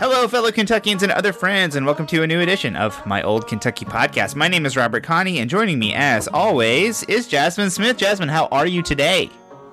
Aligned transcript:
Hello, 0.00 0.26
fellow 0.26 0.50
Kentuckians 0.50 1.02
and 1.02 1.12
other 1.12 1.30
friends, 1.30 1.76
and 1.76 1.84
welcome 1.84 2.06
to 2.06 2.22
a 2.22 2.26
new 2.26 2.40
edition 2.40 2.74
of 2.74 3.04
my 3.04 3.20
Old 3.20 3.46
Kentucky 3.46 3.84
podcast. 3.84 4.34
My 4.34 4.48
name 4.48 4.64
is 4.64 4.74
Robert 4.74 5.04
Kahne, 5.04 5.38
and 5.38 5.50
joining 5.50 5.78
me, 5.78 5.92
as 5.92 6.26
always, 6.28 7.02
is 7.02 7.28
Jasmine 7.28 7.68
Smith. 7.68 7.98
Jasmine, 7.98 8.30
how 8.30 8.46
are 8.46 8.66
you 8.66 8.82
today? 8.82 9.28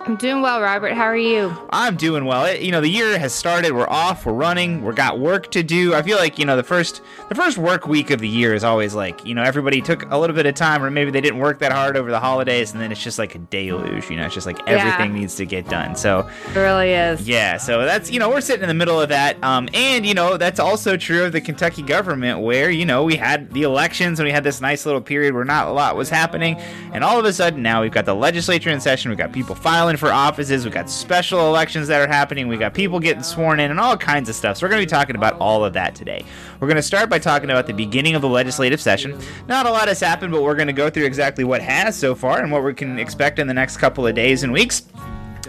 I'm 0.07 0.15
doing 0.15 0.41
well, 0.41 0.61
Robert. 0.61 0.93
How 0.93 1.03
are 1.03 1.17
you? 1.17 1.53
I'm 1.71 1.97
doing 1.97 2.23
well. 2.23 2.45
It, 2.45 2.61
you 2.61 2.71
know, 2.71 2.79
the 2.79 2.87
year 2.87 3.19
has 3.19 3.33
started. 3.33 3.73
We're 3.73 3.89
off. 3.89 4.25
We're 4.25 4.31
running. 4.31 4.81
We 4.81 4.93
got 4.93 5.19
work 5.19 5.51
to 5.51 5.63
do. 5.63 5.93
I 5.93 6.01
feel 6.01 6.15
like 6.15 6.39
you 6.39 6.45
know 6.45 6.55
the 6.55 6.63
first 6.63 7.01
the 7.27 7.35
first 7.35 7.57
work 7.57 7.87
week 7.87 8.09
of 8.09 8.21
the 8.21 8.27
year 8.29 8.53
is 8.53 8.63
always 8.63 8.95
like 8.95 9.25
you 9.25 9.35
know 9.35 9.43
everybody 9.43 9.81
took 9.81 10.09
a 10.09 10.17
little 10.17 10.33
bit 10.33 10.45
of 10.45 10.55
time, 10.55 10.81
or 10.81 10.89
maybe 10.89 11.11
they 11.11 11.19
didn't 11.19 11.39
work 11.39 11.59
that 11.59 11.73
hard 11.73 11.97
over 11.97 12.09
the 12.09 12.21
holidays, 12.21 12.71
and 12.71 12.79
then 12.79 12.89
it's 12.89 13.03
just 13.03 13.19
like 13.19 13.35
a 13.35 13.37
deluge. 13.37 14.09
You 14.09 14.15
know, 14.15 14.25
it's 14.27 14.33
just 14.33 14.47
like 14.47 14.65
everything 14.65 15.13
yeah. 15.13 15.19
needs 15.19 15.35
to 15.35 15.45
get 15.45 15.67
done. 15.67 15.93
So 15.97 16.19
it 16.45 16.55
really 16.55 16.93
is. 16.93 17.27
Yeah. 17.27 17.57
So 17.57 17.83
that's 17.83 18.09
you 18.09 18.17
know 18.17 18.29
we're 18.29 18.39
sitting 18.39 18.63
in 18.63 18.69
the 18.69 18.75
middle 18.75 19.01
of 19.01 19.09
that, 19.09 19.43
um, 19.43 19.67
and 19.73 20.05
you 20.05 20.13
know 20.13 20.37
that's 20.37 20.61
also 20.61 20.95
true 20.95 21.25
of 21.25 21.33
the 21.33 21.41
Kentucky 21.41 21.81
government, 21.81 22.39
where 22.39 22.69
you 22.69 22.85
know 22.85 23.03
we 23.03 23.17
had 23.17 23.51
the 23.51 23.63
elections 23.63 24.21
and 24.21 24.25
we 24.25 24.31
had 24.31 24.45
this 24.45 24.61
nice 24.61 24.85
little 24.85 25.01
period 25.01 25.33
where 25.33 25.43
not 25.43 25.67
a 25.67 25.71
lot 25.71 25.97
was 25.97 26.09
happening, 26.09 26.55
and 26.93 27.03
all 27.03 27.19
of 27.19 27.25
a 27.25 27.33
sudden 27.33 27.61
now 27.61 27.81
we've 27.81 27.91
got 27.91 28.05
the 28.05 28.15
legislature 28.15 28.69
in 28.69 28.79
session. 28.79 29.09
We've 29.09 29.17
got 29.17 29.33
people 29.33 29.53
filing 29.53 29.96
for 29.97 30.11
offices. 30.11 30.63
We've 30.63 30.73
got 30.73 30.89
special 30.89 31.47
elections 31.47 31.87
that 31.87 32.01
are 32.01 32.07
happening. 32.07 32.47
We've 32.47 32.59
got 32.59 32.73
people 32.73 32.99
getting 32.99 33.23
sworn 33.23 33.59
in 33.59 33.71
and 33.71 33.79
all 33.79 33.97
kinds 33.97 34.29
of 34.29 34.35
stuff. 34.35 34.57
So 34.57 34.65
we're 34.65 34.69
going 34.71 34.81
to 34.81 34.85
be 34.85 34.89
talking 34.89 35.15
about 35.15 35.33
all 35.39 35.65
of 35.65 35.73
that 35.73 35.95
today. 35.95 36.23
We're 36.59 36.67
going 36.67 36.77
to 36.77 36.81
start 36.81 37.09
by 37.09 37.19
talking 37.19 37.49
about 37.49 37.67
the 37.67 37.73
beginning 37.73 38.15
of 38.15 38.21
the 38.21 38.29
legislative 38.29 38.79
session. 38.79 39.19
Not 39.47 39.65
a 39.65 39.71
lot 39.71 39.87
has 39.87 39.99
happened, 39.99 40.31
but 40.31 40.43
we're 40.43 40.55
going 40.55 40.67
to 40.67 40.73
go 40.73 40.89
through 40.89 41.05
exactly 41.05 41.43
what 41.43 41.61
has 41.61 41.97
so 41.97 42.15
far 42.15 42.41
and 42.41 42.51
what 42.51 42.63
we 42.63 42.73
can 42.73 42.99
expect 42.99 43.39
in 43.39 43.47
the 43.47 43.53
next 43.53 43.77
couple 43.77 44.05
of 44.07 44.15
days 44.15 44.43
and 44.43 44.53
weeks. 44.53 44.83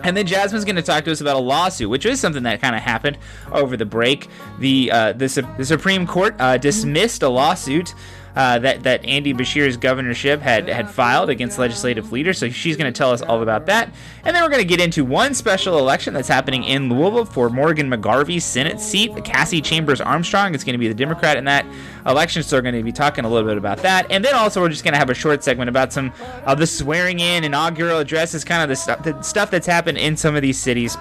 And 0.05 0.17
then 0.17 0.27
Jasmine's 0.27 0.65
going 0.65 0.77
to 0.77 0.83
talk 0.83 1.05
to 1.05 1.13
us 1.13 1.21
about 1.21 1.37
a 1.37 1.41
lawsuit, 1.41 1.91
which 1.91 2.07
is 2.07 2.21
something 2.21 2.45
that 2.45 2.61
kind 2.61 2.77
of 2.77 2.83
happened 2.83 3.19
over 3.53 3.77
the 3.77 3.85
break. 3.85 4.29
The 4.59 4.91
uh, 4.93 5.13
the, 5.13 5.47
the 5.57 5.65
Supreme 5.65 6.07
Court 6.07 6.37
uh, 6.39 6.57
dismissed 6.59 7.23
a 7.23 7.29
lawsuit 7.29 7.95
uh, 8.37 8.59
that 8.61 8.83
that 8.83 9.05
Andy 9.05 9.35
Beshear's 9.35 9.77
governorship 9.77 10.41
had 10.41 10.69
had 10.69 10.91
filed 10.91 11.31
against 11.31 11.59
legislative 11.59 12.13
leaders. 12.13 12.39
So 12.39 12.49
she's 12.51 12.77
going 12.77 12.93
to 12.93 12.97
tell 12.97 13.11
us 13.11 13.23
all 13.23 13.43
about 13.43 13.67
that, 13.67 13.93
and 14.25 14.35
then 14.35 14.43
we're 14.43 14.51
going 14.51 14.63
to 14.63 14.69
get 14.69 14.81
into 14.81 15.05
one 15.05 15.35
special 15.35 15.79
election 15.79 16.15
that's 16.15 16.29
happening 16.29 16.65
in 16.65 16.89
Louisville 16.89 17.25
for 17.25 17.49
Morgan 17.51 17.91
McGarvey's 17.91 18.45
Senate 18.45 18.81
seat. 18.81 19.25
Cassie 19.25 19.61
Chambers 19.61 20.01
Armstrong 20.01 20.55
is 20.55 20.65
going 20.65 20.75
to 20.75 20.79
be 20.79 20.89
the 20.89 20.95
Democrat 20.95 21.37
in 21.37 21.45
that 21.45 21.67
election, 22.07 22.43
so 22.43 22.57
we're 22.57 22.63
going 22.63 22.75
to 22.75 22.83
be 22.83 22.93
talking 22.93 23.25
a 23.25 23.29
little 23.29 23.49
bit 23.49 23.59
about 23.59 23.79
that, 23.79 24.07
and 24.11 24.25
then 24.25 24.35
also 24.35 24.61
we're 24.61 24.69
just 24.69 24.85
going 24.85 24.95
to 24.95 24.99
have 24.99 25.11
a 25.11 25.15
short 25.15 25.43
segment 25.43 25.69
about 25.69 25.93
some 25.93 26.13
of 26.45 26.59
the 26.59 26.67
swearing 26.67 27.21
in 27.21 27.45
inaugural 27.45 27.99
addresses, 27.99 28.45
kind 28.45 28.63
of 28.63 28.77
the 28.77 29.13
the 29.13 29.23
stuff 29.23 29.51
that's 29.51 29.67
happened 29.67 29.99
in 29.99 30.17
some 30.17 30.37
of 30.37 30.43
these 30.43 30.59
cities 30.59 30.97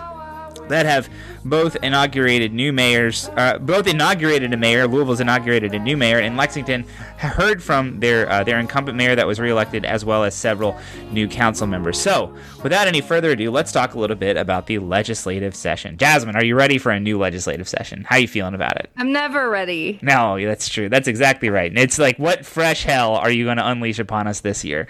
that 0.70 0.86
have 0.86 1.10
both 1.46 1.76
inaugurated 1.78 2.54
new 2.54 2.74
mayors, 2.74 3.30
uh, 3.38 3.58
both 3.58 3.88
inaugurated 3.88 4.54
a 4.54 4.58
mayor. 4.58 4.88
Louisville's 4.88 5.20
inaugurated 5.20 5.74
a 5.74 5.80
new 5.80 5.98
mayor, 5.98 6.20
and 6.20 6.38
Lexington 6.38 6.86
heard 7.18 7.64
from 7.64 8.00
their 8.00 8.30
uh, 8.30 8.44
their 8.44 8.60
incumbent 8.60 8.98
mayor 8.98 9.16
that 9.16 9.28
was 9.28 9.40
reelected, 9.40 9.86
as 9.86 10.04
well 10.06 10.24
as 10.24 10.36
several 10.36 10.78
new 11.12 11.28
council 11.28 11.68
members. 11.68 12.00
So, 12.00 12.36
without 12.64 12.88
any 12.88 13.02
further 13.02 13.32
ado, 13.32 13.52
let's 13.52 13.72
talk 13.72 13.94
a 13.94 14.00
little 14.00 14.16
bit 14.16 14.38
about 14.38 14.68
the 14.68 14.80
legislative 14.80 15.56
session. 15.56 15.98
Jasmine, 15.98 16.36
are 16.36 16.44
you 16.44 16.56
ready 16.56 16.78
for 16.78 16.92
a 16.92 17.00
new 17.00 17.18
legislative 17.18 17.68
session? 17.68 18.04
How 18.04 18.18
are 18.18 18.20
you 18.20 18.28
feeling 18.28 18.54
about 18.54 18.78
it? 18.78 18.90
I'm 18.98 19.12
never 19.12 19.50
ready. 19.50 20.00
No, 20.02 20.40
that's 20.44 20.70
true. 20.70 20.90
That's 20.90 21.08
exactly 21.08 21.50
right. 21.50 21.70
And 21.72 21.80
it's 21.80 22.00
like, 22.00 22.18
what 22.18 22.46
fresh 22.46 22.84
hell 22.84 23.16
are 23.16 23.32
you 23.32 23.46
going 23.46 23.58
to 23.58 23.68
unleash 23.68 24.00
upon 24.00 24.28
us 24.28 24.42
this 24.42 24.64
year? 24.64 24.88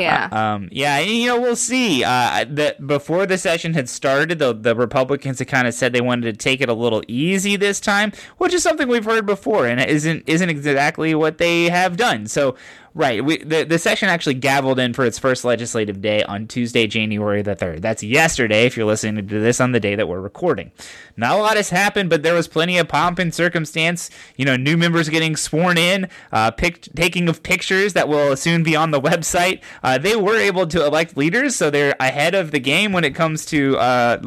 Yeah. 0.00 0.28
Uh, 0.32 0.36
um, 0.36 0.68
yeah, 0.72 0.98
and, 0.98 1.10
you 1.10 1.26
know, 1.26 1.40
we'll 1.40 1.56
see. 1.56 2.02
Uh, 2.02 2.44
that 2.48 2.86
before 2.86 3.26
the 3.26 3.38
session 3.38 3.74
had 3.74 3.88
started, 3.88 4.38
the 4.38 4.52
the 4.52 4.74
Republicans 4.74 5.38
had 5.38 5.48
kind 5.48 5.68
of 5.68 5.74
said 5.74 5.92
they 5.92 6.00
wanted 6.00 6.32
to 6.32 6.32
take 6.32 6.60
it 6.60 6.68
a 6.68 6.74
little 6.74 7.02
easy 7.08 7.56
this 7.56 7.80
time, 7.80 8.12
which 8.38 8.54
is 8.54 8.62
something 8.62 8.88
we've 8.88 9.04
heard 9.04 9.26
before, 9.26 9.66
and 9.66 9.80
it 9.80 9.88
isn't 9.88 10.24
isn't 10.26 10.48
exactly 10.48 11.14
what 11.14 11.38
they 11.38 11.68
have 11.68 11.96
done. 11.96 12.26
So 12.26 12.56
Right. 12.92 13.24
We, 13.24 13.38
the, 13.38 13.62
the 13.62 13.78
session 13.78 14.08
actually 14.08 14.34
gavelled 14.34 14.78
in 14.78 14.94
for 14.94 15.04
its 15.04 15.16
first 15.16 15.44
legislative 15.44 16.00
day 16.00 16.24
on 16.24 16.48
Tuesday, 16.48 16.88
January 16.88 17.40
the 17.40 17.54
3rd. 17.54 17.82
That's 17.82 18.02
yesterday, 18.02 18.66
if 18.66 18.76
you're 18.76 18.86
listening 18.86 19.28
to 19.28 19.40
this 19.40 19.60
on 19.60 19.70
the 19.70 19.78
day 19.78 19.94
that 19.94 20.08
we're 20.08 20.20
recording. 20.20 20.72
Not 21.16 21.38
a 21.38 21.40
lot 21.40 21.56
has 21.56 21.70
happened, 21.70 22.10
but 22.10 22.24
there 22.24 22.34
was 22.34 22.48
plenty 22.48 22.78
of 22.78 22.88
pomp 22.88 23.20
and 23.20 23.32
circumstance. 23.32 24.10
You 24.36 24.44
know, 24.44 24.56
new 24.56 24.76
members 24.76 25.08
getting 25.08 25.36
sworn 25.36 25.78
in, 25.78 26.08
uh, 26.32 26.50
pic- 26.50 26.88
taking 26.96 27.28
of 27.28 27.44
pictures 27.44 27.92
that 27.92 28.08
will 28.08 28.36
soon 28.36 28.64
be 28.64 28.74
on 28.74 28.90
the 28.90 29.00
website. 29.00 29.60
Uh, 29.84 29.98
they 29.98 30.16
were 30.16 30.36
able 30.36 30.66
to 30.66 30.84
elect 30.84 31.16
leaders, 31.16 31.54
so 31.54 31.70
they're 31.70 31.94
ahead 32.00 32.34
of 32.34 32.50
the 32.50 32.58
game 32.58 32.92
when 32.92 33.04
it 33.04 33.14
comes 33.14 33.46
to 33.46 33.76
uh, 33.78 34.18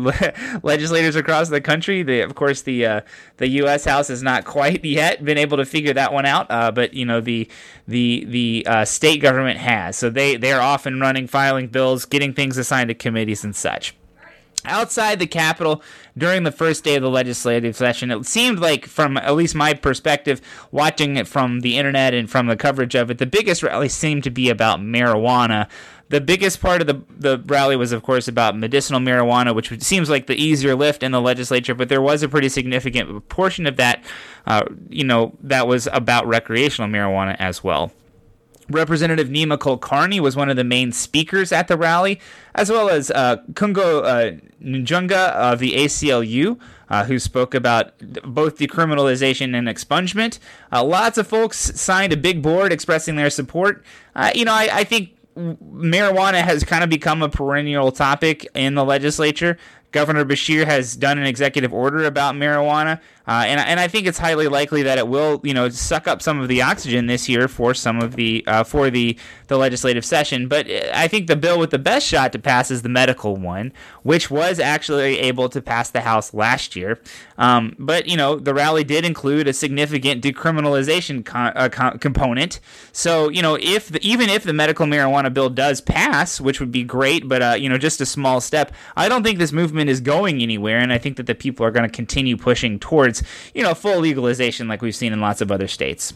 legislators 0.63 1.18
across 1.18 1.50
the 1.50 1.59
country. 1.59 2.02
They, 2.03 2.22
of 2.22 2.35
course, 2.35 2.62
the 2.62 2.85
uh, 2.85 3.02
the 3.38 3.47
U.S. 3.50 3.84
House 3.84 4.07
has 4.07 4.23
not 4.23 4.46
quite 4.46 4.85
yet 4.85 5.25
been 5.25 5.38
able 5.38 5.57
to 5.57 5.66
figure 5.66 5.94
that 5.94 6.13
one 6.13 6.25
out, 6.25 6.47
uh, 6.50 6.72
but 6.72 6.94
you 6.94 7.06
know 7.06 7.19
the 7.19 7.50
the 7.88 8.25
the 8.25 8.53
uh, 8.66 8.86
state 8.86 9.22
government 9.22 9.59
has. 9.59 9.97
So 9.97 10.09
they 10.09 10.38
they're 10.38 10.62
off 10.62 10.86
and 10.86 11.02
running, 11.02 11.28
filing 11.28 11.68
bills, 11.68 12.06
getting 12.06 12.34
things 12.34 12.58
assigned 12.58 12.90
to 12.90 12.94
committees 12.94 13.44
and 13.44 13.56
such. 13.56 13.96
Outside 14.66 15.19
the 15.19 15.28
Capitol 15.28 15.84
during 16.18 16.44
the 16.44 16.52
first 16.52 16.86
day 16.86 16.96
of 16.96 17.02
the 17.02 17.09
legislative 17.09 17.75
session, 17.75 18.12
it 18.12 18.25
seemed 18.25 18.59
like, 18.59 18.86
from 18.86 19.18
at 19.18 19.36
least 19.36 19.56
my 19.56 19.74
perspective, 19.74 20.40
watching 20.72 21.18
it 21.18 21.28
from 21.28 21.59
the 21.59 21.78
internet 21.78 22.14
and 22.14 22.30
from 22.30 22.47
the 22.47 22.56
coverage 22.56 22.96
of 22.96 23.12
it, 23.12 23.18
the 23.18 23.25
biggest 23.25 23.62
rally 23.62 23.90
seemed 23.90 24.24
to 24.24 24.30
be 24.30 24.50
about 24.50 24.80
marijuana 24.80 25.68
the 26.14 26.22
biggest 26.22 26.62
part 26.62 26.80
of 26.80 26.85
the 26.85 27.02
the 27.09 27.44
rally 27.47 27.75
was, 27.75 27.91
of 27.91 28.03
course, 28.03 28.28
about 28.28 28.56
medicinal 28.56 29.00
marijuana, 29.00 29.56
which 29.56 29.81
seems 29.81 30.12
like 30.12 30.28
the 30.28 30.35
easier 30.35 30.75
lift 30.75 31.02
in 31.02 31.12
the 31.12 31.20
legislature. 31.20 31.74
But 31.74 31.90
there 31.90 32.03
was 32.03 32.22
a 32.22 32.30
pretty 32.30 32.50
significant 32.50 33.28
portion 33.30 33.66
of 33.66 33.78
that, 33.78 34.03
uh, 34.46 34.62
you 34.90 35.03
know, 35.03 35.35
that 35.41 35.68
was 35.68 35.88
about 35.91 36.28
recreational 36.28 36.88
marijuana 36.88 37.35
as 37.40 37.64
well. 37.64 37.91
Representative 38.69 39.28
Nima 39.28 39.57
Kulkarni 39.57 40.19
was 40.19 40.35
one 40.35 40.50
of 40.50 40.56
the 40.56 40.63
main 40.63 40.91
speakers 40.91 41.51
at 41.51 41.68
the 41.68 41.78
rally, 41.78 42.19
as 42.56 42.69
well 42.69 42.90
as 42.90 43.12
uh, 43.12 43.38
Kungu 43.53 44.03
uh, 44.03 44.40
Njuguna 44.63 45.29
of 45.31 45.59
the 45.59 45.74
ACLU, 45.74 46.59
uh, 46.90 47.06
who 47.06 47.19
spoke 47.19 47.53
about 47.53 47.97
both 48.23 48.57
decriminalization 48.57 49.56
and 49.56 49.68
expungement. 49.68 50.40
Uh, 50.72 50.84
lots 50.84 51.18
of 51.18 51.28
folks 51.28 51.57
signed 51.57 52.13
a 52.13 52.18
big 52.18 52.41
board 52.41 52.72
expressing 52.72 53.16
their 53.16 53.29
support. 53.29 53.84
Uh, 54.16 54.31
you 54.34 54.46
know, 54.46 54.53
I, 54.53 54.69
I 54.72 54.84
think 54.84 55.18
marijuana 55.35 56.41
has 56.41 56.63
kind 56.63 56.84
of 56.84 56.90
become 56.90 57.22
a 57.22 57.29
perennial 57.29 57.91
topic 57.91 58.47
in 58.53 58.75
the 58.75 58.85
legislature. 58.85 59.57
Governor 59.91 60.25
Beshear 60.25 60.66
has 60.66 60.96
done 60.96 61.19
an 61.19 61.25
executive 61.25 61.73
order 61.73 62.03
about 62.06 62.35
marijuana, 62.35 63.00
uh, 63.28 63.44
and 63.47 63.59
and 63.59 63.79
I 63.79 63.88
think 63.88 64.07
it's 64.07 64.17
highly 64.17 64.47
likely 64.47 64.84
that 64.84 64.97
it 64.97 65.07
will 65.07 65.39
you 65.44 65.53
know 65.53 65.69
suck 65.69 66.07
up 66.07 66.22
some 66.22 66.39
of 66.39 66.47
the 66.47 66.61
oxygen 66.61 67.07
this 67.07 67.29
year 67.29 67.47
for 67.47 67.73
some 67.73 68.01
of 68.01 68.16
the 68.16 68.44
uh, 68.47 68.63
for 68.63 68.89
the 68.89 69.17
the 69.47 69.57
legislative 69.57 70.03
session. 70.03 70.47
But 70.47 70.67
I 70.69 71.07
think 71.07 71.28
the 71.28 71.35
bill 71.35 71.59
with 71.59 71.72
the 71.72 71.79
best 71.79 72.06
shot 72.07 72.34
to 72.34 72.39
pass 72.39 72.72
is 72.72 72.81
the 72.81 72.89
medical 72.89 73.35
one, 73.38 73.72
which 74.03 74.29
was 74.29 74.59
actually 74.59 75.19
able 75.19 75.50
to 75.50 75.61
pass 75.61 75.89
the 75.89 76.01
House 76.01 76.34
last 76.34 76.75
year. 76.75 77.00
Um, 77.38 77.75
but 77.79 78.07
you 78.07 78.17
know 78.17 78.38
the 78.38 78.53
rally 78.53 78.84
did 78.84 79.06
include 79.06 79.47
a 79.47 79.53
significant 79.53 80.23
decriminalization 80.23 81.28
uh, 81.34 81.97
component. 81.97 82.59
So 82.91 83.29
you 83.29 83.41
know 83.41 83.57
if 83.59 83.90
the, 83.90 84.05
even 84.05 84.29
if 84.29 84.44
the 84.44 84.53
medical 84.53 84.85
marijuana 84.85 85.34
bill 85.34 85.50
does 85.50 85.81
pass, 85.81 86.41
which 86.41 86.59
would 86.59 86.72
be 86.72 86.84
great, 86.84 87.28
but 87.28 87.41
uh, 87.41 87.55
you 87.57 87.69
know 87.69 87.78
just 87.78 88.01
a 88.01 88.05
small 88.05 88.41
step, 88.41 88.73
I 88.95 89.07
don't 89.07 89.23
think 89.23 89.40
this 89.40 89.51
movement 89.51 89.90
is 89.90 90.01
going 90.01 90.41
anywhere, 90.41 90.79
and 90.79 90.91
I 90.91 90.97
think 90.97 91.17
that 91.17 91.28
the 91.28 91.35
people 91.35 91.66
are 91.66 91.72
going 91.72 91.90
to 91.90 91.95
continue 91.95 92.38
pushing 92.38 92.79
towards, 92.79 93.12
you 93.53 93.62
know, 93.62 93.74
full 93.74 94.00
legalization 94.00 94.68
like 94.68 94.81
we've 94.81 94.96
seen 94.96 95.13
in 95.13 95.19
lots 95.19 95.41
of 95.41 95.51
other 95.51 95.68
states. 95.68 96.13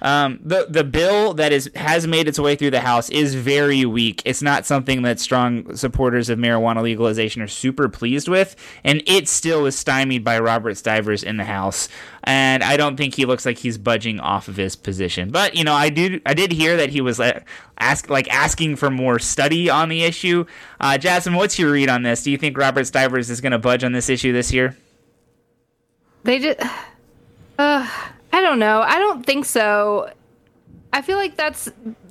Um, 0.00 0.38
the 0.42 0.66
the 0.68 0.84
bill 0.84 1.34
that 1.34 1.52
is 1.52 1.70
has 1.74 2.06
made 2.06 2.28
its 2.28 2.38
way 2.38 2.56
through 2.56 2.70
the 2.70 2.80
House 2.80 3.10
is 3.10 3.34
very 3.34 3.84
weak. 3.84 4.22
It's 4.24 4.42
not 4.42 4.64
something 4.64 5.02
that 5.02 5.20
strong 5.20 5.76
supporters 5.76 6.28
of 6.28 6.38
marijuana 6.38 6.82
legalization 6.82 7.42
are 7.42 7.48
super 7.48 7.88
pleased 7.88 8.28
with, 8.28 8.56
and 8.84 9.02
it 9.06 9.28
still 9.28 9.66
is 9.66 9.76
stymied 9.76 10.24
by 10.24 10.38
Robert 10.38 10.76
Stivers 10.76 11.22
in 11.22 11.36
the 11.36 11.44
House 11.44 11.88
and 12.24 12.62
I 12.62 12.76
don't 12.76 12.96
think 12.96 13.14
he 13.14 13.24
looks 13.24 13.46
like 13.46 13.58
he's 13.58 13.78
budging 13.78 14.20
off 14.20 14.48
of 14.48 14.56
his 14.56 14.76
position. 14.76 15.30
But 15.30 15.54
you 15.54 15.64
know, 15.64 15.74
I 15.74 15.88
did 15.88 16.22
I 16.26 16.34
did 16.34 16.52
hear 16.52 16.76
that 16.76 16.90
he 16.90 17.00
was 17.00 17.18
like, 17.18 17.46
ask 17.78 18.10
like 18.10 18.32
asking 18.32 18.76
for 18.76 18.90
more 18.90 19.18
study 19.18 19.70
on 19.70 19.88
the 19.88 20.02
issue. 20.02 20.44
Uh, 20.78 20.98
Jasmine, 20.98 21.34
what's 21.34 21.58
your 21.58 21.72
read 21.72 21.88
on 21.88 22.02
this? 22.02 22.22
Do 22.22 22.30
you 22.30 22.38
think 22.38 22.56
Robert 22.56 22.86
Stivers 22.86 23.30
is 23.30 23.40
going 23.40 23.52
to 23.52 23.58
budge 23.58 23.84
on 23.84 23.92
this 23.92 24.08
issue 24.08 24.32
this 24.32 24.52
year? 24.52 24.76
They 26.24 26.38
just, 26.38 26.60
uh, 27.58 27.88
I 28.32 28.40
don't 28.40 28.58
know. 28.58 28.80
I 28.80 28.98
don't 28.98 29.24
think 29.24 29.44
so. 29.44 30.10
I 30.92 31.02
feel 31.02 31.18
like 31.18 31.36
that's 31.36 31.68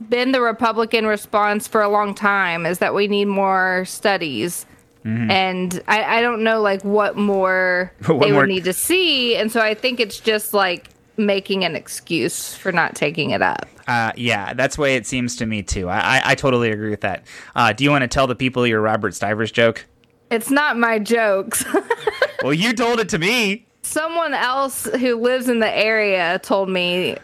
been 0.09 0.31
the 0.31 0.41
Republican 0.41 1.05
response 1.05 1.67
for 1.67 1.81
a 1.81 1.89
long 1.89 2.15
time 2.15 2.65
is 2.65 2.79
that 2.79 2.93
we 2.93 3.07
need 3.07 3.25
more 3.25 3.83
studies. 3.85 4.65
Mm-hmm. 5.05 5.31
And 5.31 5.83
I, 5.87 6.19
I 6.19 6.21
don't 6.21 6.43
know 6.43 6.61
like 6.61 6.83
what 6.83 7.15
more 7.15 7.93
what 8.05 8.19
they 8.19 8.31
more... 8.31 8.41
would 8.41 8.49
need 8.49 8.63
to 8.65 8.73
see. 8.73 9.35
And 9.35 9.51
so 9.51 9.61
I 9.61 9.73
think 9.73 9.99
it's 9.99 10.19
just 10.19 10.53
like 10.53 10.89
making 11.17 11.65
an 11.65 11.75
excuse 11.75 12.53
for 12.53 12.71
not 12.71 12.95
taking 12.95 13.31
it 13.31 13.41
up. 13.41 13.67
Uh, 13.87 14.11
yeah, 14.15 14.53
that's 14.53 14.75
the 14.75 14.81
way 14.81 14.95
it 14.95 15.07
seems 15.07 15.35
to 15.37 15.45
me 15.45 15.63
too. 15.63 15.89
I, 15.89 15.99
I, 15.99 16.21
I 16.25 16.35
totally 16.35 16.71
agree 16.71 16.91
with 16.91 17.01
that. 17.01 17.25
Uh, 17.55 17.73
do 17.73 17.83
you 17.83 17.89
want 17.89 18.03
to 18.03 18.07
tell 18.07 18.27
the 18.27 18.35
people 18.35 18.65
your 18.65 18.81
Robert 18.81 19.13
Stivers 19.15 19.51
joke? 19.51 19.85
It's 20.29 20.51
not 20.51 20.77
my 20.77 20.99
jokes. 20.99 21.65
well, 22.43 22.53
you 22.53 22.73
told 22.73 22.99
it 22.99 23.09
to 23.09 23.17
me. 23.17 23.65
Someone 23.89 24.35
else 24.35 24.85
who 24.85 25.15
lives 25.15 25.49
in 25.49 25.59
the 25.59 25.77
area 25.77 26.39
told 26.39 26.69
me 26.69 27.17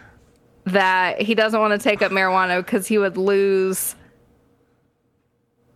that 0.65 1.21
he 1.21 1.35
doesn't 1.35 1.59
want 1.59 1.79
to 1.79 1.83
take 1.83 2.01
up 2.01 2.11
marijuana 2.11 2.57
because 2.57 2.87
he 2.87 2.97
would 2.97 3.17
lose 3.17 3.95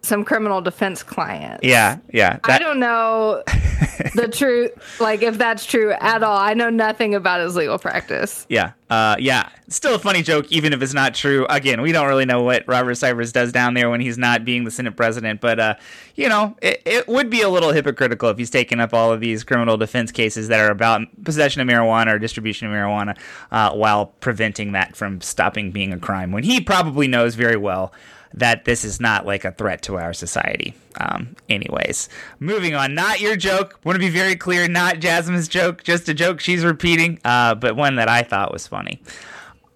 some 0.01 0.23
criminal 0.23 0.61
defense 0.61 1.03
clients. 1.03 1.63
Yeah, 1.63 1.97
yeah. 2.13 2.39
I 2.45 2.57
don't 2.57 2.79
know 2.79 3.43
the 4.15 4.29
truth, 4.31 4.71
like 4.99 5.21
if 5.21 5.37
that's 5.37 5.65
true 5.65 5.91
at 5.91 6.23
all. 6.23 6.37
I 6.37 6.53
know 6.53 6.69
nothing 6.69 7.15
about 7.15 7.41
his 7.41 7.55
legal 7.55 7.77
practice. 7.77 8.45
Yeah, 8.49 8.71
uh, 8.89 9.17
yeah. 9.19 9.49
Still 9.67 9.95
a 9.95 9.99
funny 9.99 10.23
joke, 10.23 10.51
even 10.51 10.73
if 10.73 10.81
it's 10.81 10.93
not 10.93 11.13
true. 11.13 11.45
Again, 11.49 11.81
we 11.81 11.91
don't 11.91 12.07
really 12.07 12.25
know 12.25 12.41
what 12.41 12.63
Robert 12.67 12.95
Stivers 12.95 13.31
does 13.33 13.51
down 13.51 13.73
there 13.73 13.89
when 13.89 13.99
he's 13.99 14.17
not 14.17 14.45
being 14.45 14.63
the 14.63 14.71
Senate 14.71 14.95
president, 14.95 15.41
but 15.41 15.59
uh, 15.59 15.75
you 16.15 16.29
know, 16.29 16.55
it, 16.61 16.81
it 16.85 17.07
would 17.07 17.29
be 17.29 17.41
a 17.41 17.49
little 17.49 17.71
hypocritical 17.71 18.29
if 18.29 18.37
he's 18.37 18.49
taking 18.49 18.79
up 18.79 18.93
all 18.93 19.11
of 19.11 19.19
these 19.19 19.43
criminal 19.43 19.75
defense 19.77 20.11
cases 20.11 20.47
that 20.47 20.59
are 20.59 20.71
about 20.71 21.01
possession 21.25 21.61
of 21.61 21.67
marijuana 21.67 22.13
or 22.13 22.19
distribution 22.19 22.67
of 22.67 22.73
marijuana, 22.73 23.17
uh, 23.51 23.71
while 23.73 24.07
preventing 24.21 24.71
that 24.71 24.95
from 24.95 25.19
stopping 25.19 25.71
being 25.71 25.91
a 25.91 25.99
crime 25.99 26.31
when 26.31 26.43
he 26.43 26.61
probably 26.61 27.07
knows 27.07 27.35
very 27.35 27.57
well 27.57 27.91
that 28.33 28.65
this 28.65 28.85
is 28.85 28.99
not 28.99 29.25
like 29.25 29.45
a 29.45 29.51
threat 29.51 29.81
to 29.83 29.97
our 29.97 30.13
society. 30.13 30.73
Um, 30.99 31.35
anyways, 31.49 32.09
moving 32.39 32.75
on. 32.75 32.93
Not 32.93 33.19
your 33.19 33.35
joke. 33.35 33.79
Want 33.83 33.95
to 33.95 33.99
be 33.99 34.09
very 34.09 34.35
clear. 34.35 34.67
Not 34.67 34.99
Jasmine's 34.99 35.47
joke. 35.47 35.83
Just 35.83 36.09
a 36.09 36.13
joke 36.13 36.39
she's 36.39 36.63
repeating, 36.63 37.19
uh, 37.23 37.55
but 37.55 37.75
one 37.75 37.95
that 37.95 38.09
I 38.09 38.23
thought 38.23 38.51
was 38.51 38.67
funny. 38.67 39.01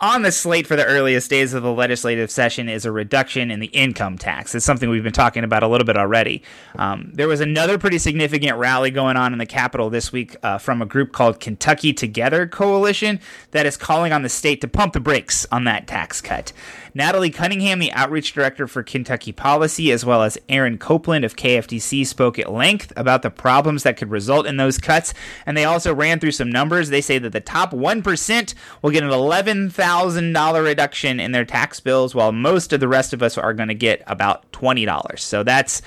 On 0.03 0.21
the 0.21 0.33
slate 0.33 0.67
for 0.67 0.75
the 0.75 0.83
earliest 0.83 1.29
days 1.29 1.53
of 1.53 1.63
the 1.63 1.71
legislative 1.71 2.29
session 2.29 2.67
is 2.67 2.83
a 2.83 2.91
reduction 2.91 3.49
in 3.49 3.61
the 3.61 3.67
income 3.67 4.17
tax. 4.17 4.53
It's 4.53 4.65
something 4.65 4.89
we've 4.89 5.01
been 5.01 5.13
talking 5.13 5.45
about 5.45 5.63
a 5.63 5.67
little 5.69 5.85
bit 5.85 5.95
already. 5.95 6.43
Um, 6.77 7.11
there 7.13 7.29
was 7.29 7.39
another 7.39 7.77
pretty 7.77 7.99
significant 7.99 8.57
rally 8.57 8.91
going 8.91 9.15
on 9.15 9.31
in 9.31 9.39
the 9.39 9.45
Capitol 9.45 9.89
this 9.89 10.11
week 10.11 10.35
uh, 10.43 10.57
from 10.57 10.81
a 10.81 10.85
group 10.85 11.13
called 11.13 11.39
Kentucky 11.39 11.93
Together 11.93 12.45
Coalition 12.47 13.21
that 13.51 13.65
is 13.65 13.77
calling 13.77 14.11
on 14.11 14.23
the 14.23 14.29
state 14.29 14.59
to 14.59 14.67
pump 14.67 14.91
the 14.91 14.99
brakes 14.99 15.47
on 15.53 15.63
that 15.63 15.87
tax 15.87 16.19
cut. 16.19 16.51
Natalie 16.95 17.31
Cunningham, 17.31 17.79
the 17.79 17.91
outreach 17.93 18.33
director 18.33 18.67
for 18.67 18.83
Kentucky 18.83 19.31
Policy, 19.31 19.91
as 19.91 20.05
well 20.05 20.21
as 20.21 20.37
Aaron 20.47 20.77
Copeland 20.77 21.25
of 21.25 21.35
KFTC, 21.35 22.05
spoke 22.05 22.37
at 22.37 22.51
length 22.51 22.93
about 22.95 23.23
the 23.23 23.31
problems 23.31 23.83
that 23.83 23.97
could 23.97 24.11
result 24.11 24.45
in 24.45 24.57
those 24.57 24.77
cuts. 24.77 25.13
And 25.45 25.57
they 25.57 25.65
also 25.65 25.93
ran 25.93 26.19
through 26.19 26.31
some 26.31 26.51
numbers. 26.51 26.89
They 26.89 27.01
say 27.01 27.17
that 27.17 27.31
the 27.31 27.39
top 27.39 27.71
1% 27.71 28.53
will 28.81 28.91
get 28.91 29.03
an 29.03 29.09
$11,000 29.09 30.63
reduction 30.63 31.19
in 31.19 31.31
their 31.31 31.45
tax 31.45 31.79
bills, 31.79 32.13
while 32.13 32.31
most 32.31 32.73
of 32.73 32.79
the 32.79 32.87
rest 32.87 33.13
of 33.13 33.23
us 33.23 33.37
are 33.37 33.53
going 33.53 33.69
to 33.69 33.73
get 33.73 34.03
about 34.05 34.51
$20. 34.51 35.19
So 35.19 35.43
that's 35.43 35.81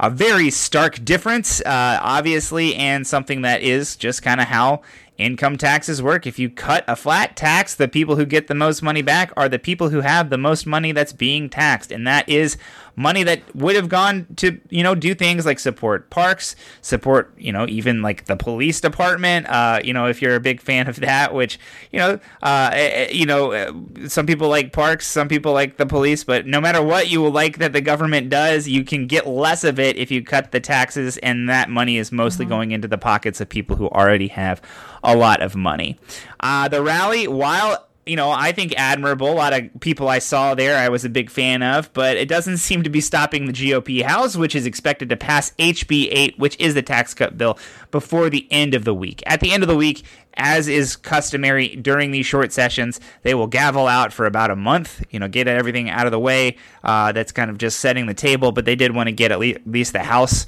a 0.00 0.10
very 0.10 0.50
stark 0.50 1.04
difference, 1.04 1.60
uh, 1.60 1.98
obviously, 2.02 2.74
and 2.74 3.06
something 3.06 3.42
that 3.42 3.62
is 3.62 3.96
just 3.96 4.22
kind 4.22 4.40
of 4.40 4.46
how 4.46 4.82
income 5.18 5.58
taxes 5.58 6.00
work. 6.00 6.26
If 6.26 6.38
you 6.38 6.48
cut 6.48 6.84
a 6.86 6.96
flat 6.96 7.36
tax, 7.36 7.74
the 7.74 7.88
people 7.88 8.16
who 8.16 8.24
get 8.24 8.46
the 8.46 8.54
most 8.54 8.82
money 8.82 9.02
back 9.02 9.32
are 9.36 9.48
the 9.48 9.58
people 9.58 9.90
who 9.90 10.00
have 10.00 10.30
the 10.30 10.38
most 10.38 10.66
money 10.66 10.92
that's 10.92 11.12
being 11.12 11.50
taxed. 11.50 11.90
And 11.90 12.06
that 12.06 12.28
is 12.28 12.56
money 12.94 13.22
that 13.22 13.42
would 13.54 13.76
have 13.76 13.88
gone 13.88 14.26
to, 14.36 14.60
you 14.70 14.82
know, 14.82 14.94
do 14.94 15.14
things 15.14 15.46
like 15.46 15.58
support 15.58 16.10
parks, 16.10 16.56
support, 16.82 17.32
you 17.38 17.52
know, 17.52 17.66
even 17.68 18.02
like 18.02 18.24
the 18.26 18.36
police 18.36 18.80
department. 18.80 19.46
Uh, 19.48 19.80
you 19.82 19.92
know, 19.92 20.06
if 20.06 20.22
you're 20.22 20.34
a 20.34 20.40
big 20.40 20.60
fan 20.60 20.88
of 20.88 20.96
that, 21.00 21.32
which, 21.34 21.58
you 21.92 21.98
know, 21.98 22.18
uh, 22.42 22.70
eh, 22.72 22.90
eh, 22.92 23.10
you 23.12 23.26
know, 23.26 23.52
eh, 23.52 23.72
some 24.06 24.26
people 24.26 24.48
like 24.48 24.72
parks, 24.72 25.06
some 25.06 25.28
people 25.28 25.52
like 25.52 25.76
the 25.76 25.86
police, 25.86 26.24
but 26.24 26.46
no 26.46 26.60
matter 26.60 26.82
what 26.82 27.08
you 27.08 27.20
will 27.20 27.30
like 27.30 27.58
that 27.58 27.72
the 27.72 27.80
government 27.80 28.30
does, 28.30 28.68
you 28.68 28.84
can 28.84 29.06
get 29.06 29.26
less 29.26 29.64
of 29.64 29.78
it 29.78 29.96
if 29.96 30.10
you 30.10 30.22
cut 30.22 30.50
the 30.50 30.60
taxes, 30.60 31.18
and 31.18 31.48
that 31.48 31.70
money 31.70 31.98
is 31.98 32.10
mostly 32.10 32.44
mm-hmm. 32.44 32.50
going 32.50 32.70
into 32.72 32.88
the 32.88 32.98
pockets 32.98 33.40
of 33.40 33.48
people 33.48 33.76
who 33.76 33.88
already 33.88 34.28
have 34.28 34.60
a 35.02 35.16
lot 35.16 35.42
of 35.42 35.56
money. 35.56 35.98
Uh, 36.40 36.68
the 36.68 36.82
rally, 36.82 37.28
while 37.28 37.88
you 38.08 38.16
know, 38.16 38.30
I 38.30 38.52
think 38.52 38.72
admirable. 38.76 39.30
A 39.30 39.34
lot 39.34 39.52
of 39.52 39.68
people 39.80 40.08
I 40.08 40.18
saw 40.18 40.54
there 40.54 40.78
I 40.78 40.88
was 40.88 41.04
a 41.04 41.10
big 41.10 41.28
fan 41.28 41.62
of, 41.62 41.92
but 41.92 42.16
it 42.16 42.26
doesn't 42.26 42.56
seem 42.56 42.82
to 42.82 42.90
be 42.90 43.02
stopping 43.02 43.44
the 43.44 43.52
GOP 43.52 44.02
House, 44.02 44.34
which 44.34 44.54
is 44.54 44.64
expected 44.64 45.10
to 45.10 45.16
pass 45.16 45.52
HB 45.58 46.08
8, 46.10 46.38
which 46.38 46.58
is 46.58 46.74
the 46.74 46.82
tax 46.82 47.12
cut 47.12 47.36
bill, 47.36 47.58
before 47.90 48.30
the 48.30 48.48
end 48.50 48.74
of 48.74 48.84
the 48.84 48.94
week. 48.94 49.22
At 49.26 49.40
the 49.40 49.52
end 49.52 49.62
of 49.62 49.68
the 49.68 49.76
week, 49.76 50.04
as 50.34 50.68
is 50.68 50.96
customary 50.96 51.76
during 51.76 52.10
these 52.10 52.24
short 52.24 52.52
sessions, 52.52 52.98
they 53.22 53.34
will 53.34 53.46
gavel 53.46 53.86
out 53.86 54.12
for 54.12 54.24
about 54.24 54.50
a 54.50 54.56
month, 54.56 55.04
you 55.10 55.18
know, 55.18 55.28
get 55.28 55.46
everything 55.46 55.90
out 55.90 56.06
of 56.06 56.12
the 56.12 56.18
way. 56.18 56.56
Uh, 56.82 57.12
that's 57.12 57.32
kind 57.32 57.50
of 57.50 57.58
just 57.58 57.78
setting 57.78 58.06
the 58.06 58.14
table, 58.14 58.52
but 58.52 58.64
they 58.64 58.76
did 58.76 58.94
want 58.94 59.08
to 59.08 59.12
get 59.12 59.32
at 59.32 59.38
least 59.38 59.92
the 59.92 60.02
House. 60.02 60.46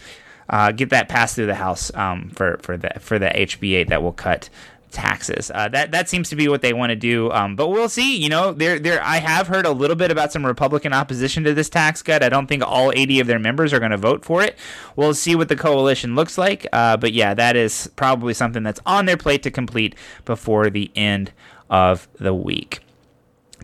Uh, 0.50 0.72
get 0.72 0.90
that 0.90 1.08
passed 1.08 1.36
through 1.36 1.46
the 1.46 1.54
House 1.54 1.94
um, 1.94 2.30
for 2.30 2.58
for 2.58 2.76
the 2.76 2.90
for 2.98 3.18
the 3.18 3.28
HB 3.28 3.74
eight 3.74 3.88
that 3.88 4.02
will 4.02 4.12
cut 4.12 4.50
taxes. 4.90 5.50
Uh, 5.54 5.68
that 5.68 5.92
that 5.92 6.08
seems 6.08 6.28
to 6.28 6.36
be 6.36 6.48
what 6.48 6.62
they 6.62 6.72
want 6.72 6.90
to 6.90 6.96
do. 6.96 7.30
Um, 7.32 7.56
but 7.56 7.68
we'll 7.68 7.88
see. 7.88 8.16
You 8.16 8.28
know, 8.28 8.52
there 8.52 8.78
there 8.78 9.02
I 9.02 9.18
have 9.18 9.46
heard 9.46 9.66
a 9.66 9.70
little 9.70 9.96
bit 9.96 10.10
about 10.10 10.32
some 10.32 10.44
Republican 10.44 10.92
opposition 10.92 11.44
to 11.44 11.54
this 11.54 11.68
tax 11.68 12.02
cut. 12.02 12.22
I 12.22 12.28
don't 12.28 12.46
think 12.46 12.62
all 12.66 12.92
80 12.94 13.20
of 13.20 13.26
their 13.26 13.38
members 13.38 13.72
are 13.72 13.78
going 13.78 13.92
to 13.92 13.96
vote 13.96 14.24
for 14.24 14.42
it. 14.42 14.58
We'll 14.96 15.14
see 15.14 15.34
what 15.34 15.48
the 15.48 15.56
coalition 15.56 16.14
looks 16.14 16.36
like. 16.36 16.66
Uh, 16.72 16.96
but 16.96 17.12
yeah, 17.12 17.34
that 17.34 17.56
is 17.56 17.90
probably 17.96 18.34
something 18.34 18.62
that's 18.62 18.80
on 18.84 19.06
their 19.06 19.16
plate 19.16 19.42
to 19.44 19.50
complete 19.50 19.94
before 20.24 20.70
the 20.70 20.90
end 20.94 21.32
of 21.68 22.08
the 22.18 22.34
week. 22.34 22.80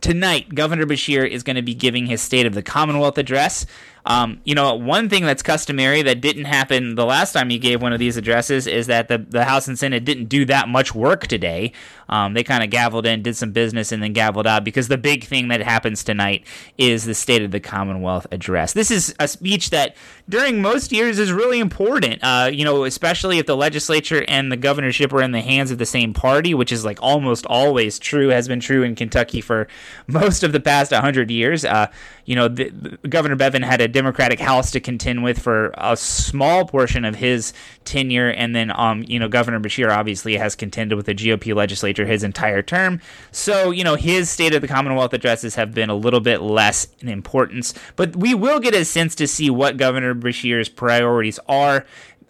Tonight, 0.00 0.54
Governor 0.54 0.84
Beshear 0.84 1.28
is 1.28 1.42
going 1.42 1.56
to 1.56 1.62
be 1.62 1.74
giving 1.74 2.06
his 2.06 2.20
State 2.20 2.44
of 2.44 2.54
the 2.54 2.62
Commonwealth 2.62 3.16
address. 3.16 3.64
Um, 4.06 4.40
you 4.44 4.54
know, 4.54 4.74
one 4.74 5.08
thing 5.08 5.24
that's 5.24 5.42
customary 5.42 6.00
that 6.02 6.20
didn't 6.20 6.44
happen 6.44 6.94
the 6.94 7.04
last 7.04 7.32
time 7.32 7.50
you 7.50 7.58
gave 7.58 7.82
one 7.82 7.92
of 7.92 7.98
these 7.98 8.16
addresses 8.16 8.68
is 8.68 8.86
that 8.86 9.08
the, 9.08 9.18
the 9.18 9.44
House 9.44 9.66
and 9.66 9.76
Senate 9.76 10.04
didn't 10.04 10.26
do 10.26 10.44
that 10.44 10.68
much 10.68 10.94
work 10.94 11.26
today. 11.26 11.72
Um, 12.08 12.34
they 12.34 12.44
kind 12.44 12.62
of 12.62 12.70
gavelled 12.70 13.04
in, 13.04 13.22
did 13.22 13.36
some 13.36 13.50
business, 13.50 13.90
and 13.90 14.00
then 14.02 14.14
gavelled 14.14 14.46
out 14.46 14.64
because 14.64 14.86
the 14.86 14.98
big 14.98 15.24
thing 15.24 15.48
that 15.48 15.60
happens 15.60 16.04
tonight 16.04 16.46
is 16.78 17.04
the 17.04 17.14
State 17.14 17.42
of 17.42 17.50
the 17.50 17.58
Commonwealth 17.58 18.28
address. 18.30 18.72
This 18.72 18.92
is 18.92 19.14
a 19.18 19.26
speech 19.26 19.70
that 19.70 19.96
during 20.28 20.62
most 20.62 20.92
years 20.92 21.18
is 21.18 21.32
really 21.32 21.58
important, 21.58 22.20
uh, 22.22 22.48
you 22.52 22.64
know, 22.64 22.84
especially 22.84 23.38
if 23.38 23.46
the 23.46 23.56
legislature 23.56 24.24
and 24.28 24.52
the 24.52 24.56
governorship 24.56 25.12
are 25.12 25.22
in 25.22 25.32
the 25.32 25.40
hands 25.40 25.72
of 25.72 25.78
the 25.78 25.86
same 25.86 26.14
party, 26.14 26.54
which 26.54 26.70
is 26.70 26.84
like 26.84 26.98
almost 27.02 27.44
always 27.46 27.98
true, 27.98 28.28
has 28.28 28.46
been 28.46 28.60
true 28.60 28.84
in 28.84 28.94
Kentucky 28.94 29.40
for 29.40 29.66
most 30.06 30.44
of 30.44 30.52
the 30.52 30.60
past 30.60 30.92
100 30.92 31.30
years. 31.30 31.64
Uh, 31.64 31.88
you 32.24 32.36
know, 32.36 32.48
the, 32.48 32.70
Governor 33.08 33.36
Bevin 33.36 33.62
had 33.62 33.80
a 33.80 33.88
Democratic 33.96 34.38
House 34.38 34.70
to 34.72 34.80
contend 34.80 35.24
with 35.24 35.38
for 35.38 35.72
a 35.78 35.96
small 35.96 36.66
portion 36.66 37.06
of 37.06 37.14
his 37.14 37.54
tenure, 37.86 38.28
and 38.28 38.54
then, 38.54 38.70
um, 38.78 39.02
you 39.08 39.18
know, 39.18 39.26
Governor 39.26 39.58
Beshear 39.58 39.90
obviously 39.90 40.36
has 40.36 40.54
contended 40.54 40.96
with 40.96 41.06
the 41.06 41.14
GOP 41.14 41.54
legislature 41.54 42.04
his 42.04 42.22
entire 42.22 42.60
term. 42.60 43.00
So, 43.32 43.70
you 43.70 43.84
know, 43.84 43.94
his 43.94 44.28
State 44.28 44.54
of 44.54 44.60
the 44.60 44.68
Commonwealth 44.68 45.14
addresses 45.14 45.54
have 45.54 45.72
been 45.72 45.88
a 45.88 45.94
little 45.94 46.20
bit 46.20 46.42
less 46.42 46.88
in 47.00 47.08
importance, 47.08 47.72
but 47.96 48.14
we 48.14 48.34
will 48.34 48.60
get 48.60 48.74
a 48.74 48.84
sense 48.84 49.14
to 49.14 49.26
see 49.26 49.48
what 49.48 49.78
Governor 49.78 50.14
Beshear's 50.14 50.68
priorities 50.68 51.40
are 51.48 51.86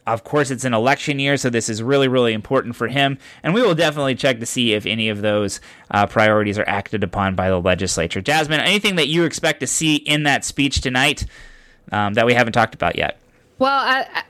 of 0.06 0.22
course, 0.22 0.52
it's 0.52 0.64
an 0.64 0.72
election 0.72 1.18
year, 1.18 1.36
so 1.36 1.50
this 1.50 1.68
is 1.68 1.82
really, 1.82 2.06
really 2.06 2.32
important 2.32 2.76
for 2.76 2.86
him. 2.86 3.18
And 3.42 3.52
we 3.52 3.60
will 3.62 3.74
definitely 3.74 4.14
check 4.14 4.38
to 4.38 4.46
see 4.46 4.72
if 4.72 4.86
any 4.86 5.08
of 5.08 5.20
those 5.20 5.60
uh, 5.90 6.06
priorities 6.06 6.58
are 6.58 6.68
acted 6.68 7.02
upon 7.02 7.34
by 7.34 7.50
the 7.50 7.60
legislature. 7.60 8.20
Jasmine, 8.20 8.60
anything 8.60 8.94
that 8.96 9.08
you 9.08 9.24
expect 9.24 9.60
to 9.60 9.66
see 9.66 9.96
in 9.96 10.22
that 10.22 10.44
speech 10.44 10.80
tonight 10.80 11.26
um, 11.92 12.14
that 12.14 12.26
we 12.26 12.34
haven't 12.34 12.52
talked 12.52 12.74
about 12.74 12.96
yet? 12.96 13.18
Well, 13.58 13.78
I, 13.78 14.24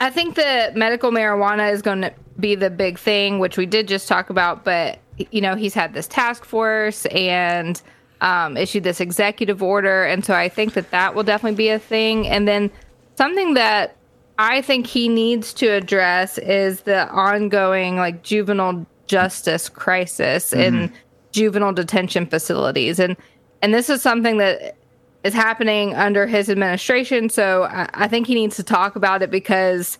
I 0.00 0.10
think 0.10 0.34
the 0.34 0.72
medical 0.74 1.10
marijuana 1.10 1.72
is 1.72 1.82
going 1.82 2.02
to 2.02 2.12
be 2.40 2.54
the 2.54 2.70
big 2.70 2.98
thing, 2.98 3.38
which 3.38 3.56
we 3.56 3.66
did 3.66 3.88
just 3.88 4.08
talk 4.08 4.30
about. 4.30 4.64
But, 4.64 4.98
you 5.30 5.40
know, 5.40 5.54
he's 5.54 5.74
had 5.74 5.94
this 5.94 6.08
task 6.08 6.44
force 6.44 7.06
and 7.06 7.80
um, 8.20 8.56
issued 8.56 8.84
this 8.84 9.00
executive 9.00 9.62
order. 9.62 10.04
And 10.04 10.24
so 10.24 10.34
I 10.34 10.48
think 10.48 10.74
that 10.74 10.90
that 10.90 11.14
will 11.14 11.22
definitely 11.22 11.56
be 11.56 11.68
a 11.68 11.78
thing. 11.78 12.26
And 12.26 12.48
then 12.48 12.70
something 13.16 13.54
that 13.54 13.96
I 14.38 14.62
think 14.62 14.86
he 14.86 15.08
needs 15.08 15.52
to 15.54 15.68
address 15.68 16.38
is 16.38 16.82
the 16.82 17.08
ongoing 17.08 17.96
like 17.96 18.22
juvenile 18.22 18.86
justice 19.06 19.68
crisis 19.68 20.52
mm-hmm. 20.52 20.84
in 20.84 20.92
juvenile 21.32 21.72
detention 21.72 22.26
facilities 22.26 22.98
and 22.98 23.16
and 23.62 23.72
this 23.72 23.88
is 23.88 24.02
something 24.02 24.38
that 24.38 24.76
is 25.24 25.34
happening 25.34 25.94
under 25.94 26.26
his 26.26 26.48
administration. 26.48 27.28
So 27.28 27.64
I, 27.64 27.88
I 27.94 28.08
think 28.08 28.26
he 28.26 28.34
needs 28.34 28.56
to 28.56 28.62
talk 28.62 28.96
about 28.96 29.22
it 29.22 29.30
because 29.30 29.98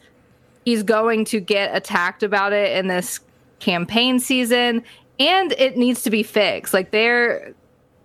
he's 0.64 0.82
going 0.82 1.24
to 1.26 1.40
get 1.40 1.74
attacked 1.74 2.22
about 2.22 2.52
it 2.52 2.76
in 2.76 2.88
this 2.88 3.20
campaign 3.60 4.18
season. 4.18 4.82
And 5.18 5.52
it 5.52 5.76
needs 5.76 6.02
to 6.02 6.10
be 6.10 6.22
fixed. 6.22 6.74
Like 6.74 6.90
there 6.90 7.54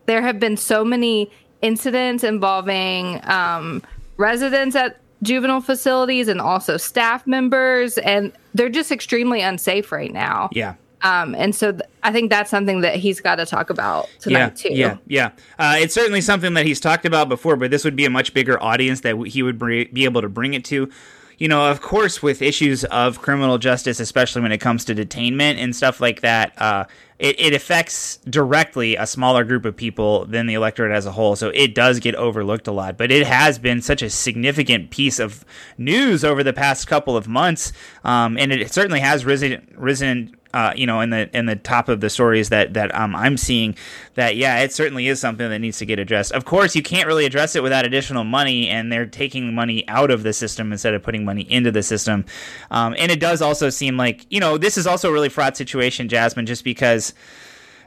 there 0.05 0.21
have 0.21 0.39
been 0.39 0.55
so 0.55 0.85
many 0.85 1.31
incidents 1.61 2.23
involving 2.23 3.19
um, 3.29 3.81
residents 4.17 4.75
at 4.75 5.01
juvenile 5.23 5.59
facilities 5.59 6.27
and 6.27 6.39
also 6.39 6.77
staff 6.77 7.25
members 7.25 7.97
and 7.97 8.31
they're 8.53 8.69
just 8.69 8.91
extremely 8.91 9.41
unsafe 9.41 9.91
right 9.91 10.13
now. 10.13 10.49
Yeah 10.53 10.75
um, 11.01 11.35
and 11.35 11.55
so 11.55 11.71
th- 11.71 11.83
I 12.03 12.11
think 12.11 12.29
that's 12.29 12.49
something 12.49 12.81
that 12.81 12.95
he's 12.95 13.19
got 13.19 13.35
to 13.35 13.45
talk 13.45 13.69
about 13.69 14.09
tonight 14.19 14.39
yeah, 14.39 14.49
too. 14.49 14.73
Yeah, 14.73 14.97
yeah. 15.07 15.31
Uh, 15.59 15.75
it's 15.77 15.93
certainly 15.93 16.21
something 16.21 16.53
that 16.55 16.65
he's 16.65 16.79
talked 16.79 17.05
about 17.05 17.29
before, 17.29 17.55
but 17.55 17.71
this 17.71 17.83
would 17.83 17.95
be 17.95 18.05
a 18.05 18.09
much 18.09 18.33
bigger 18.33 18.61
audience 18.61 19.01
that 19.01 19.11
w- 19.11 19.31
he 19.31 19.43
would 19.43 19.59
br- 19.59 19.85
be 19.91 20.05
able 20.05 20.21
to 20.21 20.29
bring 20.29 20.53
it 20.53 20.65
to 20.65 20.89
you 21.37 21.47
know, 21.47 21.69
of 21.69 21.81
course, 21.81 22.23
with 22.23 22.41
issues 22.41 22.83
of 22.85 23.21
criminal 23.21 23.59
justice, 23.59 23.99
especially 23.99 24.41
when 24.41 24.51
it 24.51 24.57
comes 24.57 24.85
to 24.85 24.95
detainment 24.95 25.57
and 25.57 25.75
stuff 25.75 26.01
like 26.01 26.21
that, 26.21 26.59
uh, 26.59 26.85
it, 27.19 27.39
it 27.39 27.53
affects 27.53 28.17
directly 28.29 28.95
a 28.95 29.05
smaller 29.05 29.43
group 29.43 29.63
of 29.63 29.75
people 29.75 30.25
than 30.25 30.47
the 30.47 30.55
electorate 30.55 30.91
as 30.91 31.05
a 31.05 31.11
whole. 31.11 31.35
So 31.35 31.49
it 31.49 31.75
does 31.75 31.99
get 31.99 32.15
overlooked 32.15 32.67
a 32.67 32.71
lot. 32.71 32.97
But 32.97 33.11
it 33.11 33.25
has 33.27 33.59
been 33.59 33.81
such 33.81 34.01
a 34.01 34.09
significant 34.09 34.89
piece 34.89 35.19
of 35.19 35.45
news 35.77 36.23
over 36.23 36.43
the 36.43 36.53
past 36.53 36.87
couple 36.87 37.15
of 37.15 37.27
months, 37.27 37.71
um, 38.03 38.37
and 38.37 38.51
it 38.51 38.73
certainly 38.73 38.99
has 38.99 39.23
risen 39.23 39.75
risen 39.77 40.35
uh, 40.57 40.73
you 40.75 40.87
know, 40.87 41.01
in 41.01 41.11
the 41.11 41.29
in 41.37 41.45
the 41.45 41.55
top 41.55 41.87
of 41.87 42.01
the 42.01 42.09
stories 42.09 42.49
that 42.49 42.73
that 42.73 42.93
um, 42.95 43.15
I'm 43.15 43.37
seeing, 43.37 43.75
that 44.15 44.37
yeah, 44.37 44.57
it 44.61 44.73
certainly 44.73 45.07
is 45.07 45.19
something 45.19 45.47
that 45.47 45.59
needs 45.59 45.77
to 45.77 45.85
get 45.85 45.99
addressed. 45.99 46.31
Of 46.31 46.45
course, 46.45 46.75
you 46.75 46.81
can't 46.81 47.05
really 47.05 47.27
address 47.27 47.55
it 47.55 47.61
without 47.61 47.85
additional 47.85 48.23
money, 48.23 48.67
and 48.67 48.91
they're 48.91 49.05
taking 49.05 49.53
money 49.53 49.87
out 49.87 50.09
of 50.09 50.23
the 50.23 50.33
system 50.33 50.71
instead 50.71 50.95
of 50.95 51.03
putting 51.03 51.23
money 51.23 51.43
into 51.43 51.71
the 51.71 51.83
system. 51.83 52.25
Um, 52.71 52.95
and 52.97 53.11
it 53.11 53.19
does 53.19 53.39
also 53.39 53.69
seem 53.69 53.97
like 53.97 54.25
you 54.31 54.39
know 54.39 54.57
this 54.57 54.79
is 54.79 54.87
also 54.87 55.09
a 55.09 55.13
really 55.13 55.29
fraught 55.29 55.55
situation, 55.55 56.09
Jasmine, 56.09 56.47
just 56.47 56.63
because 56.63 57.13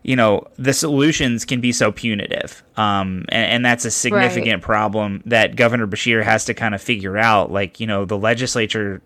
you 0.05 0.15
know 0.15 0.47
the 0.57 0.73
solutions 0.73 1.45
can 1.45 1.61
be 1.61 1.73
so 1.73 1.91
punitive 1.91 2.63
um, 2.77 3.25
and, 3.31 3.53
and, 3.53 3.65
that's 3.67 3.85
a 3.85 3.91
significant 3.91 4.55
right. 4.55 4.63
problem 4.63 5.23
that 5.27 5.57
governor 5.57 5.87
Beshear 5.87 6.23
has 6.23 6.47
to 6.47 6.55
kind 6.55 6.75
of 6.75 6.81
figure 6.81 7.19
out 7.19 7.53
like 7.53 7.81
you 7.81 7.87
know 7.87 8.07
the 8.07 8.17
legislature 8.17 9.03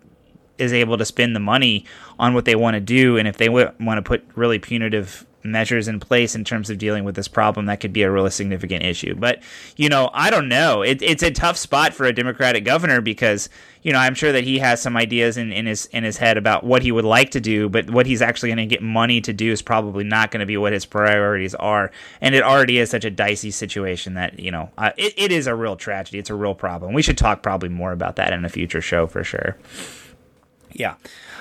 is 0.57 0.73
able 0.73 0.97
to 0.97 1.05
spend 1.05 1.35
the 1.35 1.39
money 1.39 1.85
on 2.19 2.33
what 2.33 2.45
they 2.45 2.55
want 2.55 2.75
to 2.75 2.79
do, 2.79 3.17
and 3.17 3.27
if 3.27 3.37
they 3.37 3.47
w- 3.47 3.71
want 3.79 3.97
to 3.97 4.01
put 4.01 4.23
really 4.35 4.59
punitive 4.59 5.25
measures 5.45 5.87
in 5.87 5.99
place 5.99 6.35
in 6.35 6.43
terms 6.43 6.69
of 6.69 6.77
dealing 6.77 7.03
with 7.03 7.15
this 7.15 7.27
problem, 7.27 7.67
that 7.67 7.79
could 7.79 7.93
be 7.93 8.01
a 8.01 8.11
really 8.11 8.31
significant 8.31 8.83
issue. 8.83 9.15
But 9.15 9.41
you 9.77 9.87
know, 9.87 10.09
I 10.13 10.29
don't 10.29 10.49
know. 10.49 10.81
It, 10.81 11.01
it's 11.01 11.23
a 11.23 11.31
tough 11.31 11.55
spot 11.55 11.93
for 11.93 12.05
a 12.05 12.13
Democratic 12.13 12.65
governor 12.65 12.99
because 12.99 13.49
you 13.83 13.93
know 13.93 13.99
I'm 13.99 14.15
sure 14.15 14.31
that 14.31 14.43
he 14.43 14.59
has 14.59 14.81
some 14.81 14.97
ideas 14.97 15.37
in, 15.37 15.51
in 15.51 15.65
his 15.67 15.85
in 15.87 16.03
his 16.03 16.17
head 16.17 16.37
about 16.37 16.63
what 16.63 16.81
he 16.81 16.91
would 16.91 17.05
like 17.05 17.31
to 17.31 17.39
do, 17.39 17.69
but 17.69 17.89
what 17.89 18.05
he's 18.05 18.21
actually 18.21 18.49
going 18.49 18.67
to 18.69 18.75
get 18.75 18.81
money 18.81 19.21
to 19.21 19.31
do 19.31 19.51
is 19.51 19.61
probably 19.61 20.03
not 20.03 20.31
going 20.31 20.39
to 20.39 20.45
be 20.45 20.57
what 20.57 20.73
his 20.73 20.85
priorities 20.85 21.55
are. 21.55 21.91
And 22.19 22.35
it 22.35 22.43
already 22.43 22.79
is 22.79 22.89
such 22.89 23.05
a 23.05 23.11
dicey 23.11 23.51
situation 23.51 24.15
that 24.15 24.39
you 24.39 24.51
know 24.51 24.71
uh, 24.77 24.91
it, 24.97 25.13
it 25.15 25.31
is 25.31 25.47
a 25.47 25.55
real 25.55 25.75
tragedy. 25.75 26.17
It's 26.17 26.29
a 26.29 26.35
real 26.35 26.55
problem. 26.55 26.93
We 26.93 27.03
should 27.03 27.17
talk 27.17 27.43
probably 27.43 27.69
more 27.69 27.91
about 27.91 28.15
that 28.17 28.33
in 28.33 28.43
a 28.43 28.49
future 28.49 28.81
show 28.81 29.07
for 29.07 29.23
sure. 29.23 29.55
Yeah. 30.75 30.95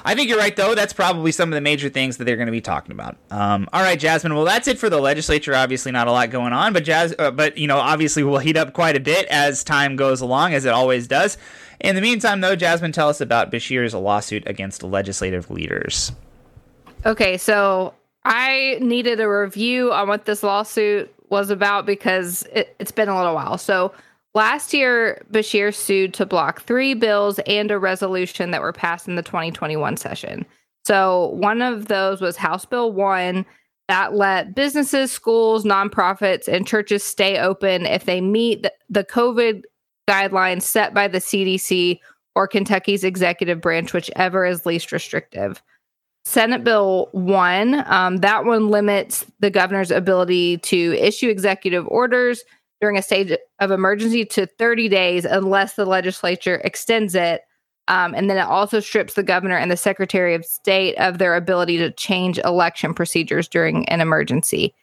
I 0.05 0.15
think 0.15 0.29
you're 0.29 0.39
right, 0.39 0.55
though. 0.55 0.75
That's 0.75 0.93
probably 0.93 1.33
some 1.33 1.49
of 1.49 1.55
the 1.55 1.61
major 1.61 1.89
things 1.89 2.19
that 2.19 2.25
they're 2.25 2.37
going 2.37 2.47
to 2.47 2.53
be 2.53 2.61
talking 2.61 2.93
about. 2.93 3.17
Um, 3.31 3.69
all 3.73 3.83
right, 3.83 3.99
Jasmine. 3.99 4.35
Well, 4.35 4.45
that's 4.45 4.69
it 4.69 4.79
for 4.79 4.89
the 4.89 5.01
legislature. 5.01 5.55
Obviously, 5.55 5.93
not 5.93 6.07
a 6.07 6.13
lot 6.13 6.31
going 6.31 6.53
on, 6.53 6.73
but 6.73 6.85
Jazz, 6.85 7.15
uh, 7.19 7.31
but 7.31 7.57
you 7.57 7.67
know, 7.67 7.79
obviously, 7.79 8.23
we'll 8.23 8.39
heat 8.39 8.57
up 8.57 8.75
quite 8.75 8.97
a 8.97 9.01
bit 9.01 9.27
as 9.27 9.65
time 9.65 9.97
goes 9.97 10.21
along, 10.21 10.55
as 10.55 10.67
it 10.67 10.73
always 10.73 11.09
does. 11.09 11.37
In 11.81 11.97
the 11.97 12.03
meantime, 12.03 12.43
though, 12.43 12.55
Jasmine, 12.55 12.93
tell 12.93 13.09
us 13.09 13.21
about 13.21 13.51
Beshear's 13.51 13.95
lawsuit 13.95 14.45
against 14.47 14.83
legislative 14.83 15.51
leaders. 15.51 16.13
Okay, 17.07 17.37
so 17.37 17.95
I 18.25 18.79
needed 18.81 19.21
a 19.21 19.29
review 19.29 19.93
on 19.93 20.07
what 20.09 20.27
this 20.27 20.43
lawsuit 20.43 21.13
was 21.31 21.51
about 21.51 21.87
because 21.87 22.45
it, 22.53 22.77
it's 22.79 22.93
been 22.93 23.09
a 23.09 23.17
little 23.17 23.35
while. 23.35 23.59
So 23.59 23.93
Last 24.35 24.75
year, 24.75 25.25
Beshear 25.31 25.73
sued 25.73 26.13
to 26.15 26.27
block 26.27 26.63
three 26.63 26.95
bills 26.95 27.39
and 27.47 27.71
a 27.71 27.79
resolution 27.79 28.51
that 28.51 28.63
were 28.63 28.73
passed 28.73 29.07
in 29.07 29.15
the 29.15 29.23
2021 29.23 29.97
session. 29.97 30.45
So, 30.85 31.29
one 31.35 31.63
of 31.63 31.87
those 31.87 32.21
was 32.21 32.37
House 32.37 32.65
Bill 32.65 32.93
1 32.93 33.47
that 33.89 34.15
let 34.15 34.55
businesses, 34.55 35.13
schools, 35.13 35.65
nonprofits, 35.65 36.49
and 36.49 36.67
churches 36.67 37.05
stay 37.05 37.39
open 37.39 37.87
if 37.87 38.07
they 38.07 38.21
meet 38.21 38.67
the 38.89 39.05
COVID 39.05 39.63
guidelines 40.09 40.63
set 40.63 40.93
by 40.95 41.07
the 41.07 41.19
CDC 41.19 42.01
or 42.35 42.49
Kentucky's 42.49 43.05
executive 43.05 43.61
branch, 43.61 43.93
whichever 43.93 44.45
is 44.45 44.67
least 44.67 44.91
restrictive. 44.91 45.63
Senate 46.25 46.65
Bill 46.65 47.09
1, 47.13 47.85
um, 47.87 48.17
that 48.17 48.45
one 48.45 48.69
limits 48.69 49.27
the 49.41 49.51
governor's 49.51 49.91
ability 49.91 50.59
to 50.59 50.95
issue 50.99 51.29
executive 51.29 51.87
orders 51.89 52.43
during 52.85 52.99
a 52.99 53.03
state 53.03 53.39
of 53.61 53.71
emergency 53.71 54.27
to 54.27 54.45
30 54.45 54.91
days 54.91 55.25
unless 55.25 55.73
the 55.73 55.87
legislature 55.87 56.61
extends 56.65 57.15
it. 57.15 57.41
Um, 57.89 58.15
and 58.15 58.29
then 58.29 58.37
it 58.37 58.43
also 58.43 58.79
strips 58.79 59.15
the 59.15 59.23
governor 59.23 59.57
and 59.57 59.71
the 59.71 59.77
secretary 59.79 60.35
of 60.35 60.45
state 60.45 60.95
of 60.97 61.17
their 61.17 61.35
ability 61.35 61.79
to 61.79 61.91
change 61.93 62.39
election 62.41 62.93
procedures 62.93 63.49
during 63.49 63.89
an 63.89 64.03
emergency. 64.03 64.75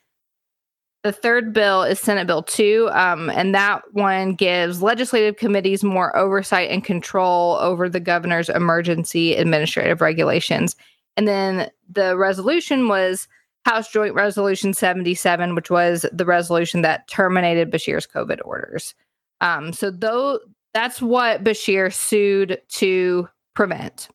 The 1.03 1.11
third 1.11 1.53
bill 1.53 1.83
is 1.83 1.99
Senate 1.99 2.25
Bill 2.25 2.41
2, 2.41 2.89
um, 2.91 3.29
and 3.29 3.53
that 3.53 3.83
one 3.91 4.33
gives 4.33 4.81
legislative 4.81 5.37
committees 5.37 5.83
more 5.83 6.17
oversight 6.17 6.71
and 6.71 6.83
control 6.83 7.57
over 7.57 7.87
the 7.87 7.99
governor's 7.99 8.49
emergency 8.49 9.35
administrative 9.35 10.01
regulations. 10.01 10.75
And 11.17 11.27
then 11.27 11.69
the 11.87 12.17
resolution 12.17 12.87
was 12.87 13.27
House 13.65 13.91
Joint 13.91 14.15
Resolution 14.15 14.73
77, 14.73 15.55
which 15.55 15.69
was 15.69 16.05
the 16.11 16.25
resolution 16.25 16.81
that 16.81 17.07
terminated 17.07 17.71
Beshear's 17.71 18.07
COVID 18.07 18.39
orders. 18.43 18.95
Um, 19.39 19.73
so 19.73 19.91
though 19.91 20.39
that's 20.73 21.01
what 21.01 21.43
Bashir 21.43 21.93
sued 21.93 22.61
to 22.69 23.27
prevent 23.55 24.09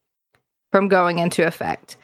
from 0.73 0.89
going 0.89 1.19
into 1.19 1.47
effect. 1.47 1.97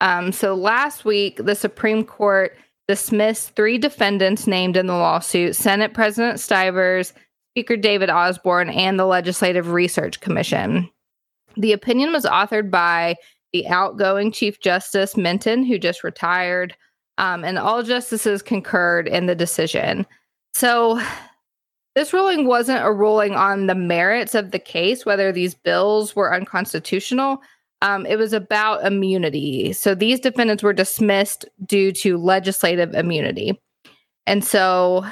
Um, 0.00 0.32
so 0.32 0.54
last 0.54 1.04
week, 1.04 1.36
the 1.36 1.54
Supreme 1.54 2.04
Court 2.04 2.56
dismissed 2.88 3.54
three 3.54 3.78
defendants 3.78 4.46
named 4.46 4.76
in 4.76 4.86
the 4.86 4.94
lawsuit 4.94 5.54
Senate 5.54 5.94
President 5.94 6.40
Stivers, 6.40 7.12
Speaker 7.52 7.76
David 7.76 8.10
Osborne, 8.10 8.70
and 8.70 8.98
the 8.98 9.04
Legislative 9.04 9.70
Research 9.72 10.20
Commission. 10.20 10.88
The 11.56 11.72
opinion 11.72 12.12
was 12.12 12.24
authored 12.24 12.70
by 12.70 13.16
the 13.52 13.66
outgoing 13.68 14.32
Chief 14.32 14.60
Justice 14.60 15.16
Minton, 15.16 15.64
who 15.64 15.78
just 15.78 16.04
retired, 16.04 16.76
um, 17.18 17.44
and 17.44 17.58
all 17.58 17.82
justices 17.82 18.42
concurred 18.42 19.08
in 19.08 19.26
the 19.26 19.34
decision. 19.34 20.06
So, 20.54 21.00
this 21.96 22.12
ruling 22.12 22.46
wasn't 22.46 22.84
a 22.84 22.92
ruling 22.92 23.34
on 23.34 23.66
the 23.66 23.74
merits 23.74 24.34
of 24.34 24.52
the 24.52 24.58
case, 24.58 25.04
whether 25.04 25.32
these 25.32 25.54
bills 25.54 26.14
were 26.14 26.32
unconstitutional. 26.32 27.42
Um, 27.82 28.06
it 28.06 28.16
was 28.16 28.32
about 28.32 28.86
immunity. 28.86 29.72
So, 29.72 29.94
these 29.94 30.20
defendants 30.20 30.62
were 30.62 30.72
dismissed 30.72 31.44
due 31.66 31.92
to 31.92 32.16
legislative 32.16 32.94
immunity. 32.94 33.60
And 34.26 34.44
so, 34.44 35.04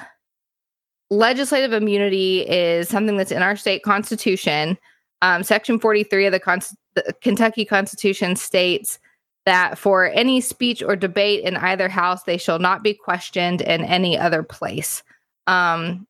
legislative 1.11 1.73
immunity 1.73 2.41
is 2.41 2.89
something 2.89 3.17
that's 3.17 3.33
in 3.33 3.43
our 3.43 3.57
state 3.57 3.83
constitution. 3.83 4.79
Um, 5.23 5.43
Section 5.43 5.79
43 5.79 6.27
of 6.27 6.33
the, 6.33 6.41
Con- 6.41 6.61
the 6.95 7.15
Kentucky 7.21 7.65
Constitution 7.65 8.37
states 8.37 8.99
that 9.47 9.79
for 9.79 10.07
any 10.11 10.41
speech 10.41 10.83
or 10.83 10.95
debate 10.95 11.43
in 11.43 11.57
either 11.57 11.89
house, 11.89 12.25
they 12.25 12.37
shall 12.37 12.59
not 12.59 12.83
be 12.83 12.95
questioned 12.95 13.63
in 13.63 13.85
any 13.85 14.19
other 14.19 14.43
place. 14.43 15.03
Um, 15.47 16.07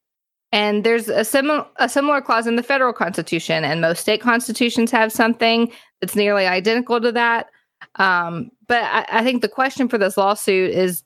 and 0.50 0.82
there's 0.82 1.08
a 1.08 1.24
similar 1.24 1.66
a 1.76 1.88
similar 1.88 2.20
clause 2.20 2.46
in 2.46 2.56
the 2.56 2.62
federal 2.62 2.92
constitution, 2.92 3.64
and 3.64 3.80
most 3.80 4.00
state 4.00 4.20
constitutions 4.20 4.90
have 4.90 5.12
something 5.12 5.70
that's 6.00 6.16
nearly 6.16 6.46
identical 6.46 7.00
to 7.00 7.12
that. 7.12 7.48
Um, 7.96 8.50
but 8.66 8.82
I, 8.82 9.06
I 9.10 9.24
think 9.24 9.42
the 9.42 9.48
question 9.48 9.88
for 9.88 9.98
this 9.98 10.16
lawsuit 10.16 10.70
is: 10.70 11.04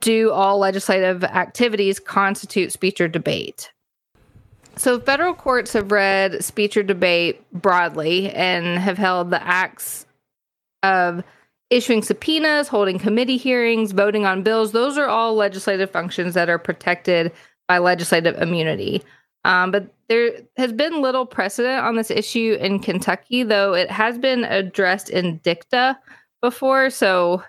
Do 0.00 0.32
all 0.32 0.58
legislative 0.58 1.24
activities 1.24 2.00
constitute 2.00 2.72
speech 2.72 3.00
or 3.00 3.08
debate? 3.08 3.70
So, 4.80 4.98
federal 4.98 5.34
courts 5.34 5.74
have 5.74 5.92
read 5.92 6.42
speech 6.42 6.74
or 6.74 6.82
debate 6.82 7.44
broadly 7.52 8.30
and 8.30 8.78
have 8.78 8.96
held 8.96 9.30
the 9.30 9.46
acts 9.46 10.06
of 10.82 11.22
issuing 11.68 12.00
subpoenas, 12.00 12.66
holding 12.66 12.98
committee 12.98 13.36
hearings, 13.36 13.92
voting 13.92 14.24
on 14.24 14.42
bills. 14.42 14.72
Those 14.72 14.96
are 14.96 15.06
all 15.06 15.34
legislative 15.34 15.90
functions 15.90 16.32
that 16.32 16.48
are 16.48 16.58
protected 16.58 17.30
by 17.68 17.76
legislative 17.76 18.40
immunity. 18.40 19.02
Um, 19.44 19.70
but 19.70 19.92
there 20.08 20.30
has 20.56 20.72
been 20.72 21.02
little 21.02 21.26
precedent 21.26 21.84
on 21.84 21.96
this 21.96 22.10
issue 22.10 22.56
in 22.58 22.78
Kentucky, 22.78 23.42
though 23.42 23.74
it 23.74 23.90
has 23.90 24.16
been 24.16 24.44
addressed 24.44 25.10
in 25.10 25.40
dicta 25.44 25.98
before. 26.40 26.88
So, 26.88 27.42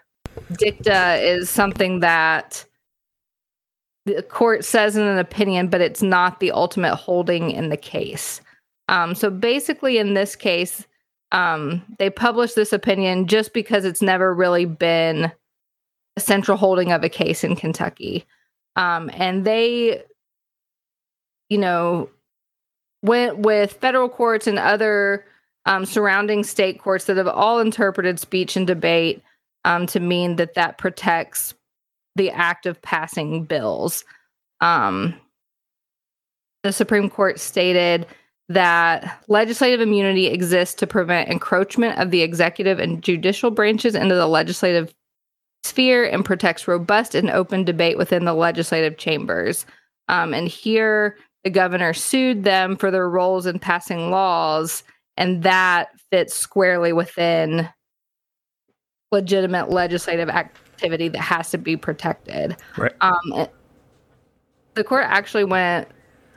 dicta 0.57 1.15
is 1.23 1.49
something 1.49 2.01
that 2.01 2.65
the 4.05 4.23
court 4.23 4.65
says 4.65 4.97
in 4.97 5.03
an 5.03 5.17
opinion, 5.17 5.67
but 5.67 5.81
it's 5.81 6.01
not 6.01 6.39
the 6.39 6.51
ultimate 6.51 6.95
holding 6.95 7.51
in 7.51 7.69
the 7.69 7.77
case. 7.77 8.41
Um, 8.87 9.15
so 9.15 9.29
basically, 9.29 9.97
in 9.97 10.13
this 10.13 10.35
case, 10.35 10.87
um, 11.31 11.83
they 11.97 12.09
published 12.09 12.55
this 12.55 12.73
opinion 12.73 13.27
just 13.27 13.53
because 13.53 13.85
it's 13.85 14.01
never 14.01 14.33
really 14.33 14.65
been 14.65 15.31
a 16.17 16.19
central 16.19 16.57
holding 16.57 16.91
of 16.91 17.03
a 17.03 17.09
case 17.09 17.43
in 17.43 17.55
Kentucky. 17.55 18.25
Um, 18.75 19.09
and 19.13 19.45
they, 19.45 20.03
you 21.49 21.57
know, 21.57 22.09
went 23.03 23.39
with 23.39 23.73
federal 23.73 24.09
courts 24.09 24.47
and 24.47 24.59
other 24.59 25.25
um, 25.65 25.85
surrounding 25.85 26.43
state 26.43 26.79
courts 26.79 27.05
that 27.05 27.17
have 27.17 27.27
all 27.27 27.59
interpreted 27.59 28.19
speech 28.19 28.55
and 28.55 28.67
debate 28.67 29.21
um, 29.63 29.85
to 29.87 29.99
mean 29.99 30.37
that 30.37 30.55
that 30.55 30.77
protects 30.77 31.53
the 32.15 32.29
act 32.29 32.65
of 32.65 32.81
passing 32.81 33.45
bills. 33.45 34.03
Um, 34.59 35.15
the 36.63 36.73
Supreme 36.73 37.09
Court 37.09 37.39
stated 37.39 38.05
that 38.49 39.23
legislative 39.27 39.81
immunity 39.81 40.27
exists 40.27 40.75
to 40.75 40.87
prevent 40.87 41.29
encroachment 41.29 41.97
of 41.97 42.11
the 42.11 42.21
executive 42.21 42.79
and 42.79 43.01
judicial 43.01 43.49
branches 43.49 43.95
into 43.95 44.15
the 44.15 44.27
legislative 44.27 44.93
sphere 45.63 46.05
and 46.05 46.25
protects 46.25 46.67
robust 46.67 47.15
and 47.15 47.29
open 47.29 47.63
debate 47.63 47.97
within 47.97 48.25
the 48.25 48.33
legislative 48.33 48.97
chambers. 48.97 49.65
Um, 50.09 50.33
and 50.33 50.47
here, 50.47 51.17
the 51.43 51.49
governor 51.49 51.93
sued 51.93 52.43
them 52.43 52.75
for 52.75 52.91
their 52.91 53.09
roles 53.09 53.45
in 53.45 53.57
passing 53.59 54.11
laws, 54.11 54.83
and 55.17 55.43
that 55.43 55.89
fits 56.11 56.35
squarely 56.35 56.93
within 56.93 57.69
legitimate 59.11 59.69
legislative 59.69 60.29
activity 60.81 61.09
that 61.09 61.19
has 61.19 61.51
to 61.51 61.57
be 61.57 61.77
protected. 61.77 62.55
Right. 62.77 62.93
Um, 63.01 63.47
the 64.73 64.83
court 64.83 65.05
actually 65.07 65.43
went 65.43 65.87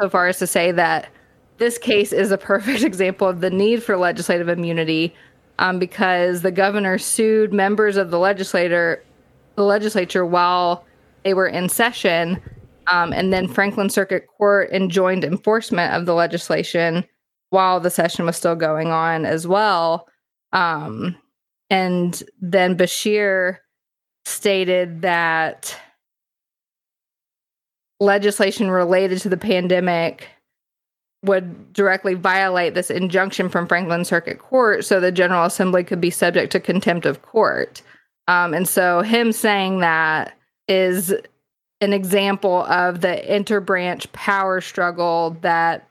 so 0.00 0.10
far 0.10 0.28
as 0.28 0.38
to 0.38 0.46
say 0.46 0.72
that 0.72 1.08
this 1.58 1.78
case 1.78 2.12
is 2.12 2.30
a 2.30 2.38
perfect 2.38 2.82
example 2.84 3.28
of 3.28 3.40
the 3.40 3.50
need 3.50 3.82
for 3.82 3.96
legislative 3.96 4.48
immunity 4.48 5.14
um, 5.58 5.78
because 5.78 6.42
the 6.42 6.50
governor 6.50 6.98
sued 6.98 7.52
members 7.52 7.96
of 7.96 8.10
the 8.10 8.18
legislator, 8.18 9.02
the 9.54 9.62
legislature 9.62 10.26
while 10.26 10.84
they 11.22 11.32
were 11.32 11.46
in 11.46 11.68
session, 11.68 12.40
um, 12.88 13.12
and 13.12 13.32
then 13.32 13.48
Franklin 13.48 13.88
Circuit 13.88 14.26
Court 14.36 14.70
enjoined 14.72 15.24
enforcement 15.24 15.94
of 15.94 16.06
the 16.06 16.14
legislation 16.14 17.04
while 17.50 17.80
the 17.80 17.90
session 17.90 18.26
was 18.26 18.36
still 18.36 18.56
going 18.56 18.88
on 18.88 19.24
as 19.24 19.46
well. 19.46 20.08
Um, 20.52 21.16
and 21.70 22.22
then 22.42 22.76
Beshear 22.76 23.58
stated 24.24 25.02
that 25.02 25.78
legislation 28.00 28.70
related 28.70 29.20
to 29.20 29.28
the 29.28 29.36
pandemic 29.36 30.28
would 31.24 31.72
directly 31.72 32.14
violate 32.14 32.74
this 32.74 32.90
injunction 32.90 33.48
from 33.48 33.66
Franklin 33.66 34.04
Circuit 34.04 34.38
Court, 34.38 34.84
so 34.84 35.00
the 35.00 35.12
General 35.12 35.44
Assembly 35.44 35.82
could 35.82 36.00
be 36.00 36.10
subject 36.10 36.52
to 36.52 36.60
contempt 36.60 37.06
of 37.06 37.22
court. 37.22 37.82
Um, 38.28 38.54
and 38.54 38.68
so, 38.68 39.00
him 39.00 39.32
saying 39.32 39.80
that 39.80 40.36
is 40.68 41.14
an 41.80 41.92
example 41.92 42.64
of 42.64 43.00
the 43.00 43.22
interbranch 43.28 44.10
power 44.12 44.60
struggle 44.60 45.36
that 45.40 45.88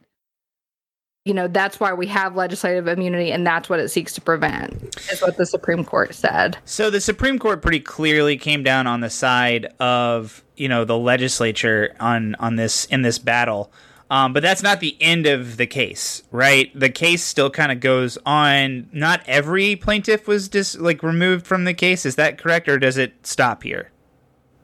you 1.26 1.34
know 1.34 1.48
that's 1.48 1.80
why 1.80 1.94
we 1.94 2.06
have 2.08 2.36
legislative 2.36 2.88
immunity 2.88 3.32
and 3.32 3.48
that's 3.48 3.70
what 3.70 3.80
it 3.80 3.88
seeks 3.90 4.14
to 4.14 4.20
prevent 4.20 4.74
is 5.12 5.22
what 5.22 5.38
the 5.38 5.46
supreme 5.46 5.86
court 5.86 6.14
said 6.14 6.58
so 6.66 6.90
the 6.90 7.00
supreme 7.00 7.40
court 7.40 7.62
pretty 7.62 7.80
clearly 7.80 8.36
came 8.36 8.62
down 8.62 8.88
on 8.88 9.00
the 9.00 9.10
side 9.10 9.68
of 9.80 10.44
you 10.58 10.68
know 10.68 10.84
the 10.84 10.98
legislature 10.98 11.96
on 12.00 12.36
on 12.36 12.58
this 12.58 12.86
in 12.86 13.04
this 13.04 13.20
battle 13.20 13.72
um, 14.12 14.32
but 14.32 14.44
that's 14.44 14.62
not 14.62 14.80
the 14.80 14.96
end 15.02 15.26
of 15.26 15.58
the 15.58 15.66
case, 15.66 16.22
right? 16.30 16.70
The 16.80 16.92
case 16.92 17.24
still 17.24 17.50
kind 17.50 17.72
of 17.72 17.80
goes 17.80 18.16
on. 18.28 18.88
Not 18.92 19.24
every 19.26 19.76
plaintiff 19.76 20.28
was 20.28 20.50
just 20.50 20.80
like 20.80 21.02
removed 21.02 21.48
from 21.48 21.64
the 21.64 21.74
case. 21.74 22.06
Is 22.06 22.14
that 22.18 22.38
correct, 22.38 22.70
or 22.70 22.78
does 22.78 22.98
it 22.98 23.26
stop 23.26 23.64
here? 23.64 23.90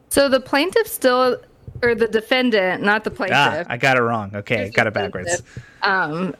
So 0.08 0.28
the 0.28 0.38
plaintiff 0.38 0.86
still, 0.86 1.40
or 1.82 1.96
the 1.96 2.06
defendant, 2.06 2.84
not 2.84 3.02
the 3.02 3.10
plaintiff. 3.10 3.36
Ah, 3.36 3.64
I 3.68 3.76
got 3.76 3.96
it 3.96 4.02
wrong. 4.02 4.36
Okay, 4.36 4.70
got 4.70 4.86
it 4.86 4.94
backwards. 4.94 5.42
Um, 5.82 6.36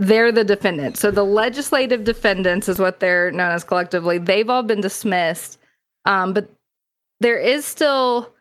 they're 0.00 0.32
the 0.32 0.44
defendant. 0.44 0.96
So 0.96 1.10
the 1.10 1.24
legislative 1.24 2.04
defendants 2.04 2.68
is 2.68 2.78
what 2.78 3.00
they're 3.00 3.30
known 3.30 3.50
as 3.50 3.62
collectively. 3.62 4.16
They've 4.16 4.48
all 4.48 4.62
been 4.62 4.80
dismissed, 4.80 5.58
um, 6.06 6.32
but 6.32 6.50
there 7.20 7.38
is 7.38 7.66
still 7.66 8.32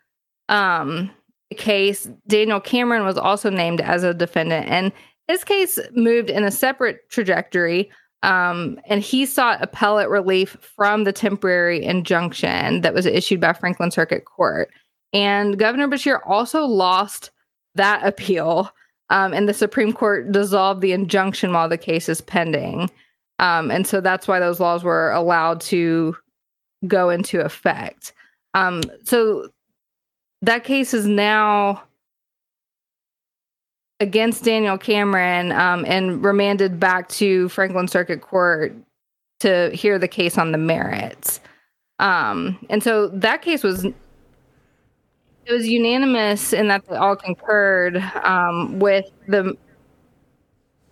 um, 0.48 1.12
a 1.52 1.56
case. 1.56 2.08
Daniel 2.28 2.62
Cameron 2.62 3.04
was 3.04 3.18
also 3.18 3.50
named 3.50 3.82
as 3.82 4.04
a 4.04 4.14
defendant, 4.14 4.68
and 4.70 4.94
his 5.28 5.44
case 5.44 5.78
moved 5.94 6.30
in 6.30 6.46
a 6.46 6.52
separate 6.52 7.08
trajectory. 7.10 7.92
Um, 8.24 8.80
and 8.86 9.02
he 9.02 9.26
sought 9.26 9.62
appellate 9.62 10.10
relief 10.10 10.58
from 10.62 11.04
the 11.04 11.14
temporary 11.14 11.84
injunction 11.84 12.82
that 12.82 12.94
was 12.94 13.06
issued 13.06 13.40
by 13.40 13.54
Franklin 13.54 13.92
Circuit 13.92 14.26
Court. 14.26 14.70
And 15.14 15.58
Governor 15.58 15.88
Beshear 15.88 16.20
also 16.26 16.66
lost 16.66 17.32
that 17.76 18.06
appeal. 18.06 18.72
Um, 19.10 19.34
and 19.34 19.50
the 19.50 19.54
Supreme 19.54 19.94
Court 19.94 20.32
dissolved 20.32 20.82
the 20.82 20.92
injunction 20.92 21.52
while 21.54 21.68
the 21.68 21.78
case 21.78 22.10
is 22.10 22.22
pending. 22.22 22.90
Um, 23.40 23.72
and 23.72 23.88
so 23.88 24.02
that's 24.02 24.28
why 24.28 24.40
those 24.40 24.60
laws 24.60 24.84
were 24.84 25.12
allowed 25.12 25.62
to 25.62 26.16
go 26.88 27.10
into 27.10 27.40
effect. 27.40 28.14
Um, 28.54 28.82
so 29.04 29.50
that 30.42 30.64
case 30.64 30.94
is 30.94 31.08
now 31.08 31.84
against 34.00 34.44
Daniel 34.44 34.78
Cameron 34.78 35.52
um, 35.52 35.86
and 35.86 36.24
remanded 36.24 36.80
back 36.80 37.10
to 37.10 37.50
Franklin 37.50 37.88
Circuit 37.88 38.22
Court 38.22 38.74
to 39.42 39.70
hear 39.74 40.00
the 40.00 40.08
case 40.08 40.38
on 40.38 40.52
the 40.52 40.58
merits. 40.58 41.40
Um, 42.00 42.66
and 42.70 42.82
so 42.82 43.10
that 43.10 43.42
case 43.42 43.64
was 43.64 43.86
it 45.50 45.54
was 45.54 45.68
unanimous 45.68 46.54
in 46.54 46.68
that 46.68 46.88
they 46.88 46.96
all 46.96 47.16
concurred 47.16 47.98
um, 48.24 48.78
with 48.78 49.06
the 49.28 49.58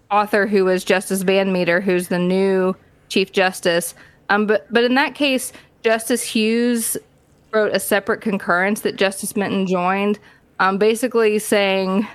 author 0.10 0.48
who 0.48 0.65
was 0.65 0.84
Justice 0.84 1.22
Van 1.22 1.52
Meter, 1.52 1.80
who's 1.80 2.08
the 2.08 2.17
new 2.17 2.76
Chief 3.08 3.32
Justice. 3.32 3.93
Um, 4.30 4.48
but 4.48 4.72
but 4.74 4.84
in 4.84 4.96
that 4.96 5.13
case, 5.13 5.54
Justice 5.84 6.24
Hughes 6.24 6.98
wrote 7.54 7.74
a 7.74 7.80
separate 7.80 8.22
concurrence 8.22 8.82
that 8.82 8.96
Justice 8.96 9.36
Minton 9.36 9.67
joined, 9.67 10.17
um, 10.60 10.80
basically 10.80 11.38
saying 11.38 12.08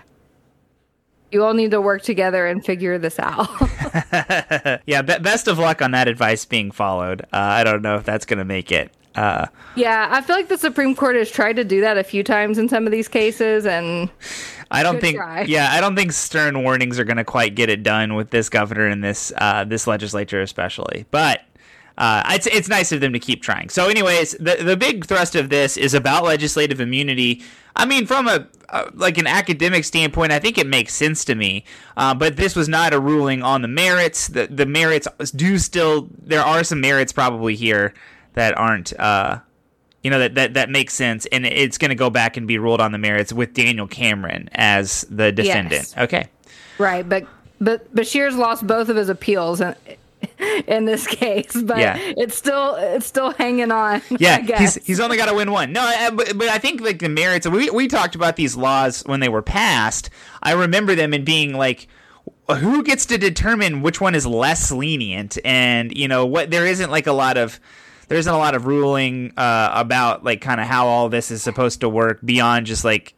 you 1.31 1.44
all 1.44 1.55
need 1.55 1.70
to 1.70 1.81
work 1.81 2.02
together 2.02 2.46
and 2.46 2.64
figure 2.64 2.98
this 2.98 3.18
out. 3.20 3.48
yeah, 4.87 5.00
be- 5.00 5.18
best 5.18 5.46
of 5.46 5.59
luck 5.59 5.81
on 5.81 5.92
that 5.92 6.09
advice 6.09 6.44
being 6.44 6.72
followed. 6.72 7.22
Uh, 7.33 7.38
I 7.38 7.64
don't 7.64 7.83
know 7.83 7.94
if 7.96 8.05
that's 8.05 8.26
going 8.26 8.38
to 8.38 8.44
make 8.44 8.72
it. 8.72 8.92
Uh, 9.14 9.46
yeah, 9.77 10.09
I 10.11 10.20
feel 10.22 10.37
like 10.37 10.48
the 10.48 10.59
Supreme 10.59 10.94
Court 10.94 11.16
has 11.16 11.31
tried 11.31 11.57
to 11.57 11.64
do 11.64 11.81
that 11.83 11.98
a 11.98 12.05
few 12.05 12.22
times 12.22 12.59
in 12.59 12.68
some 12.68 12.87
of 12.87 12.92
these 12.92 13.09
cases, 13.09 13.66
and 13.66 14.11
I 14.70 14.83
don't 14.83 15.01
think. 15.01 15.16
Try. 15.16 15.42
Yeah, 15.42 15.70
I 15.70 15.81
don't 15.81 15.96
think 15.96 16.12
stern 16.12 16.62
warnings 16.62 16.98
are 16.98 17.05
going 17.05 17.18
to 17.18 17.25
quite 17.25 17.55
get 17.55 17.68
it 17.68 17.83
done 17.83 18.14
with 18.14 18.31
this 18.31 18.48
governor 18.48 18.87
and 18.87 19.05
this 19.05 19.33
uh, 19.37 19.64
this 19.64 19.87
legislature, 19.87 20.40
especially. 20.40 21.05
But 21.11 21.42
uh, 21.98 22.22
it's 22.31 22.46
it's 22.46 22.68
nice 22.68 22.92
of 22.92 23.01
them 23.01 23.12
to 23.12 23.18
keep 23.18 23.42
trying. 23.42 23.68
So, 23.68 23.88
anyways, 23.88 24.33
the 24.33 24.57
the 24.57 24.77
big 24.77 25.05
thrust 25.07 25.35
of 25.35 25.51
this 25.51 25.77
is 25.77 25.94
about 25.94 26.25
legislative 26.25 26.81
immunity. 26.81 27.42
I 27.77 27.87
mean, 27.87 28.07
from 28.07 28.29
a, 28.29 28.46
a 28.70 28.90
like 28.94 29.18
an 29.18 29.27
academic 29.27 29.85
standpoint, 29.85 30.33
I 30.33 30.38
think 30.38 30.59
it 30.59 30.66
makes 30.66 30.94
sense 30.94 31.25
to 31.27 31.35
me. 31.35 31.64
Uh, 31.96 32.14
but 32.14 32.37
this 32.37 32.57
was 32.57 32.68
not 32.68 32.94
a 32.94 33.01
ruling 33.01 33.42
on 33.42 33.62
the 33.62 33.68
merits. 33.68 34.29
The 34.29 34.46
the 34.46 34.66
merits 34.66 35.07
do 35.33 35.59
still 35.59 36.09
there 36.18 36.42
are 36.42 36.64
some 36.64 36.81
merits 36.81 37.12
probably 37.12 37.57
here 37.57 37.92
that 38.35 38.57
aren't. 38.57 38.99
Uh, 38.99 39.40
you 40.03 40.11
know 40.11 40.18
that, 40.18 40.35
that 40.35 40.55
that 40.55 40.68
makes 40.68 40.95
sense, 40.95 41.27
and 41.27 41.47
it's 41.47 41.79
going 41.79 41.90
to 41.90 41.95
go 41.95 42.11
back 42.11 42.37
and 42.37 42.47
be 42.49 42.59
ruled 42.59 42.81
on 42.81 42.92
the 42.92 42.99
merits 42.99 43.33
with 43.33 43.55
Daniel 43.55 43.87
Cameron 43.87 44.49
as 44.53 45.07
the 45.09 45.31
defendant. 45.31 45.95
Yes. 45.97 45.97
Okay, 45.97 46.29
right, 46.79 47.09
but 47.09 47.27
but 47.61 47.95
Beshear's 47.95 48.37
lost 48.37 48.66
both 48.66 48.88
of 48.88 48.97
his 48.97 49.09
appeals, 49.09 49.61
and 49.61 49.77
in 50.66 50.85
this 50.85 51.07
case, 51.07 51.61
but 51.62 51.79
yeah. 51.79 51.97
it's 51.99 52.37
still 52.37 52.75
it's 52.75 53.07
still 53.07 53.31
hanging 53.33 53.71
on. 53.71 54.03
Yeah, 54.18 54.59
he's 54.59 54.75
he's 54.85 55.01
only 55.01 55.16
got 55.16 55.27
to 55.27 55.35
win 55.35 55.53
one. 55.53 55.73
No, 55.73 55.83
uh, 55.83 56.11
but, 56.11 56.37
but 56.37 56.49
I 56.49 56.59
think 56.59 56.81
like 56.81 56.99
the 56.99 57.09
merits. 57.09 57.47
We 57.47 57.71
we 57.71 57.88
talked 57.88 58.14
about 58.14 58.37
these 58.37 58.57
laws 58.57 59.03
when 59.07 59.21
they 59.21 59.29
were 59.29 59.42
passed. 59.42 60.11
I 60.42 60.53
remember 60.53 60.95
them 60.95 61.12
and 61.12 61.25
being 61.25 61.55
like 61.55 61.88
who 62.49 62.83
gets 62.83 63.07
to 63.07 63.18
determine 63.18 63.83
which 63.83 64.01
one 64.01 64.14
is 64.14 64.27
less 64.27 64.71
lenient 64.71 65.38
and 65.45 65.97
you 65.97 66.07
know 66.09 66.27
what 66.27 66.51
there 66.51 66.66
isn't 66.66 66.90
like 66.90 67.07
a 67.07 67.12
lot 67.12 67.37
of 67.37 67.59
there 68.12 68.18
isn't 68.18 68.35
a 68.35 68.38
lot 68.38 68.55
of 68.55 68.66
ruling 68.66 69.33
uh, 69.38 69.72
about 69.75 70.22
like 70.22 70.42
kind 70.42 70.61
of 70.61 70.66
how 70.66 70.87
all 70.87 71.09
this 71.09 71.31
is 71.31 71.42
supposed 71.42 71.81
to 71.81 71.88
work 71.88 72.20
beyond 72.22 72.66
just 72.66 72.85
like 72.85 73.14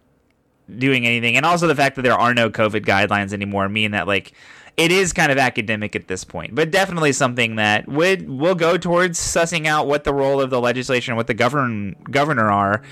doing 0.78 1.04
anything 1.04 1.36
and 1.36 1.44
also 1.44 1.66
the 1.66 1.74
fact 1.74 1.96
that 1.96 2.02
there 2.02 2.14
are 2.14 2.32
no 2.32 2.48
covid 2.48 2.86
guidelines 2.86 3.32
anymore 3.32 3.68
mean 3.68 3.90
that 3.90 4.06
like 4.06 4.32
it 4.76 4.90
is 4.90 5.12
kind 5.12 5.30
of 5.30 5.38
academic 5.38 5.94
at 5.94 6.08
this 6.08 6.24
point, 6.24 6.54
but 6.54 6.70
definitely 6.70 7.12
something 7.12 7.56
that 7.56 7.86
would 7.88 8.28
will 8.28 8.56
go 8.56 8.76
towards 8.76 9.18
sussing 9.18 9.66
out 9.66 9.86
what 9.86 10.04
the 10.04 10.12
role 10.12 10.40
of 10.40 10.50
the 10.50 10.60
legislation 10.60 11.12
and 11.12 11.16
what 11.16 11.28
the 11.28 11.34
govern 11.34 11.94
governor 12.10 12.50
are 12.50 12.82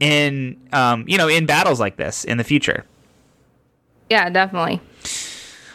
in 0.00 0.56
um, 0.72 1.04
you 1.06 1.18
know 1.18 1.28
in 1.28 1.46
battles 1.46 1.78
like 1.80 1.96
this 1.96 2.24
in 2.24 2.38
the 2.38 2.44
future. 2.44 2.84
Yeah, 4.08 4.30
definitely. 4.30 4.80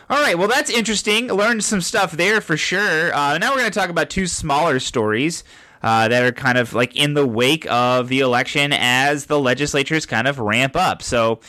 All 0.10 0.22
right, 0.22 0.38
well 0.38 0.48
that's 0.48 0.70
interesting. 0.70 1.28
Learned 1.28 1.64
some 1.64 1.80
stuff 1.80 2.12
there 2.14 2.42
for 2.42 2.58
sure. 2.58 3.14
Uh, 3.14 3.38
now 3.38 3.52
we're 3.52 3.60
going 3.60 3.72
to 3.72 3.80
talk 3.80 3.90
about 3.90 4.10
two 4.10 4.28
smaller 4.28 4.80
stories. 4.80 5.44
Uh, 5.84 6.08
that 6.08 6.24
are 6.24 6.32
kind 6.32 6.60
of 6.60 6.74
like 6.74 6.96
in 6.96 7.16
the 7.16 7.26
wake 7.26 7.66
of 7.72 8.08
the 8.08 8.20
election 8.20 8.72
as 8.72 9.26
the 9.26 9.40
legislatures 9.40 10.06
kind 10.06 10.28
of 10.28 10.38
ramp 10.38 10.76
up. 10.76 11.02
So, 11.02 11.40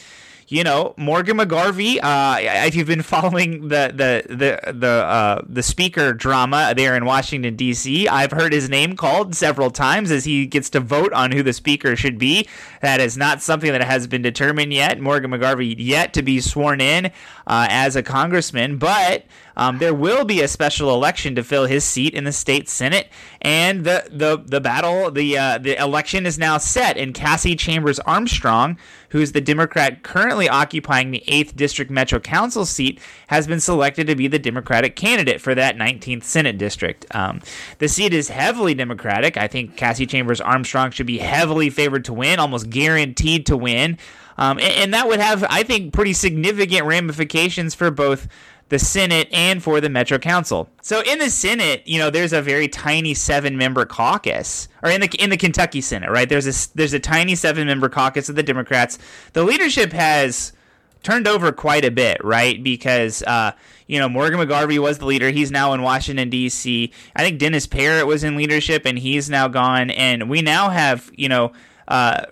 you 0.52 0.62
know, 0.62 0.92
Morgan 0.98 1.38
McGarvey. 1.38 1.98
Uh, 2.02 2.36
if 2.66 2.74
you've 2.74 2.86
been 2.86 3.02
following 3.14 3.68
the 3.68 3.90
the 3.94 4.34
the 4.34 4.72
the 4.72 4.88
uh, 4.88 5.42
the 5.48 5.62
speaker 5.62 6.12
drama 6.12 6.74
there 6.76 6.94
in 6.94 7.06
Washington 7.06 7.56
D.C., 7.56 8.06
I've 8.06 8.32
heard 8.32 8.52
his 8.52 8.68
name 8.68 8.94
called 8.94 9.34
several 9.34 9.70
times 9.70 10.10
as 10.10 10.26
he 10.26 10.44
gets 10.44 10.68
to 10.70 10.80
vote 10.80 11.12
on 11.14 11.32
who 11.32 11.42
the 11.42 11.54
speaker 11.54 11.96
should 11.96 12.18
be. 12.18 12.46
That 12.82 13.00
is 13.00 13.16
not 13.16 13.40
something 13.40 13.72
that 13.72 13.82
has 13.82 14.06
been 14.06 14.20
determined 14.20 14.74
yet. 14.74 15.00
Morgan 15.00 15.30
McGarvey 15.30 15.74
yet 15.78 16.12
to 16.12 16.22
be 16.22 16.38
sworn 16.40 16.82
in 16.82 17.06
uh, 17.46 17.66
as 17.70 17.96
a 17.96 18.02
congressman, 18.02 18.76
but 18.76 19.24
um, 19.56 19.78
there 19.78 19.94
will 19.94 20.24
be 20.24 20.40
a 20.40 20.48
special 20.48 20.94
election 20.94 21.34
to 21.34 21.44
fill 21.44 21.66
his 21.66 21.84
seat 21.84 22.14
in 22.14 22.24
the 22.24 22.32
state 22.32 22.68
senate, 22.68 23.08
and 23.40 23.84
the 23.84 24.04
the 24.10 24.42
the 24.44 24.60
battle, 24.60 25.10
the 25.10 25.38
uh, 25.38 25.58
the 25.58 25.80
election 25.80 26.26
is 26.26 26.38
now 26.38 26.58
set. 26.58 26.96
And 26.96 27.14
Cassie 27.14 27.56
Chambers 27.56 27.98
Armstrong, 28.00 28.78
who's 29.12 29.32
the 29.32 29.40
Democrat 29.40 30.02
currently 30.02 30.48
occupying 30.48 31.10
the 31.10 31.22
eighth 31.26 31.54
district 31.54 31.90
Metro 31.90 32.18
Council 32.18 32.64
seat, 32.64 32.98
has 33.26 33.46
been 33.46 33.60
selected 33.60 34.06
to 34.06 34.16
be 34.16 34.26
the 34.26 34.38
Democratic 34.38 34.96
candidate 34.96 35.38
for 35.38 35.54
that 35.54 35.76
19th 35.76 36.24
Senate 36.24 36.56
district. 36.56 37.04
Um, 37.14 37.40
the 37.78 37.88
seat 37.88 38.14
is 38.14 38.30
heavily 38.30 38.74
Democratic. 38.74 39.36
I 39.36 39.48
think 39.48 39.76
Cassie 39.76 40.06
Chambers 40.06 40.40
Armstrong 40.40 40.90
should 40.90 41.06
be 41.06 41.18
heavily 41.18 41.68
favored 41.68 42.06
to 42.06 42.14
win, 42.14 42.38
almost 42.38 42.70
guaranteed 42.70 43.44
to 43.46 43.56
win. 43.56 43.98
Um, 44.38 44.58
and, 44.58 44.72
and, 44.72 44.94
that 44.94 45.08
would 45.08 45.20
have, 45.20 45.44
I 45.50 45.62
think, 45.62 45.92
pretty 45.92 46.14
significant 46.14 46.86
ramifications 46.86 47.74
for 47.74 47.90
both 47.90 48.28
the 48.72 48.78
Senate 48.78 49.28
and 49.32 49.62
for 49.62 49.82
the 49.82 49.90
Metro 49.90 50.18
Council. 50.18 50.66
So 50.80 51.02
in 51.02 51.18
the 51.18 51.28
Senate, 51.28 51.82
you 51.84 51.98
know, 51.98 52.08
there's 52.08 52.32
a 52.32 52.40
very 52.40 52.68
tiny 52.68 53.12
seven-member 53.12 53.84
caucus, 53.84 54.66
or 54.82 54.88
in 54.88 55.02
the 55.02 55.08
in 55.22 55.28
the 55.28 55.36
Kentucky 55.36 55.82
Senate, 55.82 56.10
right? 56.10 56.26
There's 56.26 56.46
a 56.46 56.74
there's 56.74 56.94
a 56.94 56.98
tiny 56.98 57.34
seven-member 57.34 57.90
caucus 57.90 58.30
of 58.30 58.34
the 58.34 58.42
Democrats. 58.42 58.98
The 59.34 59.44
leadership 59.44 59.92
has 59.92 60.54
turned 61.02 61.28
over 61.28 61.52
quite 61.52 61.84
a 61.84 61.90
bit, 61.90 62.24
right? 62.24 62.62
Because 62.62 63.22
uh, 63.24 63.52
you 63.88 63.98
know 63.98 64.08
Morgan 64.08 64.40
McGarvey 64.40 64.78
was 64.78 64.96
the 64.96 65.04
leader. 65.04 65.28
He's 65.28 65.50
now 65.50 65.74
in 65.74 65.82
Washington 65.82 66.30
D.C. 66.30 66.90
I 67.14 67.22
think 67.22 67.38
Dennis 67.38 67.66
Parrett 67.66 68.06
was 68.06 68.24
in 68.24 68.36
leadership, 68.36 68.86
and 68.86 68.98
he's 68.98 69.28
now 69.28 69.48
gone. 69.48 69.90
And 69.90 70.30
we 70.30 70.40
now 70.40 70.70
have 70.70 71.10
you 71.14 71.28
know. 71.28 71.52
Uh, 71.86 72.24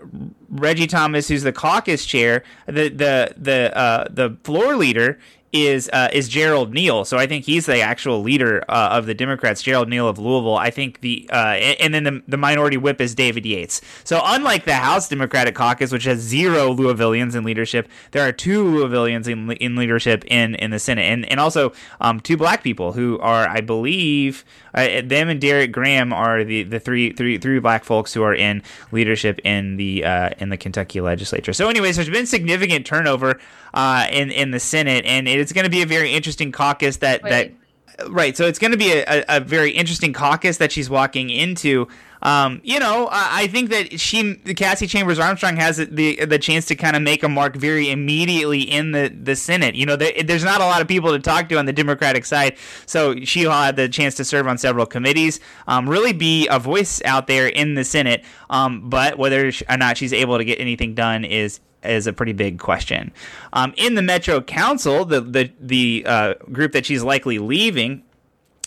Reggie 0.51 0.87
Thomas, 0.87 1.29
who's 1.29 1.43
the 1.43 1.53
caucus 1.53 2.05
chair, 2.05 2.43
the 2.67 2.89
the 2.89 3.35
the 3.37 3.77
uh, 3.77 4.09
the 4.11 4.37
floor 4.45 4.77
leader 4.77 5.19
is 5.53 5.91
uh, 5.93 6.09
is 6.13 6.29
Gerald 6.29 6.73
Neal. 6.73 7.05
So 7.05 7.19
I 7.19 7.27
think 7.27 7.45
he's 7.45 7.67
the 7.67 7.81
actual 7.81 8.23
leader 8.23 8.65
uh, 8.69 8.91
of 8.93 9.07
the 9.07 9.15
Democrats, 9.15 9.63
Gerald 9.63 9.89
Neal 9.89 10.09
of 10.09 10.19
Louisville. 10.19 10.57
I 10.57 10.71
think 10.71 11.01
the 11.01 11.29
uh, 11.33 11.55
and 11.55 11.93
then 11.93 12.05
the, 12.05 12.23
the 12.29 12.37
minority 12.37 12.77
whip 12.77 13.01
is 13.01 13.15
David 13.15 13.45
Yates. 13.45 13.81
So 14.05 14.21
unlike 14.25 14.65
the 14.65 14.75
House 14.75 15.09
Democratic 15.09 15.55
Caucus, 15.55 15.93
which 15.93 16.05
has 16.05 16.21
zero 16.21 16.73
Louisvillians 16.73 17.35
in 17.35 17.45
leadership, 17.45 17.89
there 18.13 18.27
are 18.27 18.33
two 18.33 18.65
Louisvillians 18.65 19.27
in, 19.27 19.51
in 19.53 19.77
leadership 19.77 20.25
in, 20.27 20.55
in 20.57 20.71
the 20.71 20.79
Senate, 20.79 21.03
and 21.03 21.31
and 21.31 21.41
also 21.41 21.73
um, 22.01 22.21
two 22.21 22.37
black 22.37 22.63
people 22.63 22.93
who 22.93 23.19
are, 23.19 23.49
I 23.49 23.61
believe, 23.61 24.45
uh, 24.75 25.03
them 25.03 25.29
and 25.29 25.41
Derrick 25.41 25.73
Graham 25.73 26.13
are 26.13 26.45
the, 26.45 26.63
the 26.63 26.79
three 26.79 27.13
three 27.13 27.39
three 27.39 27.59
black 27.59 27.85
folks 27.85 28.15
who 28.15 28.23
are 28.23 28.35
in 28.35 28.63
leadership 28.93 29.41
in 29.45 29.77
the 29.77 30.05
uh, 30.05 30.31
in 30.41 30.49
the 30.49 30.57
Kentucky 30.57 31.01
legislature. 31.01 31.53
So, 31.53 31.69
anyways, 31.69 31.97
there's 31.97 32.11
been 32.11 32.27
significant 32.27 32.87
turnover 32.87 33.39
uh, 33.75 34.07
in 34.11 34.31
in 34.31 34.51
the 34.51 34.61
Senate, 34.61 35.05
and 35.05 35.29
it's 35.29 35.53
going 35.53 35.65
to 35.65 35.71
be 35.71 35.83
a 35.83 35.87
very 35.87 36.13
interesting 36.13 36.53
caucus 36.53 36.99
that 36.99 37.23
Wait. 37.23 37.31
that. 37.31 37.53
Right, 38.09 38.37
so 38.37 38.47
it's 38.47 38.59
going 38.59 38.73
to 38.73 38.79
be 38.79 38.93
a, 38.93 39.25
a, 39.29 39.41
very 39.41 39.71
interesting 39.71 40.13
caucus 40.13 40.59
that 40.59 40.73
she's 40.73 40.89
walking 40.89 41.31
into. 41.31 41.89
Um, 42.23 42.61
you 42.63 42.79
know, 42.79 43.09
I, 43.11 43.43
I 43.43 43.47
think 43.47 43.71
that 43.71 43.99
she, 43.99 44.35
Cassie 44.37 44.87
Chambers 44.87 45.19
Armstrong, 45.19 45.57
has 45.57 45.79
the 45.79 46.25
the 46.25 46.39
chance 46.39 46.67
to 46.67 46.75
kind 46.75 46.97
of 46.97 47.03
make 47.03 47.23
a 47.23 47.29
mark 47.29 47.57
very 47.57 47.91
immediately 47.91 48.61
in 48.61 48.93
the 48.93 49.09
the 49.09 49.37
Senate. 49.37 49.75
You 49.75 49.87
know, 49.87 49.97
there, 49.97 50.13
there's 50.23 50.45
not 50.45 50.61
a 50.61 50.65
lot 50.65 50.81
of 50.81 50.89
people 50.89 51.13
to 51.13 51.19
talk 51.19 51.49
to 51.49 51.59
on 51.59 51.67
the 51.67 51.73
Democratic 51.73 52.25
side, 52.25 52.57
so 52.87 53.17
she'll 53.25 53.51
have 53.51 53.77
the 53.77 53.89
chance 53.89 54.15
to 54.17 54.25
serve 54.25 54.47
on 54.47 54.59
several 54.59 54.87
committees, 54.87 55.41
um, 55.67 55.89
really 55.89 56.13
be 56.13 56.47
a 56.49 56.59
voice 56.59 57.01
out 57.05 57.27
there 57.27 57.49
in 57.49 57.75
the 57.75 57.85
Senate. 57.85 58.25
Um, 58.51 58.89
but 58.89 59.19
whether 59.19 59.51
or 59.69 59.77
not 59.77 59.97
she's 59.97 60.13
able 60.13 60.39
to 60.39 60.45
get 60.45 60.61
anything 60.61 60.95
done 60.95 61.25
is 61.25 61.61
is 61.85 62.07
a 62.07 62.13
pretty 62.13 62.33
big 62.33 62.59
question. 62.59 63.13
Um, 63.53 63.75
in 63.77 63.95
the 63.95 64.03
Metro 64.03 64.41
Council, 64.41 65.05
the 65.05 65.21
the 65.21 65.51
the 65.61 66.05
uh, 66.07 66.35
group 66.53 66.73
that 66.73 66.87
she's 66.87 67.03
likely 67.03 67.39
leaving, 67.39 68.03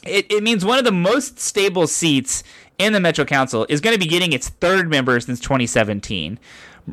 it, 0.05 0.31
it 0.31 0.43
means 0.43 0.65
one 0.65 0.77
of 0.77 0.85
the 0.85 0.91
most 0.91 1.39
stable 1.39 1.87
seats 1.87 2.43
in 2.77 2.93
the 2.93 2.99
Metro 2.99 3.25
Council 3.25 3.65
is 3.69 3.81
going 3.81 3.93
to 3.93 3.99
be 3.99 4.07
getting 4.07 4.33
its 4.33 4.49
third 4.49 4.89
member 4.89 5.19
since 5.19 5.39
2017. 5.39 6.39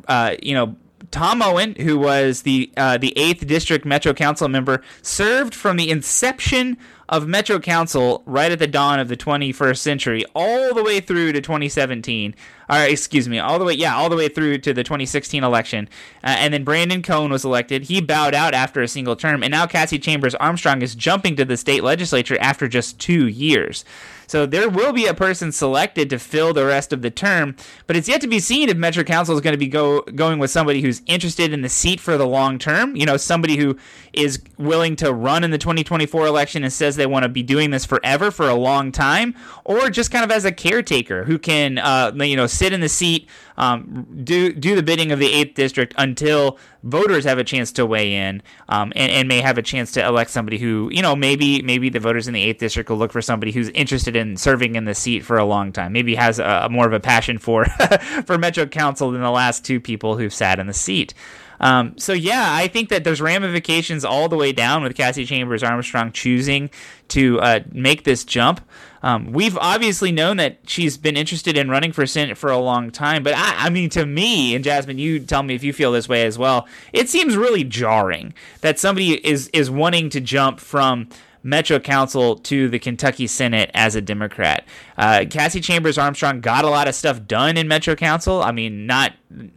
Uh, 0.06 0.36
you 0.42 0.54
know, 0.54 0.76
Tom 1.10 1.42
Owen, 1.42 1.74
who 1.76 1.98
was 1.98 2.42
the 2.42 2.70
uh, 2.76 2.98
the 2.98 3.16
eighth 3.16 3.46
district 3.46 3.84
Metro 3.84 4.12
Council 4.14 4.48
member, 4.48 4.82
served 5.02 5.54
from 5.54 5.76
the 5.76 5.90
inception 5.90 6.76
of 7.10 7.26
Metro 7.26 7.58
Council 7.58 8.22
right 8.24 8.52
at 8.52 8.60
the 8.60 8.68
dawn 8.68 9.00
of 9.00 9.08
the 9.08 9.16
21st 9.16 9.78
century, 9.78 10.24
all 10.32 10.72
the 10.72 10.82
way 10.82 11.00
through 11.00 11.32
to 11.32 11.40
2017. 11.40 12.34
Or 12.70 12.76
excuse 12.84 13.28
me, 13.28 13.40
all 13.40 13.58
the 13.58 13.64
way 13.64 13.74
yeah, 13.74 13.96
all 13.96 14.08
the 14.08 14.16
way 14.16 14.28
through 14.28 14.58
to 14.58 14.72
the 14.72 14.84
2016 14.84 15.42
election. 15.42 15.88
Uh, 16.22 16.36
and 16.38 16.54
then 16.54 16.62
Brandon 16.62 17.02
Coan 17.02 17.30
was 17.30 17.44
elected. 17.44 17.82
He 17.82 18.00
bowed 18.00 18.32
out 18.32 18.54
after 18.54 18.80
a 18.80 18.86
single 18.86 19.16
term, 19.16 19.42
and 19.42 19.50
now 19.50 19.66
Cassie 19.66 19.98
Chambers 19.98 20.36
Armstrong 20.36 20.80
is 20.80 20.94
jumping 20.94 21.34
to 21.34 21.44
the 21.44 21.56
state 21.56 21.82
legislature 21.82 22.38
after 22.40 22.68
just 22.68 23.00
two 23.00 23.26
years. 23.26 23.84
So 24.30 24.46
there 24.46 24.68
will 24.68 24.92
be 24.92 25.06
a 25.06 25.14
person 25.14 25.50
selected 25.50 26.08
to 26.10 26.18
fill 26.20 26.54
the 26.54 26.64
rest 26.64 26.92
of 26.92 27.02
the 27.02 27.10
term, 27.10 27.56
but 27.88 27.96
it's 27.96 28.08
yet 28.08 28.20
to 28.20 28.28
be 28.28 28.38
seen 28.38 28.68
if 28.68 28.76
Metro 28.76 29.02
Council 29.02 29.34
is 29.34 29.40
going 29.40 29.54
to 29.54 29.58
be 29.58 29.66
go, 29.66 30.02
going 30.02 30.38
with 30.38 30.52
somebody 30.52 30.80
who's 30.80 31.02
interested 31.06 31.52
in 31.52 31.62
the 31.62 31.68
seat 31.68 31.98
for 31.98 32.16
the 32.16 32.28
long 32.28 32.56
term. 32.56 32.94
You 32.94 33.06
know, 33.06 33.16
somebody 33.16 33.56
who 33.56 33.76
is 34.12 34.40
willing 34.56 34.94
to 34.96 35.12
run 35.12 35.42
in 35.42 35.50
the 35.50 35.58
2024 35.58 36.28
election 36.28 36.62
and 36.62 36.72
says 36.72 36.94
they 37.00 37.06
want 37.06 37.24
to 37.24 37.28
be 37.28 37.42
doing 37.42 37.70
this 37.70 37.84
forever 37.84 38.30
for 38.30 38.48
a 38.48 38.54
long 38.54 38.92
time, 38.92 39.34
or 39.64 39.90
just 39.90 40.10
kind 40.10 40.24
of 40.24 40.30
as 40.30 40.44
a 40.44 40.52
caretaker 40.52 41.24
who 41.24 41.38
can, 41.38 41.78
uh, 41.78 42.12
you 42.16 42.36
know, 42.36 42.46
sit 42.46 42.72
in 42.72 42.80
the 42.80 42.88
seat 42.88 43.28
um, 43.60 44.06
do 44.24 44.54
do 44.54 44.74
the 44.74 44.82
bidding 44.82 45.12
of 45.12 45.18
the 45.18 45.30
eighth 45.30 45.54
district 45.54 45.92
until 45.98 46.58
voters 46.82 47.24
have 47.24 47.38
a 47.38 47.44
chance 47.44 47.70
to 47.72 47.84
weigh 47.84 48.14
in 48.14 48.42
um, 48.70 48.90
and, 48.96 49.12
and 49.12 49.28
may 49.28 49.42
have 49.42 49.58
a 49.58 49.62
chance 49.62 49.92
to 49.92 50.04
elect 50.04 50.30
somebody 50.30 50.56
who 50.56 50.88
you 50.90 51.02
know 51.02 51.14
maybe 51.14 51.60
maybe 51.60 51.90
the 51.90 52.00
voters 52.00 52.26
in 52.26 52.32
the 52.32 52.42
eighth 52.42 52.58
district 52.58 52.88
will 52.88 52.96
look 52.96 53.12
for 53.12 53.20
somebody 53.20 53.52
who's 53.52 53.68
interested 53.70 54.16
in 54.16 54.38
serving 54.38 54.76
in 54.76 54.86
the 54.86 54.94
seat 54.94 55.20
for 55.20 55.36
a 55.36 55.44
long 55.44 55.72
time. 55.72 55.92
Maybe 55.92 56.14
has 56.14 56.38
a, 56.38 56.68
more 56.70 56.86
of 56.86 56.94
a 56.94 57.00
passion 57.00 57.36
for 57.36 57.66
for 58.24 58.38
Metro 58.38 58.64
Council 58.64 59.10
than 59.10 59.20
the 59.20 59.30
last 59.30 59.62
two 59.62 59.78
people 59.78 60.16
who've 60.16 60.32
sat 60.32 60.58
in 60.58 60.66
the 60.66 60.72
seat. 60.72 61.12
Um, 61.60 61.96
so 61.98 62.12
yeah, 62.12 62.46
I 62.48 62.66
think 62.68 62.88
that 62.88 63.04
there's 63.04 63.20
ramifications 63.20 64.04
all 64.04 64.28
the 64.28 64.36
way 64.36 64.52
down 64.52 64.82
with 64.82 64.96
Cassie 64.96 65.26
Chambers 65.26 65.62
Armstrong 65.62 66.10
choosing 66.10 66.70
to 67.08 67.38
uh, 67.40 67.60
make 67.70 68.04
this 68.04 68.24
jump. 68.24 68.60
Um, 69.02 69.32
we've 69.32 69.56
obviously 69.56 70.12
known 70.12 70.36
that 70.38 70.58
she's 70.66 70.98
been 70.98 71.16
interested 71.16 71.56
in 71.56 71.70
running 71.70 71.92
for 71.92 72.06
Senate 72.06 72.36
for 72.36 72.50
a 72.50 72.58
long 72.58 72.90
time, 72.90 73.22
but 73.22 73.34
I, 73.34 73.66
I, 73.66 73.70
mean, 73.70 73.88
to 73.90 74.04
me, 74.04 74.54
and 74.54 74.62
Jasmine, 74.62 74.98
you 74.98 75.20
tell 75.20 75.42
me 75.42 75.54
if 75.54 75.62
you 75.62 75.72
feel 75.72 75.92
this 75.92 76.08
way 76.08 76.24
as 76.26 76.36
well. 76.36 76.66
It 76.92 77.08
seems 77.08 77.36
really 77.36 77.64
jarring 77.64 78.34
that 78.60 78.78
somebody 78.78 79.14
is 79.26 79.48
is 79.48 79.70
wanting 79.70 80.10
to 80.10 80.20
jump 80.20 80.60
from 80.60 81.08
Metro 81.42 81.78
Council 81.78 82.36
to 82.36 82.68
the 82.68 82.78
Kentucky 82.78 83.26
Senate 83.26 83.70
as 83.74 83.94
a 83.94 84.00
Democrat. 84.00 84.64
Uh, 84.98 85.24
Cassie 85.28 85.60
Chambers 85.60 85.98
Armstrong 85.98 86.40
got 86.40 86.64
a 86.64 86.68
lot 86.68 86.88
of 86.88 86.94
stuff 86.94 87.26
done 87.26 87.56
in 87.56 87.68
Metro 87.68 87.94
Council. 87.94 88.42
I 88.42 88.52
mean, 88.52 88.86
not 88.86 89.12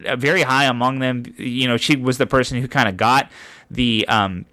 uh, 0.06 0.16
very 0.16 0.42
high 0.42 0.64
among 0.64 1.00
them. 1.00 1.24
You 1.36 1.68
know, 1.68 1.76
she 1.76 1.96
was 1.96 2.18
the 2.18 2.26
person 2.26 2.60
who 2.60 2.68
kind 2.68 2.88
of 2.88 2.96
got 2.96 3.30
the 3.70 4.06
um, 4.08 4.46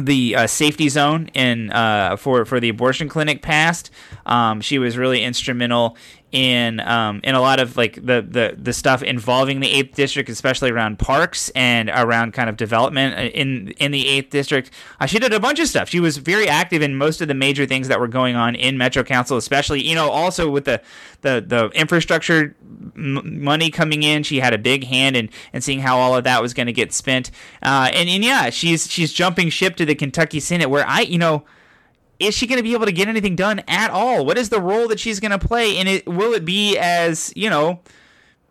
the 0.00 0.36
uh, 0.36 0.46
safety 0.46 0.88
zone 0.88 1.28
in 1.34 1.70
uh, 1.70 2.16
for 2.16 2.44
for 2.44 2.60
the 2.60 2.68
abortion 2.68 3.08
clinic 3.08 3.42
passed. 3.42 3.90
Um, 4.24 4.60
she 4.60 4.78
was 4.78 4.96
really 4.96 5.22
instrumental 5.22 5.96
in 6.32 6.80
um, 6.80 7.20
in 7.22 7.34
a 7.34 7.40
lot 7.40 7.60
of 7.60 7.76
like 7.76 7.94
the, 7.96 8.26
the 8.26 8.56
the 8.58 8.72
stuff 8.72 9.02
involving 9.02 9.60
the 9.60 9.70
eighth 9.70 9.94
district, 9.94 10.30
especially 10.30 10.70
around 10.70 10.98
parks 10.98 11.50
and 11.50 11.90
around 11.90 12.32
kind 12.32 12.48
of 12.48 12.56
development 12.56 13.14
uh, 13.14 13.20
in 13.20 13.68
in 13.78 13.90
the 13.92 14.08
eighth 14.08 14.30
district. 14.30 14.70
Uh, 14.98 15.06
she 15.06 15.18
did 15.18 15.32
a 15.34 15.40
bunch 15.40 15.60
of 15.60 15.68
stuff. 15.68 15.90
She 15.90 16.00
was 16.00 16.16
very 16.16 16.48
active 16.48 16.80
in 16.80 16.96
most 16.96 17.20
of 17.20 17.28
the 17.28 17.34
major 17.34 17.66
things 17.66 17.88
that 17.88 18.00
were 18.00 18.08
going 18.08 18.34
on 18.34 18.54
in 18.54 18.78
Metro 18.78 19.04
Council, 19.04 19.36
especially 19.36 19.86
you 19.86 19.94
know 19.94 20.08
also 20.08 20.48
with 20.48 20.64
the 20.64 20.80
the 21.20 21.44
the 21.46 21.66
infrastructure 21.78 22.56
m- 22.96 23.44
money 23.44 23.70
coming 23.70 24.02
in. 24.02 24.22
She 24.22 24.40
had 24.40 24.54
a 24.54 24.58
big 24.58 24.84
hand 24.84 25.16
in, 25.16 25.28
in 25.52 25.60
seeing 25.60 25.80
how 25.80 25.98
all 25.98 26.16
of 26.16 26.24
that 26.24 26.40
was 26.40 26.54
going 26.54 26.66
to 26.66 26.72
get 26.72 26.94
spent. 26.94 27.30
Uh, 27.62 27.90
and 27.92 28.08
and 28.08 28.24
yeah, 28.24 28.48
she's 28.48 28.90
she's 28.90 29.12
jumping 29.12 29.50
ship 29.50 29.76
to 29.76 29.84
the 29.84 29.94
Kentucky 29.94 30.40
Senate, 30.40 30.70
where 30.70 30.86
I 30.86 31.02
you 31.02 31.18
know 31.18 31.44
is 32.22 32.34
she 32.34 32.46
going 32.46 32.58
to 32.58 32.62
be 32.62 32.72
able 32.72 32.86
to 32.86 32.92
get 32.92 33.08
anything 33.08 33.36
done 33.36 33.62
at 33.68 33.90
all? 33.90 34.24
What 34.24 34.38
is 34.38 34.48
the 34.48 34.60
role 34.60 34.88
that 34.88 35.00
she's 35.00 35.20
going 35.20 35.32
to 35.32 35.38
play? 35.38 35.76
And 35.76 35.88
it 35.88 36.06
will 36.06 36.34
it 36.34 36.44
be 36.44 36.76
as 36.78 37.32
you 37.36 37.50
know 37.50 37.80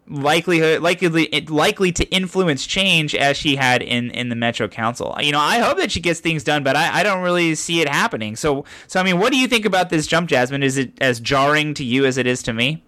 likelihood 0.07 0.81
likely 0.81 1.09
likely 1.47 1.91
to 1.93 2.03
influence 2.09 2.65
change 2.65 3.15
as 3.15 3.37
she 3.37 3.55
had 3.55 3.81
in 3.81 4.11
in 4.11 4.29
the 4.29 4.35
Metro 4.35 4.67
Council. 4.67 5.15
You 5.21 5.31
know, 5.31 5.39
I 5.39 5.59
hope 5.59 5.77
that 5.77 5.91
she 5.91 5.99
gets 5.99 6.19
things 6.19 6.43
done, 6.43 6.63
but 6.63 6.75
I, 6.75 6.99
I 6.99 7.03
don't 7.03 7.23
really 7.23 7.55
see 7.55 7.81
it 7.81 7.87
happening. 7.87 8.35
So 8.35 8.65
so 8.87 8.99
I 8.99 9.03
mean, 9.03 9.19
what 9.19 9.31
do 9.31 9.37
you 9.37 9.47
think 9.47 9.65
about 9.65 9.89
this 9.89 10.07
jump, 10.07 10.29
Jasmine? 10.29 10.63
Is 10.63 10.77
it 10.77 10.93
as 11.01 11.19
jarring 11.19 11.73
to 11.75 11.83
you 11.83 12.05
as 12.05 12.17
it 12.17 12.27
is 12.27 12.43
to 12.43 12.53
me? 12.53 12.83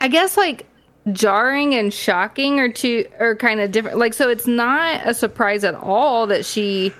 I 0.00 0.08
guess 0.08 0.36
like 0.36 0.66
jarring 1.10 1.74
and 1.74 1.92
shocking 1.92 2.60
are 2.60 2.70
two 2.70 3.06
are 3.18 3.36
kind 3.36 3.60
of 3.60 3.70
different. 3.70 3.98
Like, 3.98 4.14
so 4.14 4.28
it's 4.28 4.46
not 4.46 5.06
a 5.06 5.14
surprise 5.14 5.64
at 5.64 5.74
all 5.74 6.26
that 6.28 6.44
she 6.44 6.92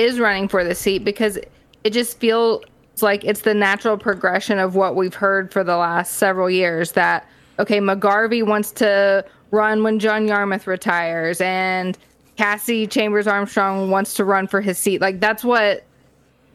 is 0.00 0.18
running 0.18 0.48
for 0.48 0.64
the 0.64 0.74
seat 0.74 1.04
because 1.04 1.38
it 1.84 1.90
just 1.90 2.18
feels 2.18 2.64
like 3.02 3.24
it's 3.24 3.42
the 3.42 3.54
natural 3.54 3.96
progression 3.96 4.58
of 4.58 4.74
what 4.74 4.96
we've 4.96 5.14
heard 5.14 5.52
for 5.52 5.62
the 5.62 5.76
last 5.76 6.14
several 6.14 6.50
years 6.50 6.92
that 6.92 7.26
okay, 7.58 7.78
McGarvey 7.78 8.44
wants 8.44 8.72
to 8.72 9.24
run 9.50 9.82
when 9.82 9.98
John 9.98 10.26
Yarmuth 10.26 10.66
retires 10.66 11.40
and 11.42 11.98
Cassie 12.36 12.86
Chambers 12.86 13.26
Armstrong 13.26 13.90
wants 13.90 14.14
to 14.14 14.24
run 14.24 14.46
for 14.46 14.62
his 14.62 14.78
seat. 14.78 15.00
Like 15.00 15.20
that's 15.20 15.44
what 15.44 15.84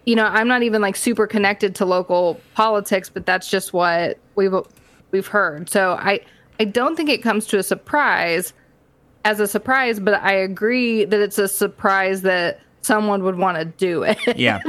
you 0.05 0.15
know, 0.15 0.25
I'm 0.25 0.47
not 0.47 0.61
even 0.61 0.81
like 0.81 0.95
super 0.95 1.25
connected 1.25 1.73
to 1.75 1.85
local 1.85 2.39
politics, 2.53 3.09
but 3.09 3.25
that's 3.25 3.49
just 3.49 3.73
what 3.73 4.17
we've 4.35 4.53
we've 5.11 5.27
heard. 5.27 5.69
So 5.69 5.93
I 5.93 6.21
I 6.59 6.65
don't 6.65 6.95
think 6.95 7.09
it 7.09 7.21
comes 7.21 7.45
to 7.47 7.59
a 7.59 7.63
surprise 7.63 8.53
as 9.23 9.39
a 9.39 9.47
surprise, 9.47 9.99
but 9.99 10.15
I 10.15 10.33
agree 10.33 11.05
that 11.05 11.19
it's 11.19 11.37
a 11.37 11.47
surprise 11.47 12.21
that 12.21 12.59
someone 12.85 13.23
would 13.23 13.37
want 13.37 13.57
to 13.57 13.65
do 13.65 14.03
it. 14.03 14.17
yeah. 14.37 14.59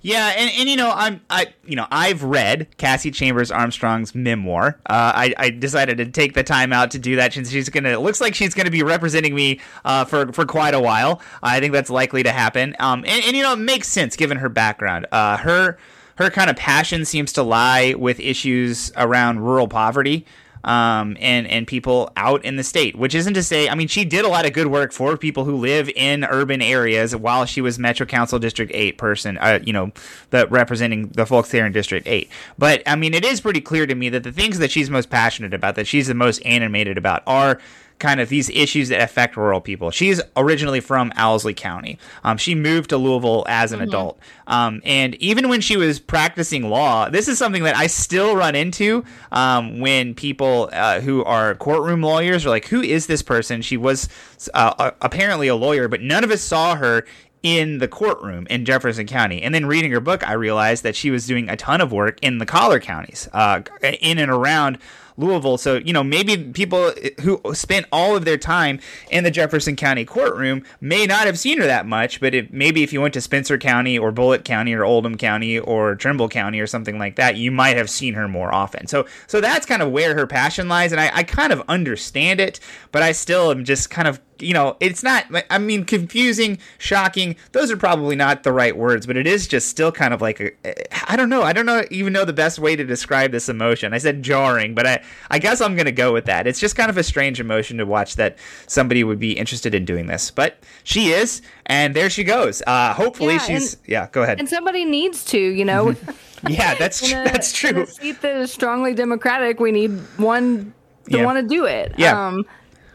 Yeah, 0.00 0.32
and, 0.36 0.50
and 0.56 0.68
you 0.68 0.76
know 0.76 0.92
I'm 0.94 1.20
I 1.28 1.46
you 1.66 1.74
know 1.74 1.86
I've 1.90 2.22
read 2.22 2.68
Cassie 2.76 3.10
Chambers 3.10 3.50
Armstrong's 3.50 4.14
memoir. 4.14 4.78
Uh, 4.88 5.12
I 5.14 5.34
I 5.36 5.50
decided 5.50 5.98
to 5.98 6.06
take 6.06 6.34
the 6.34 6.44
time 6.44 6.72
out 6.72 6.92
to 6.92 6.98
do 6.98 7.16
that 7.16 7.32
since 7.32 7.50
she's 7.50 7.68
gonna 7.68 7.90
it 7.90 7.98
looks 7.98 8.20
like 8.20 8.34
she's 8.34 8.54
gonna 8.54 8.70
be 8.70 8.84
representing 8.84 9.34
me 9.34 9.60
uh, 9.84 10.04
for 10.04 10.32
for 10.32 10.46
quite 10.46 10.74
a 10.74 10.80
while. 10.80 11.20
I 11.42 11.58
think 11.60 11.72
that's 11.72 11.90
likely 11.90 12.22
to 12.22 12.30
happen. 12.30 12.76
Um, 12.78 13.04
and, 13.06 13.24
and 13.24 13.36
you 13.36 13.42
know 13.42 13.54
it 13.54 13.58
makes 13.58 13.88
sense 13.88 14.16
given 14.16 14.38
her 14.38 14.48
background. 14.48 15.06
Uh, 15.10 15.36
her 15.38 15.78
her 16.16 16.30
kind 16.30 16.48
of 16.48 16.56
passion 16.56 17.04
seems 17.04 17.32
to 17.32 17.42
lie 17.42 17.94
with 17.94 18.20
issues 18.20 18.92
around 18.96 19.40
rural 19.40 19.68
poverty 19.68 20.26
um, 20.64 21.16
and 21.20 21.46
and 21.46 21.66
people 21.66 22.10
out 22.16 22.44
in 22.44 22.56
the 22.56 22.64
state. 22.64 22.96
Which 22.96 23.14
isn't 23.14 23.34
to 23.34 23.42
say, 23.42 23.68
I 23.68 23.74
mean, 23.74 23.88
she 23.88 24.04
did 24.04 24.24
a 24.24 24.28
lot 24.28 24.46
of 24.46 24.52
good 24.52 24.68
work 24.68 24.92
for 24.92 25.16
people 25.16 25.44
who 25.44 25.56
live 25.56 25.88
in 25.90 26.24
urban 26.24 26.62
areas 26.62 27.14
while 27.14 27.44
she 27.44 27.60
was 27.60 27.78
Metro 27.78 28.06
Council 28.06 28.38
District 28.38 28.72
Eight 28.74 28.98
person. 28.98 29.38
Uh, 29.38 29.60
you 29.64 29.72
know, 29.72 29.92
the 30.30 30.46
representing 30.48 31.08
the 31.08 31.26
folks 31.26 31.50
there 31.50 31.66
in 31.66 31.72
District 31.72 32.06
Eight. 32.06 32.30
But 32.58 32.82
I 32.86 32.96
mean, 32.96 33.14
it 33.14 33.24
is 33.24 33.40
pretty 33.40 33.60
clear 33.60 33.86
to 33.86 33.94
me 33.94 34.08
that 34.10 34.22
the 34.22 34.32
things 34.32 34.58
that 34.58 34.70
she's 34.70 34.90
most 34.90 35.10
passionate 35.10 35.54
about, 35.54 35.74
that 35.76 35.86
she's 35.86 36.06
the 36.06 36.14
most 36.14 36.40
animated 36.44 36.98
about, 36.98 37.22
are 37.26 37.60
kind 37.98 38.20
of 38.20 38.28
these 38.28 38.48
issues 38.50 38.88
that 38.88 39.00
affect 39.00 39.36
rural 39.36 39.60
people. 39.60 39.90
She's 39.90 40.20
originally 40.36 40.80
from 40.80 41.12
Owsley 41.16 41.54
County. 41.54 41.98
Um, 42.24 42.36
she 42.36 42.54
moved 42.54 42.90
to 42.90 42.96
Louisville 42.96 43.44
as 43.48 43.72
an 43.72 43.80
mm-hmm. 43.80 43.88
adult. 43.88 44.18
Um, 44.46 44.80
and 44.84 45.14
even 45.16 45.48
when 45.48 45.60
she 45.60 45.76
was 45.76 45.98
practicing 45.98 46.70
law, 46.70 47.08
this 47.08 47.28
is 47.28 47.38
something 47.38 47.64
that 47.64 47.76
I 47.76 47.86
still 47.86 48.36
run 48.36 48.54
into 48.54 49.04
um, 49.32 49.80
when 49.80 50.14
people 50.14 50.70
uh, 50.72 51.00
who 51.00 51.24
are 51.24 51.54
courtroom 51.54 52.02
lawyers 52.02 52.46
are 52.46 52.50
like, 52.50 52.66
who 52.66 52.80
is 52.80 53.06
this 53.06 53.22
person? 53.22 53.62
She 53.62 53.76
was 53.76 54.08
uh, 54.54 54.92
apparently 55.00 55.48
a 55.48 55.56
lawyer, 55.56 55.88
but 55.88 56.00
none 56.00 56.24
of 56.24 56.30
us 56.30 56.40
saw 56.40 56.76
her 56.76 57.04
in 57.42 57.78
the 57.78 57.88
courtroom 57.88 58.46
in 58.50 58.64
Jefferson 58.64 59.06
County. 59.06 59.42
And 59.42 59.54
then 59.54 59.66
reading 59.66 59.92
her 59.92 60.00
book, 60.00 60.26
I 60.28 60.32
realized 60.32 60.82
that 60.82 60.96
she 60.96 61.10
was 61.10 61.26
doing 61.26 61.48
a 61.48 61.56
ton 61.56 61.80
of 61.80 61.92
work 61.92 62.18
in 62.20 62.38
the 62.38 62.46
collar 62.46 62.80
counties, 62.80 63.28
uh, 63.32 63.62
in 64.00 64.18
and 64.18 64.30
around 64.30 64.78
Louisville. 65.18 65.58
So, 65.58 65.76
you 65.76 65.92
know, 65.92 66.04
maybe 66.04 66.36
people 66.36 66.92
who 67.20 67.42
spent 67.52 67.86
all 67.92 68.16
of 68.16 68.24
their 68.24 68.38
time 68.38 68.80
in 69.10 69.24
the 69.24 69.30
Jefferson 69.30 69.76
County 69.76 70.04
courtroom 70.04 70.64
may 70.80 71.04
not 71.04 71.26
have 71.26 71.38
seen 71.38 71.58
her 71.58 71.66
that 71.66 71.86
much, 71.86 72.20
but 72.20 72.34
if, 72.34 72.50
maybe 72.50 72.82
if 72.82 72.92
you 72.92 73.00
went 73.00 73.14
to 73.14 73.20
Spencer 73.20 73.58
County 73.58 73.98
or 73.98 74.12
Bullitt 74.12 74.44
County 74.44 74.72
or 74.72 74.84
Oldham 74.84 75.16
County 75.16 75.58
or 75.58 75.96
Trimble 75.96 76.28
County 76.28 76.60
or 76.60 76.66
something 76.66 76.98
like 76.98 77.16
that, 77.16 77.36
you 77.36 77.50
might 77.50 77.76
have 77.76 77.90
seen 77.90 78.14
her 78.14 78.28
more 78.28 78.54
often. 78.54 78.86
So, 78.86 79.06
so 79.26 79.40
that's 79.40 79.66
kind 79.66 79.82
of 79.82 79.90
where 79.90 80.14
her 80.14 80.26
passion 80.26 80.68
lies. 80.68 80.92
And 80.92 81.00
I, 81.00 81.10
I 81.12 81.22
kind 81.24 81.52
of 81.52 81.62
understand 81.68 82.40
it, 82.40 82.60
but 82.92 83.02
I 83.02 83.12
still 83.12 83.50
am 83.50 83.64
just 83.64 83.90
kind 83.90 84.08
of 84.08 84.20
you 84.40 84.54
know, 84.54 84.76
it's 84.80 85.02
not, 85.02 85.24
I 85.50 85.58
mean, 85.58 85.84
confusing, 85.84 86.58
shocking, 86.78 87.36
those 87.52 87.70
are 87.70 87.76
probably 87.76 88.16
not 88.16 88.42
the 88.42 88.52
right 88.52 88.76
words, 88.76 89.06
but 89.06 89.16
it 89.16 89.26
is 89.26 89.48
just 89.48 89.68
still 89.68 89.92
kind 89.92 90.14
of 90.14 90.20
like, 90.20 90.58
I 91.06 91.16
don't 91.16 91.28
know. 91.28 91.42
I 91.42 91.52
don't 91.52 91.66
know, 91.66 91.84
even 91.90 92.12
know 92.12 92.24
the 92.24 92.32
best 92.32 92.58
way 92.58 92.76
to 92.76 92.84
describe 92.84 93.30
this 93.32 93.48
emotion. 93.48 93.92
I 93.92 93.98
said 93.98 94.22
jarring, 94.22 94.74
but 94.74 94.86
I, 94.86 95.02
I 95.30 95.38
guess 95.38 95.60
I'm 95.60 95.74
going 95.74 95.86
to 95.86 95.92
go 95.92 96.12
with 96.12 96.26
that. 96.26 96.46
It's 96.46 96.60
just 96.60 96.76
kind 96.76 96.90
of 96.90 96.96
a 96.96 97.02
strange 97.02 97.40
emotion 97.40 97.78
to 97.78 97.86
watch 97.86 98.16
that 98.16 98.38
somebody 98.66 99.04
would 99.04 99.18
be 99.18 99.32
interested 99.32 99.74
in 99.74 99.84
doing 99.84 100.06
this, 100.06 100.30
but 100.30 100.58
she 100.84 101.08
is, 101.08 101.42
and 101.66 101.94
there 101.94 102.10
she 102.10 102.24
goes. 102.24 102.62
Uh, 102.66 102.94
hopefully 102.94 103.34
yeah, 103.34 103.40
she's, 103.40 103.74
and, 103.74 103.82
yeah, 103.86 104.08
go 104.12 104.22
ahead. 104.22 104.38
And 104.38 104.48
somebody 104.48 104.84
needs 104.84 105.24
to, 105.26 105.38
you 105.38 105.64
know. 105.64 105.94
yeah, 106.48 106.74
that's, 106.78 107.02
a, 107.02 107.24
that's 107.24 107.52
true. 107.52 107.86
Seat 107.86 108.20
that 108.22 108.36
is 108.36 108.52
strongly 108.52 108.94
Democratic, 108.94 109.60
we 109.60 109.72
need 109.72 109.90
one 110.16 110.72
to 111.10 111.18
yeah. 111.18 111.24
want 111.24 111.38
to 111.38 111.54
do 111.54 111.64
it. 111.64 111.94
Yeah. 111.96 112.28
Um, 112.28 112.46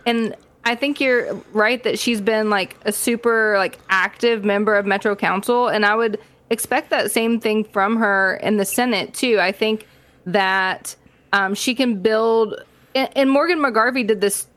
and 0.05 0.35
I 0.65 0.75
think 0.75 1.01
you're 1.01 1.33
right 1.51 1.83
that 1.83 1.99
she's 1.99 2.21
been 2.21 2.49
like 2.49 2.77
a 2.85 2.91
super 2.91 3.55
like 3.57 3.79
active 3.89 4.45
member 4.45 4.75
of 4.75 4.85
Metro 4.85 5.15
Council, 5.15 5.67
and 5.67 5.85
I 5.85 5.95
would 5.95 6.19
expect 6.49 6.89
that 6.91 7.11
same 7.11 7.39
thing 7.39 7.63
from 7.63 7.97
her 7.97 8.35
in 8.37 8.57
the 8.57 8.65
Senate 8.65 9.13
too. 9.13 9.39
I 9.39 9.51
think 9.51 9.87
that 10.25 10.95
um, 11.33 11.53
she 11.53 11.75
can 11.75 12.01
build, 12.01 12.55
and, 12.95 13.09
and 13.15 13.29
Morgan 13.29 13.59
McGarvey 13.59 14.07
did 14.07 14.21
this 14.21 14.47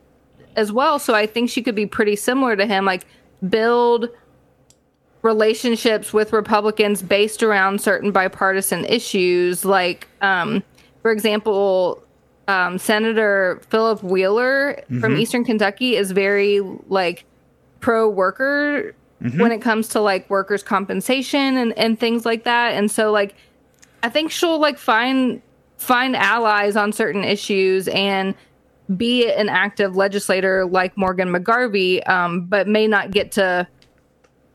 as 0.54 0.70
well, 0.72 0.98
so 0.98 1.14
I 1.14 1.26
think 1.26 1.50
she 1.50 1.62
could 1.62 1.74
be 1.74 1.86
pretty 1.86 2.16
similar 2.16 2.54
to 2.54 2.66
him, 2.66 2.84
like 2.84 3.04
build 3.48 4.08
relationships 5.22 6.12
with 6.12 6.32
Republicans 6.32 7.02
based 7.02 7.42
around 7.42 7.80
certain 7.80 8.12
bipartisan 8.12 8.84
issues, 8.84 9.64
like 9.64 10.06
um, 10.20 10.62
for 11.02 11.10
example 11.10 12.02
um, 12.48 12.78
Senator 12.78 13.60
Phillip 13.68 14.02
Wheeler 14.02 14.74
mm-hmm. 14.74 15.00
from 15.00 15.16
Eastern 15.16 15.44
Kentucky 15.44 15.96
is 15.96 16.10
very 16.12 16.60
like 16.88 17.24
pro 17.80 18.08
worker 18.08 18.94
mm-hmm. 19.22 19.40
when 19.40 19.52
it 19.52 19.60
comes 19.60 19.88
to 19.88 20.00
like 20.00 20.28
workers' 20.30 20.62
compensation 20.62 21.56
and, 21.56 21.76
and 21.78 21.98
things 21.98 22.24
like 22.24 22.44
that. 22.44 22.74
And 22.74 22.90
so 22.90 23.10
like 23.10 23.34
I 24.02 24.08
think 24.08 24.30
she'll 24.30 24.60
like 24.60 24.78
find 24.78 25.42
find 25.78 26.16
allies 26.16 26.76
on 26.76 26.92
certain 26.92 27.24
issues 27.24 27.88
and 27.88 28.34
be 28.96 29.30
an 29.30 29.48
active 29.48 29.96
legislator 29.96 30.64
like 30.64 30.96
Morgan 30.96 31.28
McGarvey, 31.28 32.08
um, 32.08 32.46
but 32.46 32.68
may 32.68 32.86
not 32.86 33.10
get 33.10 33.32
to 33.32 33.66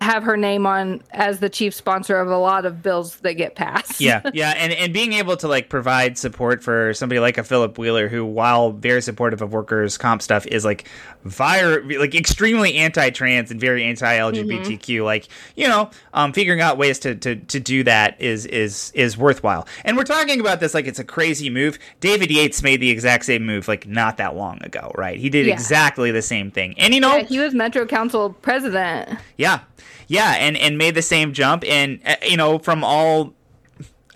have 0.02 0.24
her 0.24 0.36
name 0.36 0.66
on 0.66 1.00
as 1.12 1.40
the 1.40 1.50
chief 1.50 1.76
sponsor 1.76 2.18
of 2.18 2.28
a 2.28 2.38
lot 2.38 2.66
of 2.66 2.82
bills 2.82 3.18
that 3.18 3.34
get 3.34 3.56
passed. 3.56 4.02
yeah, 4.02 4.22
yeah, 4.34 4.50
and 4.58 4.74
and 4.74 4.92
being 4.92 5.14
able 5.14 5.38
to 5.38 5.48
like 5.48 5.70
provide 5.70 6.18
support 6.18 6.64
for 6.64 6.94
somebody 6.96 7.20
like 7.20 7.38
a 7.38 7.44
Phillip 7.44 7.78
Wheeler, 7.78 8.08
who 8.08 8.26
while 8.26 8.72
very 8.72 9.02
supportive 9.02 9.42
of 9.44 9.54
workers' 9.54 10.00
comp 10.00 10.24
stuff, 10.24 10.48
is 10.48 10.66
like 10.66 10.90
vir 11.24 11.84
like 12.00 12.16
extremely 12.16 12.76
anti-trans 12.76 13.52
and 13.52 13.62
very 13.62 13.84
anti-LGBTQ. 13.84 14.80
Mm-hmm. 14.80 15.04
Like 15.06 15.28
you 15.56 15.68
know, 15.68 15.92
um, 16.16 16.34
figuring 16.34 16.62
out 16.62 16.80
ways 16.80 16.98
to, 17.00 17.16
to 17.16 17.36
to 17.36 17.60
do 17.60 17.84
that 17.84 18.20
is 18.20 18.48
is 18.48 18.92
is 18.96 19.18
worthwhile. 19.18 19.68
And 19.86 19.98
we're 19.98 20.04
talking 20.04 20.40
about 20.40 20.60
this 20.60 20.74
like 20.74 20.88
it's 20.88 21.00
a 21.00 21.06
crazy 21.06 21.52
move. 21.52 21.78
David 22.00 22.32
Yates 22.32 22.64
made 22.64 22.82
the 22.82 22.90
exact 22.90 23.26
same 23.26 23.46
move 23.46 23.68
like 23.68 23.88
not 23.88 24.18
that 24.18 24.36
long 24.36 24.64
ago, 24.64 24.92
right? 24.96 25.20
He 25.20 25.30
did 25.30 25.46
yeah. 25.46 25.54
exactly 25.54 26.10
the 26.10 26.24
same 26.24 26.50
thing, 26.50 26.74
and 26.80 26.96
you 26.96 27.00
know, 27.00 27.18
yeah, 27.18 27.24
he 27.24 27.38
was 27.38 27.54
Metro 27.54 27.86
Council 27.86 28.32
president. 28.42 29.20
Yeah, 29.38 29.60
yeah, 30.08 30.36
and 30.40 30.58
and 30.58 30.78
made 30.78 30.96
the 30.96 31.02
same 31.02 31.34
jump, 31.34 31.64
and 31.66 32.00
uh, 32.06 32.16
you 32.28 32.38
know 32.38 32.60
from 32.60 32.84
all 32.84 33.34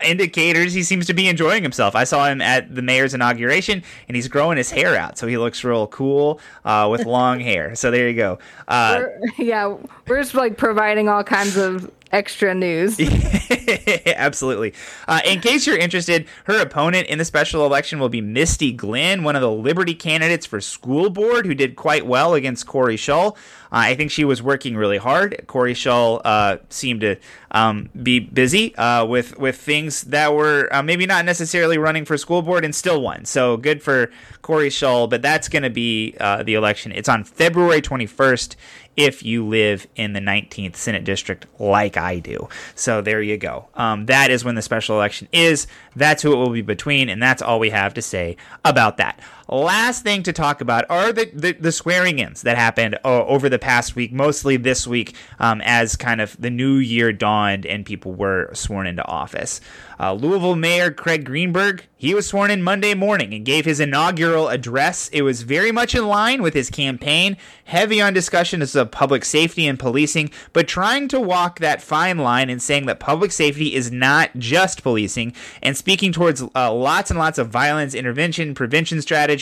indicators 0.03 0.73
he 0.73 0.83
seems 0.83 1.05
to 1.07 1.13
be 1.13 1.27
enjoying 1.27 1.63
himself. 1.63 1.95
I 1.95 2.03
saw 2.03 2.27
him 2.27 2.41
at 2.41 2.73
the 2.73 2.81
mayor's 2.81 3.13
inauguration, 3.13 3.83
and 4.07 4.15
he's 4.15 4.27
growing 4.27 4.57
his 4.57 4.71
hair 4.71 4.95
out, 4.95 5.17
so 5.17 5.27
he 5.27 5.37
looks 5.37 5.63
real 5.63 5.87
cool 5.87 6.39
uh, 6.63 6.87
with 6.91 7.05
long 7.05 7.39
hair. 7.51 7.75
So 7.75 7.91
there 7.91 8.07
you 8.07 8.15
go. 8.15 8.39
Uh, 8.67 9.03
we're, 9.03 9.31
yeah, 9.43 9.75
we're 10.07 10.21
just 10.21 10.35
like 10.35 10.57
providing 10.57 11.09
all 11.09 11.23
kinds 11.23 11.57
of 11.57 11.91
extra 12.11 12.53
news. 12.53 12.99
Absolutely. 14.07 14.73
Uh, 15.07 15.21
in 15.25 15.41
case 15.41 15.67
you're 15.67 15.77
interested, 15.77 16.27
her 16.45 16.61
opponent 16.61 17.07
in 17.07 17.17
the 17.17 17.25
special 17.25 17.65
election 17.65 17.99
will 17.99 18.09
be 18.09 18.21
Misty 18.21 18.71
Glenn, 18.71 19.23
one 19.23 19.35
of 19.35 19.41
the 19.41 19.51
Liberty 19.51 19.93
candidates 19.93 20.45
for 20.45 20.61
school 20.61 21.09
board, 21.09 21.45
who 21.45 21.53
did 21.53 21.75
quite 21.75 22.05
well 22.05 22.33
against 22.33 22.65
Corrie 22.67 22.97
Shull. 22.97 23.37
Uh, 23.75 23.91
I 23.91 23.95
think 23.95 24.09
she 24.09 24.23
was 24.23 24.41
working 24.41 24.77
really 24.77 24.97
hard. 24.97 25.43
Corrie 25.47 25.73
Shull 25.73 26.21
uh, 26.23 26.57
seemed 26.69 27.01
to 27.01 27.17
um, 27.51 27.89
be 28.01 28.19
busy 28.19 28.73
uh, 28.75 29.05
with 29.05 29.37
with 29.37 29.57
things 29.57 30.03
that 30.03 30.33
were 30.33 30.69
maybe 30.85 31.05
not 31.05 31.25
necessarily 31.25 31.77
running 31.77 32.05
for 32.05 32.17
school 32.17 32.41
board, 32.41 32.63
and 32.63 32.73
still 32.73 33.01
won. 33.01 33.25
So 33.25 33.57
good 33.57 33.83
for 33.83 34.09
Corrie 34.41 34.69
Shull. 34.69 35.07
But 35.07 35.21
that's 35.21 35.49
going 35.49 35.63
to 35.63 35.69
be 35.69 36.11
the 36.11 36.53
election. 36.53 36.93
It's 36.93 37.09
on 37.09 37.25
February 37.25 37.81
21st 37.81 38.55
if 38.95 39.23
you 39.23 39.45
live 39.45 39.87
in 39.95 40.13
the 40.13 40.19
19th 40.19 40.75
Senate 40.75 41.03
District 41.03 41.45
like 41.59 41.97
I 41.97 42.19
do. 42.19 42.47
So 42.75 43.01
there 43.01 43.21
you 43.21 43.37
go. 43.37 43.67
Um, 43.75 44.05
that 44.05 44.31
is 44.31 44.45
when 44.45 44.55
the 44.55 44.61
special 44.61 44.95
election 44.95 45.27
is. 45.31 45.67
That's 45.95 46.23
who 46.23 46.33
it 46.33 46.37
will 46.37 46.49
be 46.49 46.61
between, 46.61 47.09
and 47.09 47.21
that's 47.21 47.41
all 47.41 47.59
we 47.59 47.69
have 47.71 47.93
to 47.95 48.01
say 48.01 48.37
about 48.63 48.97
that. 48.97 49.19
Last 49.47 50.03
thing 50.03 50.23
to 50.23 50.33
talk 50.33 50.61
about 50.61 50.85
are 50.89 51.13
the, 51.13 51.29
the, 51.33 51.51
the 51.53 51.71
swearing 51.71 52.19
ins 52.19 52.41
that 52.41 52.57
happened 52.57 52.97
uh, 53.05 53.25
over 53.25 53.49
the 53.49 53.59
past 53.59 53.95
week, 53.95 54.11
mostly 54.11 54.57
this 54.57 54.87
week, 54.87 55.15
um, 55.39 55.61
as 55.61 55.95
kind 55.95 56.21
of 56.21 56.39
the 56.41 56.49
new 56.49 56.75
year 56.75 57.11
dawned 57.11 57.65
and 57.65 57.85
people 57.85 58.13
were 58.13 58.49
sworn 58.53 58.87
into 58.87 59.05
office. 59.05 59.61
Uh, 59.97 60.13
Louisville 60.13 60.55
Mayor 60.55 60.91
Craig 60.91 61.23
Greenberg, 61.23 61.85
he 61.95 62.13
was 62.13 62.27
sworn 62.27 62.51
in 62.51 62.61
Monday 62.61 62.93
morning 62.93 63.33
and 63.33 63.45
gave 63.45 63.63
his 63.63 63.79
inaugural 63.79 64.49
address. 64.49 65.07
It 65.09 65.21
was 65.21 65.43
very 65.43 65.71
much 65.71 65.95
in 65.95 66.05
line 66.05 66.41
with 66.41 66.53
his 66.53 66.69
campaign, 66.69 67.37
heavy 67.63 68.01
on 68.01 68.13
discussions 68.13 68.75
of 68.75 68.91
public 68.91 69.23
safety 69.23 69.65
and 69.65 69.79
policing, 69.79 70.31
but 70.51 70.67
trying 70.67 71.07
to 71.09 71.19
walk 71.19 71.59
that 71.59 71.81
fine 71.81 72.17
line 72.17 72.49
and 72.49 72.61
saying 72.61 72.87
that 72.87 72.99
public 72.99 73.31
safety 73.31 73.73
is 73.73 73.89
not 73.89 74.31
just 74.37 74.83
policing 74.83 75.33
and 75.61 75.77
speaking 75.77 76.11
towards 76.11 76.43
uh, 76.55 76.73
lots 76.73 77.09
and 77.09 77.17
lots 77.17 77.37
of 77.37 77.49
violence 77.49 77.93
intervention, 77.93 78.53
prevention 78.53 79.01
strategies. 79.01 79.34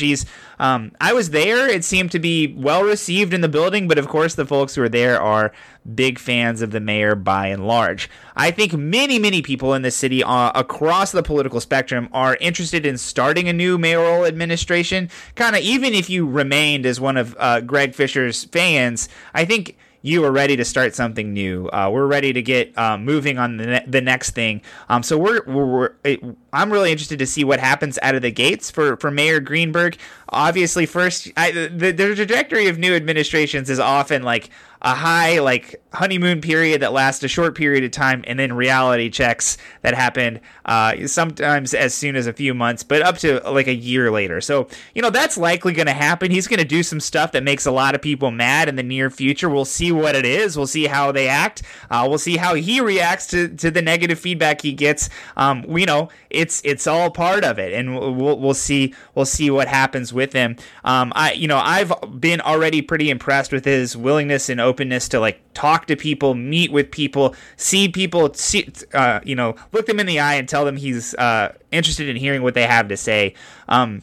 Um, 0.59 0.91
I 0.99 1.13
was 1.13 1.29
there. 1.29 1.67
It 1.69 1.83
seemed 1.83 2.11
to 2.11 2.19
be 2.19 2.53
well 2.57 2.83
received 2.83 3.33
in 3.33 3.41
the 3.41 3.49
building, 3.49 3.87
but 3.87 3.97
of 3.97 4.07
course, 4.07 4.35
the 4.35 4.45
folks 4.45 4.75
who 4.75 4.83
are 4.83 4.89
there 4.89 5.21
are 5.21 5.51
big 5.95 6.17
fans 6.17 6.61
of 6.61 6.71
the 6.71 6.79
mayor 6.79 7.15
by 7.15 7.47
and 7.47 7.67
large. 7.67 8.09
I 8.35 8.51
think 8.51 8.73
many, 8.73 9.19
many 9.19 9.41
people 9.41 9.73
in 9.73 9.81
the 9.81 9.91
city 9.91 10.23
uh, 10.23 10.51
across 10.55 11.11
the 11.11 11.23
political 11.23 11.59
spectrum 11.59 12.09
are 12.13 12.37
interested 12.39 12.85
in 12.85 12.97
starting 12.97 13.49
a 13.49 13.53
new 13.53 13.77
mayoral 13.77 14.25
administration. 14.25 15.09
Kind 15.35 15.55
of, 15.55 15.61
even 15.61 15.93
if 15.93 16.09
you 16.09 16.27
remained 16.27 16.85
as 16.85 16.99
one 16.99 17.17
of 17.17 17.35
uh, 17.39 17.61
Greg 17.61 17.93
Fisher's 17.93 18.45
fans, 18.45 19.09
I 19.33 19.45
think 19.45 19.77
you 20.03 20.23
are 20.25 20.31
ready 20.31 20.55
to 20.57 20.65
start 20.65 20.93
something 20.93 21.33
new. 21.33 21.67
Uh, 21.69 21.89
we're 21.91 22.05
ready 22.05 22.33
to 22.33 22.41
get 22.41 22.77
um, 22.77 23.05
moving 23.05 23.39
on 23.39 23.57
the, 23.57 23.65
ne- 23.65 23.85
the 23.87 24.01
next 24.01 24.31
thing. 24.31 24.61
Um, 24.89 25.01
so 25.01 25.17
we're, 25.17 25.41
we're, 25.47 25.95
we're 26.03 26.35
I'm 26.51 26.71
really 26.71 26.91
interested 26.91 27.19
to 27.19 27.25
see 27.25 27.45
what 27.45 27.59
happens 27.59 27.97
out 28.01 28.13
of 28.13 28.21
the 28.21 28.29
gates 28.29 28.69
for, 28.69 28.97
for 28.97 29.09
Mayor 29.09 29.39
Greenberg. 29.39 29.97
Obviously, 30.29 30.85
first, 30.85 31.31
I, 31.37 31.51
the, 31.51 31.91
the 31.91 32.15
trajectory 32.15 32.67
of 32.67 32.77
new 32.77 32.93
administrations 32.93 33.69
is 33.69 33.79
often 33.79 34.23
like 34.23 34.49
a 34.83 34.93
high 34.93 35.39
like 35.39 35.81
honeymoon 35.93 36.41
period 36.41 36.81
that 36.81 36.91
lasts 36.91 37.23
a 37.23 37.27
short 37.27 37.55
period 37.55 37.83
of 37.83 37.91
time, 37.91 38.23
and 38.27 38.37
then 38.37 38.53
reality 38.53 39.09
checks 39.09 39.57
that 39.81 39.93
happen 39.93 40.39
uh, 40.65 41.07
sometimes 41.07 41.73
as 41.73 41.93
soon 41.93 42.15
as 42.15 42.27
a 42.27 42.33
few 42.33 42.53
months, 42.53 42.83
but 42.83 43.01
up 43.01 43.17
to 43.17 43.39
like 43.49 43.67
a 43.67 43.73
year 43.73 44.11
later. 44.11 44.41
So 44.41 44.67
you 44.93 45.01
know 45.01 45.09
that's 45.09 45.37
likely 45.37 45.73
going 45.73 45.87
to 45.87 45.93
happen. 45.93 46.31
He's 46.31 46.47
going 46.47 46.59
to 46.59 46.65
do 46.65 46.83
some 46.83 46.99
stuff 46.99 47.31
that 47.31 47.43
makes 47.43 47.65
a 47.65 47.71
lot 47.71 47.95
of 47.95 48.01
people 48.01 48.31
mad 48.31 48.67
in 48.67 48.75
the 48.75 48.83
near 48.83 49.09
future. 49.09 49.49
We'll 49.49 49.65
see 49.65 49.91
what 49.91 50.15
it 50.15 50.25
is. 50.25 50.57
We'll 50.57 50.67
see 50.67 50.85
how 50.85 51.11
they 51.11 51.27
act. 51.27 51.63
Uh, 51.89 52.05
we'll 52.09 52.17
see 52.17 52.37
how 52.37 52.55
he 52.55 52.81
reacts 52.81 53.27
to, 53.27 53.47
to 53.47 53.71
the 53.71 53.81
negative 53.81 54.19
feedback 54.19 54.61
he 54.61 54.73
gets. 54.73 55.09
Um, 55.37 55.65
you 55.77 55.85
know, 55.85 56.09
it's 56.29 56.61
it's 56.65 56.87
all 56.87 57.09
part 57.09 57.45
of 57.45 57.57
it, 57.57 57.71
and 57.73 57.95
we'll 57.95 58.37
we'll 58.37 58.53
see 58.53 58.93
we'll 59.15 59.25
see 59.25 59.49
what 59.49 59.69
happens 59.69 60.13
with 60.13 60.33
him. 60.33 60.57
Um, 60.83 61.13
I 61.15 61.33
you 61.33 61.47
know 61.47 61.57
I've 61.57 61.93
been 62.19 62.41
already 62.41 62.81
pretty 62.81 63.09
impressed 63.09 63.53
with 63.53 63.63
his 63.63 63.95
willingness 63.95 64.49
and 64.49 64.59
openness 64.73 65.07
to 65.09 65.19
like 65.19 65.39
talk 65.53 65.85
to 65.87 65.95
people, 65.95 66.33
meet 66.33 66.71
with 66.71 66.89
people, 66.89 67.35
see 67.57 67.87
people, 67.87 68.33
see, 68.33 68.67
uh, 68.93 69.19
you 69.23 69.35
know, 69.35 69.55
look 69.71 69.85
them 69.85 69.99
in 69.99 70.07
the 70.07 70.19
eye 70.19 70.33
and 70.33 70.49
tell 70.49 70.65
them 70.65 70.77
he's 70.77 71.13
uh, 71.15 71.53
interested 71.71 72.09
in 72.09 72.15
hearing 72.15 72.41
what 72.41 72.55
they 72.55 72.65
have 72.65 72.87
to 72.87 72.97
say. 72.97 73.35
Um, 73.69 74.01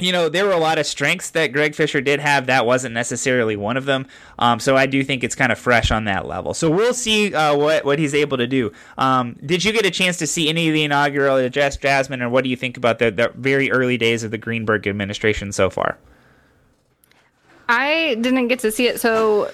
you 0.00 0.12
know, 0.12 0.28
there 0.28 0.44
were 0.44 0.52
a 0.52 0.58
lot 0.58 0.78
of 0.78 0.86
strengths 0.86 1.30
that 1.30 1.52
Greg 1.52 1.74
Fisher 1.74 2.00
did 2.00 2.20
have. 2.20 2.46
That 2.46 2.64
wasn't 2.64 2.94
necessarily 2.94 3.56
one 3.56 3.76
of 3.76 3.84
them. 3.84 4.06
Um, 4.38 4.60
so 4.60 4.76
I 4.76 4.86
do 4.86 5.02
think 5.02 5.24
it's 5.24 5.34
kind 5.34 5.50
of 5.50 5.58
fresh 5.58 5.90
on 5.90 6.04
that 6.04 6.24
level. 6.24 6.54
So 6.54 6.70
we'll 6.70 6.94
see 6.94 7.34
uh, 7.34 7.56
what 7.56 7.84
what 7.84 7.98
he's 7.98 8.14
able 8.14 8.38
to 8.38 8.46
do. 8.46 8.72
Um, 8.96 9.36
did 9.44 9.64
you 9.64 9.72
get 9.72 9.84
a 9.84 9.90
chance 9.90 10.16
to 10.18 10.26
see 10.26 10.48
any 10.48 10.68
of 10.68 10.74
the 10.74 10.84
inaugural 10.84 11.36
address, 11.36 11.76
Jasmine, 11.76 12.22
or 12.22 12.28
what 12.28 12.44
do 12.44 12.50
you 12.50 12.56
think 12.56 12.76
about 12.76 13.00
the, 13.00 13.10
the 13.10 13.32
very 13.34 13.72
early 13.72 13.98
days 13.98 14.22
of 14.22 14.30
the 14.30 14.38
Greenberg 14.38 14.86
administration 14.86 15.50
so 15.50 15.68
far? 15.68 15.98
I 17.68 18.16
didn't 18.20 18.48
get 18.48 18.60
to 18.60 18.70
see 18.70 18.86
it. 18.86 19.00
So 19.00 19.52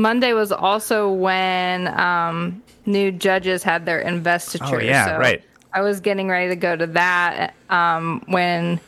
Monday 0.00 0.32
was 0.32 0.52
also 0.52 1.10
when 1.10 1.88
um, 1.98 2.62
new 2.86 3.12
judges 3.12 3.62
had 3.62 3.84
their 3.86 4.00
investiture. 4.00 4.76
Oh 4.76 4.80
yeah, 4.80 5.06
so 5.06 5.18
right. 5.18 5.42
I 5.72 5.82
was 5.82 6.00
getting 6.00 6.28
ready 6.28 6.48
to 6.48 6.56
go 6.56 6.76
to 6.76 6.86
that 6.88 7.54
um, 7.68 8.22
when 8.26 8.80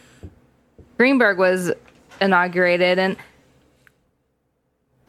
Greenberg 0.96 1.38
was 1.38 1.72
inaugurated, 2.20 2.98
and 2.98 3.16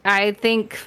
I 0.04 0.32
think 0.32 0.78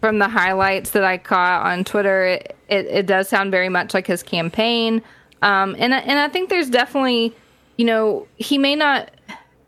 from 0.00 0.18
the 0.18 0.28
highlights 0.28 0.90
that 0.90 1.04
I 1.04 1.18
caught 1.18 1.66
on 1.66 1.82
Twitter, 1.84 2.24
it, 2.26 2.56
it, 2.68 2.86
it 2.86 3.06
does 3.06 3.28
sound 3.28 3.50
very 3.50 3.68
much 3.68 3.94
like 3.94 4.06
his 4.06 4.22
campaign. 4.22 5.02
Um, 5.42 5.74
and 5.78 5.92
and 5.92 6.18
I 6.18 6.28
think 6.28 6.50
there's 6.50 6.70
definitely, 6.70 7.34
you 7.76 7.84
know, 7.84 8.26
he 8.36 8.58
may 8.58 8.74
not 8.74 9.10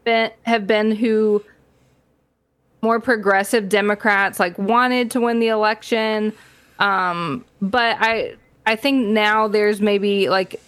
been, 0.04 0.31
have 0.42 0.66
been 0.66 0.92
who 0.92 1.42
more 2.82 3.00
progressive 3.00 3.68
Democrats 3.68 4.38
like 4.38 4.56
wanted 4.58 5.10
to 5.12 5.20
win 5.20 5.40
the 5.40 5.48
election. 5.48 6.32
Um, 6.78 7.44
but 7.60 7.96
I 8.00 8.36
I 8.66 8.76
think 8.76 9.06
now 9.08 9.48
there's 9.48 9.80
maybe 9.80 10.28
like 10.28 10.60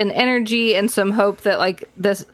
an 0.00 0.10
energy 0.10 0.74
and 0.74 0.90
some 0.90 1.10
hope 1.10 1.42
that 1.42 1.58
like 1.58 1.88
this 1.96 2.24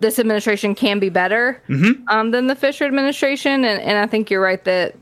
this 0.00 0.18
administration 0.18 0.74
can 0.74 0.98
be 0.98 1.08
better 1.08 1.62
mm-hmm. 1.68 2.02
um, 2.08 2.30
than 2.32 2.46
the 2.46 2.54
Fisher 2.54 2.84
administration, 2.84 3.64
and 3.64 3.80
and 3.80 3.98
I 3.98 4.06
think 4.06 4.30
you're 4.30 4.42
right 4.42 4.62
that 4.64 4.96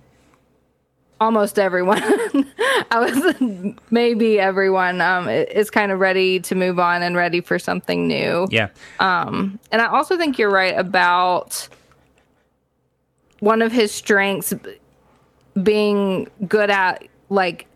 almost 1.20 1.58
everyone, 1.58 2.02
I 2.90 2.98
was 2.98 3.74
maybe 3.90 4.40
everyone, 4.40 5.00
um, 5.00 5.28
is 5.28 5.70
kind 5.70 5.92
of 5.92 6.00
ready 6.00 6.40
to 6.40 6.54
move 6.54 6.78
on 6.78 7.02
and 7.02 7.14
ready 7.14 7.40
for 7.40 7.58
something 7.58 8.08
new. 8.08 8.48
Yeah. 8.50 8.68
Um, 9.00 9.58
and 9.70 9.82
I 9.82 9.86
also 9.86 10.16
think 10.16 10.38
you're 10.38 10.50
right 10.50 10.76
about 10.76 11.68
one 13.40 13.62
of 13.62 13.72
his 13.72 13.90
strengths 13.92 14.54
being 15.62 16.28
good 16.46 16.70
at 16.70 17.06
like 17.28 17.66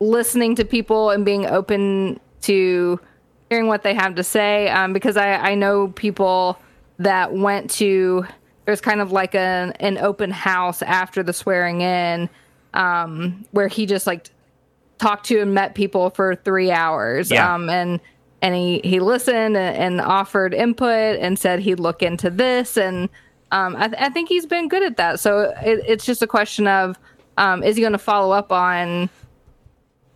listening 0.00 0.54
to 0.56 0.64
people 0.64 1.10
and 1.10 1.24
being 1.24 1.46
open 1.46 2.18
to 2.42 2.98
hearing 3.50 3.66
what 3.66 3.82
they 3.82 3.94
have 3.94 4.14
to 4.16 4.24
say 4.24 4.68
um, 4.70 4.92
because 4.92 5.16
I, 5.16 5.34
I 5.34 5.54
know 5.54 5.88
people 5.88 6.58
that 6.98 7.32
went 7.32 7.70
to 7.72 8.26
there's 8.64 8.80
kind 8.80 9.00
of 9.00 9.12
like 9.12 9.34
an 9.34 9.72
an 9.72 9.98
open 9.98 10.30
house 10.30 10.82
after 10.82 11.22
the 11.22 11.32
swearing 11.32 11.80
in 11.80 12.28
um, 12.74 13.44
where 13.50 13.68
he 13.68 13.86
just 13.86 14.06
like 14.06 14.28
talked 14.98 15.26
to 15.26 15.40
and 15.40 15.52
met 15.52 15.74
people 15.74 16.10
for 16.10 16.34
three 16.36 16.70
hours 16.70 17.30
Yeah. 17.30 17.54
um, 17.54 17.68
and 17.68 18.00
and 18.40 18.54
he 18.54 18.80
he 18.82 19.00
listened 19.00 19.56
and, 19.56 19.76
and 19.76 20.00
offered 20.00 20.54
input 20.54 21.18
and 21.18 21.38
said 21.38 21.60
he'd 21.60 21.80
look 21.80 22.02
into 22.02 22.30
this 22.30 22.76
and 22.76 23.08
um, 23.52 23.76
I, 23.76 23.86
th- 23.88 24.02
I 24.02 24.08
think 24.08 24.28
he's 24.28 24.46
been 24.46 24.66
good 24.68 24.82
at 24.82 24.96
that. 24.96 25.20
So 25.20 25.52
it, 25.62 25.84
it's 25.86 26.04
just 26.04 26.22
a 26.22 26.26
question 26.26 26.66
of 26.66 26.98
um, 27.36 27.62
is 27.62 27.76
he 27.76 27.82
going 27.82 27.92
to 27.92 27.98
follow 27.98 28.34
up 28.34 28.50
on 28.50 29.08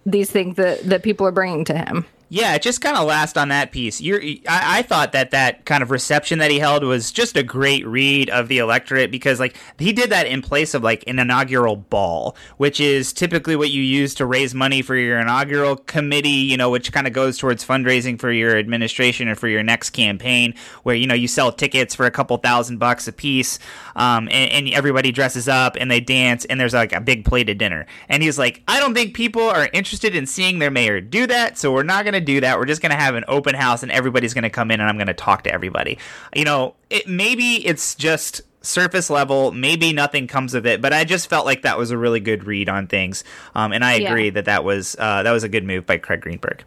these 0.05 0.31
things 0.31 0.57
that 0.57 0.83
that 0.85 1.03
people 1.03 1.27
are 1.27 1.33
bringing 1.33 1.65
to 1.67 1.77
him 1.77 2.05
Yeah, 2.29 2.59
just 2.59 2.81
kind 2.81 2.97
of 2.97 3.07
last 3.07 3.39
on 3.39 3.51
that 3.51 3.71
piece. 3.71 4.01
You're, 4.01 4.21
I, 4.21 4.79
I 4.79 4.83
thought 4.83 5.13
that 5.13 5.31
that 5.31 5.65
kind 5.65 5.81
of 5.81 5.93
reception 5.93 6.41
that 6.41 6.51
he 6.51 6.59
held 6.59 6.83
was 6.83 7.13
just 7.13 7.37
a 7.37 7.43
great 7.45 7.87
read 7.87 8.31
of 8.31 8.49
the 8.49 8.59
electorate 8.59 9.13
because, 9.13 9.39
like, 9.39 9.57
he 9.79 9.93
did 9.93 10.11
that 10.11 10.27
in 10.27 10.43
place 10.43 10.75
of 10.75 10.83
like 10.83 11.05
an 11.07 11.21
inaugural 11.21 11.77
ball, 11.77 12.37
which 12.57 12.81
is 12.81 13.13
typically 13.13 13.55
what 13.55 13.71
you 13.71 13.81
use 13.81 14.13
to 14.17 14.27
raise 14.27 14.55
money 14.57 14.83
for 14.83 14.97
your 14.97 15.21
inaugural 15.21 15.77
committee. 15.77 16.29
You 16.29 16.57
know, 16.57 16.69
which 16.69 16.91
kind 16.91 17.07
of 17.07 17.13
goes 17.13 17.39
towards 17.39 17.65
fundraising 17.65 18.19
for 18.19 18.33
your 18.33 18.57
administration 18.57 19.29
or 19.29 19.37
for 19.37 19.47
your 19.47 19.63
next 19.63 19.91
campaign, 19.91 20.53
where 20.83 20.97
you 20.97 21.07
know 21.07 21.15
you 21.15 21.29
sell 21.29 21.53
tickets 21.53 21.95
for 21.95 22.07
a 22.07 22.11
couple 22.11 22.37
thousand 22.39 22.79
bucks 22.79 23.07
a 23.07 23.13
piece, 23.13 23.61
um, 23.95 24.29
and, 24.33 24.51
and 24.51 24.69
everybody 24.71 25.13
dresses 25.13 25.47
up 25.47 25.77
and 25.79 25.93
they 25.93 26.01
dance, 26.01 26.45
and 26.47 26.59
there's 26.59 26.75
like 26.75 26.93
a 26.93 27.01
big 27.01 27.25
plated 27.25 27.57
dinner. 27.57 27.87
And 28.09 28.21
he's 28.21 28.37
like, 28.37 28.65
I 28.67 28.81
don't 28.81 28.95
think 28.95 29.15
people 29.15 29.43
are 29.43 29.69
interested 29.73 30.17
in 30.17 30.27
seeing 30.27 30.59
their 30.59 30.73
mayor 30.73 31.01
do 31.01 31.29
that, 31.29 31.57
so 31.57 31.73
we're 31.73 31.85
not 31.85 32.05
going 32.05 32.16
to 32.19 32.25
do 32.25 32.41
that. 32.41 32.59
We're 32.59 32.65
just 32.67 32.83
going 32.83 32.91
to 32.91 32.99
have 32.99 33.15
an 33.15 33.25
open 33.29 33.55
house, 33.55 33.83
and 33.83 33.93
everybody's 33.93 34.35
going 34.35 34.45
to 34.45 34.51
come 34.51 34.71
in, 34.71 34.81
and 34.81 34.89
I'm 34.89 34.97
going 34.97 35.07
to 35.07 35.15
talk 35.15 35.45
to 35.45 35.53
everybody. 35.53 35.99
You 36.35 36.45
know, 36.45 36.75
it, 36.91 37.07
maybe 37.09 37.67
it's 37.67 37.95
just 37.95 38.43
surface 38.63 39.09
level. 39.11 39.53
Maybe 39.53 39.93
nothing 39.93 40.27
comes 40.27 40.53
of 40.55 40.67
it, 40.67 40.83
but 40.83 40.93
I 40.93 41.05
just 41.05 41.29
felt 41.29 41.47
like 41.47 41.63
that 41.63 41.79
was 41.79 41.91
a 41.93 41.99
really 41.99 42.19
good 42.21 42.45
read 42.45 42.69
on 42.69 42.87
things, 42.89 43.23
um, 43.55 43.73
and 43.73 43.85
I 43.85 43.95
Yeah. 43.97 44.09
agree 44.11 44.31
that 44.31 44.47
that 44.47 44.65
was 44.65 44.97
uh, 44.99 45.23
that 45.23 45.31
was 45.33 45.45
a 45.45 45.49
good 45.49 45.65
move 45.65 45.87
by 45.87 45.99
Craig 45.99 46.21
Greenberg. 46.21 46.65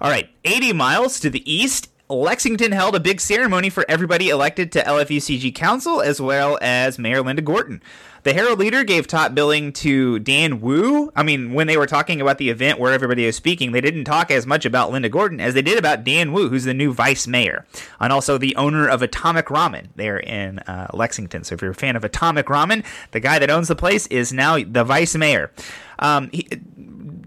All 0.00 0.10
right, 0.10 0.28
80 0.44 0.72
miles 0.74 1.18
to 1.20 1.30
the 1.30 1.42
east. 1.52 1.88
Lexington 2.08 2.72
held 2.72 2.96
a 2.96 3.00
big 3.00 3.20
ceremony 3.20 3.70
for 3.70 3.84
everybody 3.88 4.30
elected 4.30 4.72
to 4.72 4.82
LFUCG 4.82 5.54
Council, 5.54 6.00
as 6.00 6.20
well 6.20 6.58
as 6.60 6.98
Mayor 6.98 7.22
Linda 7.22 7.40
Gorton. 7.42 7.80
The 8.22 8.34
Herald 8.34 8.58
Leader 8.58 8.84
gave 8.84 9.06
top 9.06 9.34
billing 9.34 9.72
to 9.74 10.18
Dan 10.18 10.60
Wu. 10.60 11.10
I 11.16 11.22
mean, 11.22 11.54
when 11.54 11.66
they 11.66 11.78
were 11.78 11.86
talking 11.86 12.20
about 12.20 12.36
the 12.36 12.50
event 12.50 12.78
where 12.78 12.92
everybody 12.92 13.24
was 13.24 13.36
speaking, 13.36 13.72
they 13.72 13.80
didn't 13.80 14.04
talk 14.04 14.30
as 14.30 14.46
much 14.46 14.66
about 14.66 14.92
Linda 14.92 15.08
Gorton 15.08 15.40
as 15.40 15.54
they 15.54 15.62
did 15.62 15.78
about 15.78 16.04
Dan 16.04 16.32
Wu, 16.32 16.48
who's 16.50 16.64
the 16.64 16.74
new 16.74 16.92
vice 16.92 17.26
mayor, 17.26 17.66
and 17.98 18.12
also 18.12 18.36
the 18.36 18.54
owner 18.56 18.86
of 18.86 19.00
Atomic 19.00 19.46
Ramen 19.46 19.88
there 19.96 20.18
in 20.18 20.58
uh, 20.60 20.88
Lexington. 20.92 21.44
So 21.44 21.54
if 21.54 21.62
you're 21.62 21.70
a 21.70 21.74
fan 21.74 21.96
of 21.96 22.04
Atomic 22.04 22.46
Ramen, 22.46 22.84
the 23.12 23.20
guy 23.20 23.38
that 23.38 23.50
owns 23.50 23.68
the 23.68 23.76
place 23.76 24.06
is 24.08 24.32
now 24.32 24.62
the 24.62 24.84
vice 24.84 25.14
mayor. 25.14 25.50
Um, 25.98 26.28
he, 26.32 26.46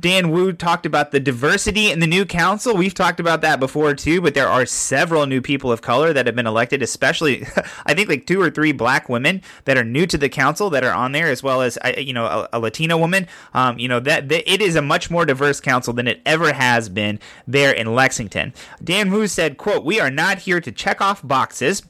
Dan 0.04 0.32
Wu 0.32 0.52
talked 0.52 0.86
about 0.86 1.12
the 1.12 1.20
diversity 1.22 1.90
in 1.90 2.02
the 2.02 2.08
new 2.08 2.26
council. 2.26 2.76
We've 2.76 2.94
talked 2.94 3.22
about 3.22 3.40
that 3.40 3.62
before 3.62 3.96
too, 3.96 4.20
but 4.20 4.34
there 4.34 4.50
are 4.50 4.66
several 4.66 5.26
new 5.26 5.42
people 5.42 5.72
of 5.72 5.82
color 5.82 6.12
that 6.12 6.26
have 6.26 6.36
been 6.36 6.46
elected, 6.46 6.84
especially 6.84 7.48
I 7.86 7.94
think 7.94 8.10
like 8.10 8.28
two 8.28 8.42
or 8.42 8.50
three 8.50 8.74
black 8.74 9.08
women 9.08 9.42
that 9.64 9.78
are 9.78 9.84
new 9.86 10.06
to 10.08 10.18
the 10.18 10.28
council 10.28 10.70
that 10.72 10.84
are 10.84 10.92
on 10.92 11.14
there, 11.14 11.28
as 11.28 11.42
well 11.42 11.62
as 11.62 11.78
you 11.98 12.12
know 12.12 12.26
a, 12.26 12.50
a 12.52 12.60
Latina 12.60 12.98
woman. 12.98 13.28
Um, 13.54 13.80
you 13.80 13.88
know 13.88 14.02
that, 14.02 14.28
that 14.28 14.52
it 14.52 14.62
is 14.62 14.76
a 14.76 14.82
much 14.82 15.10
more 15.10 15.26
diverse 15.26 15.62
council 15.62 15.94
than 15.94 16.10
it 16.10 16.20
ever 16.26 16.52
has 16.52 16.90
been 16.90 17.18
there 17.48 17.72
in 17.72 17.96
Lexington. 17.96 18.54
Dan 18.84 19.10
Wu 19.10 19.26
said, 19.26 19.56
"quote 19.56 19.86
We 19.86 20.02
are 20.02 20.12
not 20.12 20.40
here 20.40 20.60
to 20.60 20.72
check 20.74 21.00
off 21.00 21.26
boxes." 21.26 21.82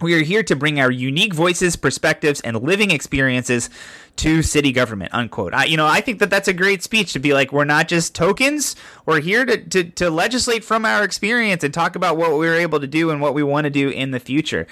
We 0.00 0.14
are 0.14 0.22
here 0.22 0.42
to 0.44 0.56
bring 0.56 0.80
our 0.80 0.90
unique 0.90 1.34
voices, 1.34 1.76
perspectives, 1.76 2.40
and 2.40 2.62
living 2.62 2.90
experiences 2.90 3.68
to 4.16 4.42
city 4.42 4.72
government. 4.72 5.12
Unquote. 5.14 5.52
I, 5.52 5.64
you 5.64 5.76
know, 5.76 5.86
I 5.86 6.00
think 6.00 6.18
that 6.20 6.30
that's 6.30 6.48
a 6.48 6.52
great 6.52 6.82
speech 6.82 7.12
to 7.12 7.18
be 7.18 7.34
like, 7.34 7.52
we're 7.52 7.64
not 7.64 7.88
just 7.88 8.14
tokens. 8.14 8.76
We're 9.06 9.20
here 9.20 9.44
to, 9.44 9.56
to, 9.58 9.84
to 9.84 10.10
legislate 10.10 10.64
from 10.64 10.84
our 10.84 11.04
experience 11.04 11.64
and 11.64 11.72
talk 11.72 11.96
about 11.96 12.16
what 12.16 12.32
we 12.32 12.46
were 12.46 12.54
able 12.54 12.80
to 12.80 12.86
do 12.86 13.10
and 13.10 13.20
what 13.20 13.34
we 13.34 13.42
want 13.42 13.64
to 13.64 13.70
do 13.70 13.90
in 13.90 14.10
the 14.10 14.20
future. 14.20 14.66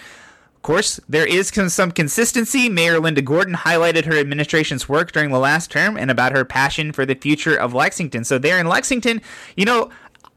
Of 0.59 0.63
course, 0.63 0.99
there 1.09 1.27
is 1.27 1.53
some 1.69 1.93
consistency. 1.93 2.69
Mayor 2.69 2.99
Linda 2.99 3.23
Gorton 3.23 3.55
highlighted 3.55 4.07
her 4.07 4.19
administration's 4.19 4.89
work 4.89 5.13
during 5.13 5.31
the 5.31 5.39
last 5.39 5.71
term 5.71 5.97
and 5.97 6.11
about 6.11 6.33
her 6.33 6.45
passion 6.45 6.91
for 6.91 7.07
the 7.07 7.15
future 7.15 7.57
of 7.57 7.75
Lexington. 7.75 8.25
So, 8.25 8.39
there 8.39 8.59
in 8.59 8.67
Lexington, 8.67 9.23
you 9.57 9.65
know, 9.65 9.89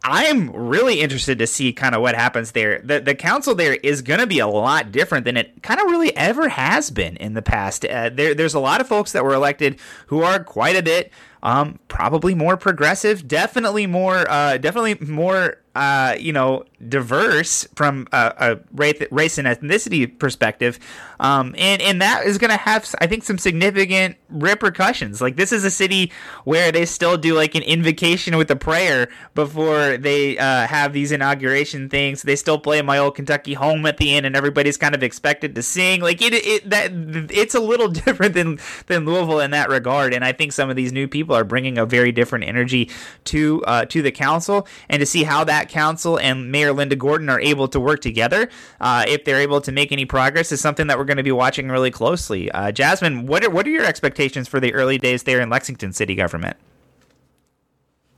I'm 0.03 0.51
really 0.51 0.99
interested 0.99 1.37
to 1.39 1.47
see 1.47 1.73
kind 1.73 1.93
of 1.93 2.01
what 2.01 2.15
happens 2.15 2.53
there. 2.53 2.81
The 2.83 2.99
the 2.99 3.13
council 3.13 3.53
there 3.53 3.75
is 3.75 4.01
going 4.01 4.19
to 4.19 4.25
be 4.25 4.39
a 4.39 4.47
lot 4.47 4.91
different 4.91 5.25
than 5.25 5.37
it 5.37 5.61
kind 5.61 5.79
of 5.79 5.85
really 5.91 6.15
ever 6.17 6.49
has 6.49 6.89
been 6.89 7.17
in 7.17 7.35
the 7.35 7.43
past. 7.43 7.85
Uh, 7.85 8.09
there 8.09 8.33
there's 8.33 8.55
a 8.55 8.59
lot 8.59 8.81
of 8.81 8.87
folks 8.87 9.11
that 9.11 9.23
were 9.23 9.33
elected 9.33 9.77
who 10.07 10.23
are 10.23 10.43
quite 10.43 10.75
a 10.75 10.81
bit 10.81 11.11
um, 11.43 11.79
probably 11.87 12.35
more 12.35 12.57
progressive, 12.57 13.27
definitely 13.27 13.87
more 13.87 14.29
uh, 14.29 14.57
definitely 14.57 14.95
more 14.95 15.61
uh, 15.73 16.17
you 16.19 16.33
know, 16.33 16.65
diverse 16.89 17.65
from 17.75 18.05
a, 18.11 18.33
a, 18.37 18.59
race 18.73 19.37
and 19.37 19.47
ethnicity 19.47 20.19
perspective, 20.19 20.77
um, 21.21 21.55
and 21.57 21.81
and 21.81 22.01
that 22.01 22.25
is 22.25 22.37
going 22.37 22.49
to 22.49 22.57
have, 22.57 22.93
I 22.99 23.07
think, 23.07 23.23
some 23.23 23.37
significant 23.37 24.17
repercussions. 24.29 25.21
Like 25.21 25.37
this 25.37 25.53
is 25.53 25.63
a 25.63 25.71
city 25.71 26.11
where 26.43 26.73
they 26.73 26.85
still 26.85 27.15
do 27.15 27.35
like 27.35 27.55
an 27.55 27.63
invocation 27.63 28.35
with 28.35 28.51
a 28.51 28.55
prayer 28.57 29.07
before 29.33 29.97
they 29.97 30.37
uh, 30.37 30.67
have 30.67 30.91
these 30.91 31.13
inauguration 31.13 31.87
things. 31.87 32.23
They 32.23 32.35
still 32.35 32.59
play 32.59 32.81
"My 32.81 32.97
Old 32.97 33.15
Kentucky 33.15 33.53
Home" 33.53 33.85
at 33.85 33.95
the 33.95 34.13
end, 34.13 34.25
and 34.25 34.35
everybody's 34.35 34.75
kind 34.75 34.93
of 34.93 35.03
expected 35.03 35.55
to 35.55 35.63
sing. 35.63 36.01
Like 36.01 36.21
it, 36.21 36.33
it 36.33 36.69
that 36.69 36.91
it's 37.31 37.55
a 37.55 37.61
little 37.61 37.87
different 37.89 38.33
than 38.33 38.59
than 38.87 39.05
Louisville 39.05 39.39
in 39.39 39.51
that 39.51 39.69
regard. 39.69 40.13
And 40.13 40.25
I 40.25 40.33
think 40.33 40.51
some 40.51 40.69
of 40.69 40.75
these 40.75 40.91
new 40.91 41.07
people 41.07 41.30
are 41.33 41.45
bringing 41.45 41.77
a 41.77 41.85
very 41.85 42.11
different 42.11 42.43
energy 42.43 42.89
to 43.25 43.63
uh, 43.65 43.85
to 43.85 44.01
the 44.01 44.11
council, 44.11 44.67
and 44.89 44.99
to 44.99 45.05
see 45.05 45.23
how 45.23 45.45
that 45.45 45.61
that 45.61 45.69
council 45.69 46.17
and 46.17 46.51
Mayor 46.51 46.73
Linda 46.73 46.95
Gorton 46.95 47.29
are 47.29 47.39
able 47.39 47.67
to 47.67 47.79
work 47.79 48.01
together, 48.01 48.49
uh, 48.79 49.05
if 49.07 49.25
they're 49.25 49.39
able 49.39 49.61
to 49.61 49.71
make 49.71 49.91
any 49.91 50.05
progress, 50.05 50.51
is 50.51 50.59
something 50.59 50.87
that 50.87 50.97
we're 50.97 51.05
going 51.05 51.17
to 51.17 51.23
be 51.23 51.31
watching 51.31 51.69
really 51.69 51.91
closely. 51.91 52.49
Uh, 52.51 52.71
Jasmine, 52.71 53.27
what 53.27 53.43
are, 53.43 53.49
what 53.49 53.67
are 53.67 53.69
your 53.69 53.85
expectations 53.85 54.47
for 54.47 54.59
the 54.59 54.73
early 54.73 54.97
days 54.97 55.23
there 55.23 55.39
in 55.39 55.49
Lexington 55.49 55.93
city 55.93 56.15
government? 56.15 56.57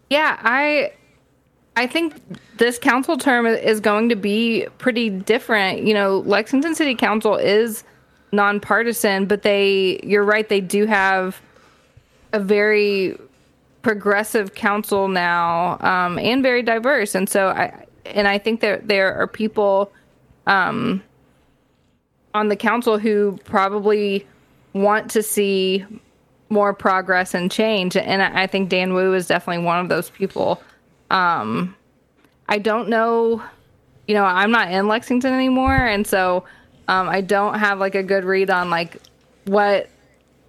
Yeah, 0.09 0.38
I 0.41 0.93
I 1.76 1.88
think 1.88 2.16
this 2.57 2.80
council 2.80 3.18
term 3.18 3.45
is 3.45 3.80
going 3.80 4.09
to 4.09 4.16
be 4.16 4.68
pretty 4.78 5.09
different. 5.09 5.84
You 5.84 5.93
know, 5.93 6.20
Lexington 6.20 6.76
City 6.76 6.95
Council 6.95 7.36
is 7.36 7.84
nonpartisan, 8.32 9.26
but 9.26 9.41
they 9.41 9.99
you're 10.03 10.24
right, 10.24 10.47
they 10.47 10.61
do 10.61 10.86
have 10.86 11.41
a 12.34 12.39
very 12.39 13.17
progressive 13.84 14.55
council 14.55 15.07
now 15.07 15.77
um, 15.81 16.17
and 16.19 16.41
very 16.43 16.63
diverse. 16.63 17.15
And 17.15 17.29
so 17.29 17.47
I 17.49 17.86
and 18.05 18.27
I 18.27 18.38
think 18.38 18.59
that 18.61 18.88
there 18.88 19.13
are 19.15 19.27
people 19.27 19.91
um, 20.45 21.01
on 22.34 22.49
the 22.49 22.55
council 22.55 22.97
who 22.97 23.39
probably 23.45 24.27
want 24.73 25.09
to 25.11 25.23
see 25.23 25.86
more 26.49 26.73
progress 26.73 27.34
and 27.34 27.49
change. 27.49 27.95
And 27.95 28.21
I 28.21 28.47
think 28.47 28.69
Dan 28.69 28.93
Wu 28.93 29.13
is 29.13 29.27
definitely 29.27 29.63
one 29.63 29.79
of 29.79 29.89
those 29.89 30.09
people. 30.09 30.61
Um, 31.09 31.75
I 32.49 32.57
don't 32.57 32.89
know, 32.89 33.41
you 34.07 34.13
know, 34.13 34.25
I'm 34.25 34.51
not 34.51 34.71
in 34.71 34.88
Lexington 34.88 35.34
anymore, 35.34 35.75
and 35.75 36.05
so 36.05 36.43
um, 36.88 37.07
I 37.07 37.21
don't 37.21 37.55
have 37.55 37.79
like 37.79 37.95
a 37.95 38.03
good 38.03 38.25
read 38.25 38.49
on 38.49 38.69
like 38.69 38.97
what 39.45 39.89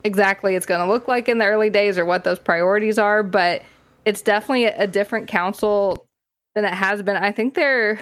exactly 0.04 0.54
it's 0.54 0.66
going 0.66 0.80
to 0.80 0.86
look 0.86 1.08
like 1.08 1.28
in 1.28 1.38
the 1.38 1.46
early 1.46 1.70
days 1.70 1.98
or 1.98 2.04
what 2.04 2.24
those 2.24 2.38
priorities 2.38 2.98
are, 2.98 3.22
but 3.22 3.62
it's 4.04 4.22
definitely 4.22 4.66
a 4.66 4.86
different 4.86 5.26
council 5.26 6.06
than 6.54 6.64
it 6.64 6.74
has 6.74 7.02
been. 7.02 7.16
I 7.16 7.32
think 7.32 7.54
there, 7.54 7.98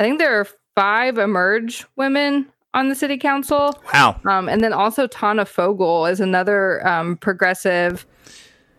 I 0.00 0.04
think 0.04 0.18
there 0.18 0.40
are 0.40 0.46
five 0.74 1.18
emerge 1.18 1.84
women 1.96 2.46
on 2.74 2.88
the 2.88 2.94
city 2.94 3.18
council. 3.18 3.78
Wow. 3.92 4.18
Um, 4.24 4.48
and 4.48 4.62
then 4.62 4.72
also 4.72 5.06
Tayna 5.06 5.46
Fogle 5.46 6.06
is 6.06 6.20
another 6.20 6.86
um, 6.86 7.16
progressive 7.16 8.06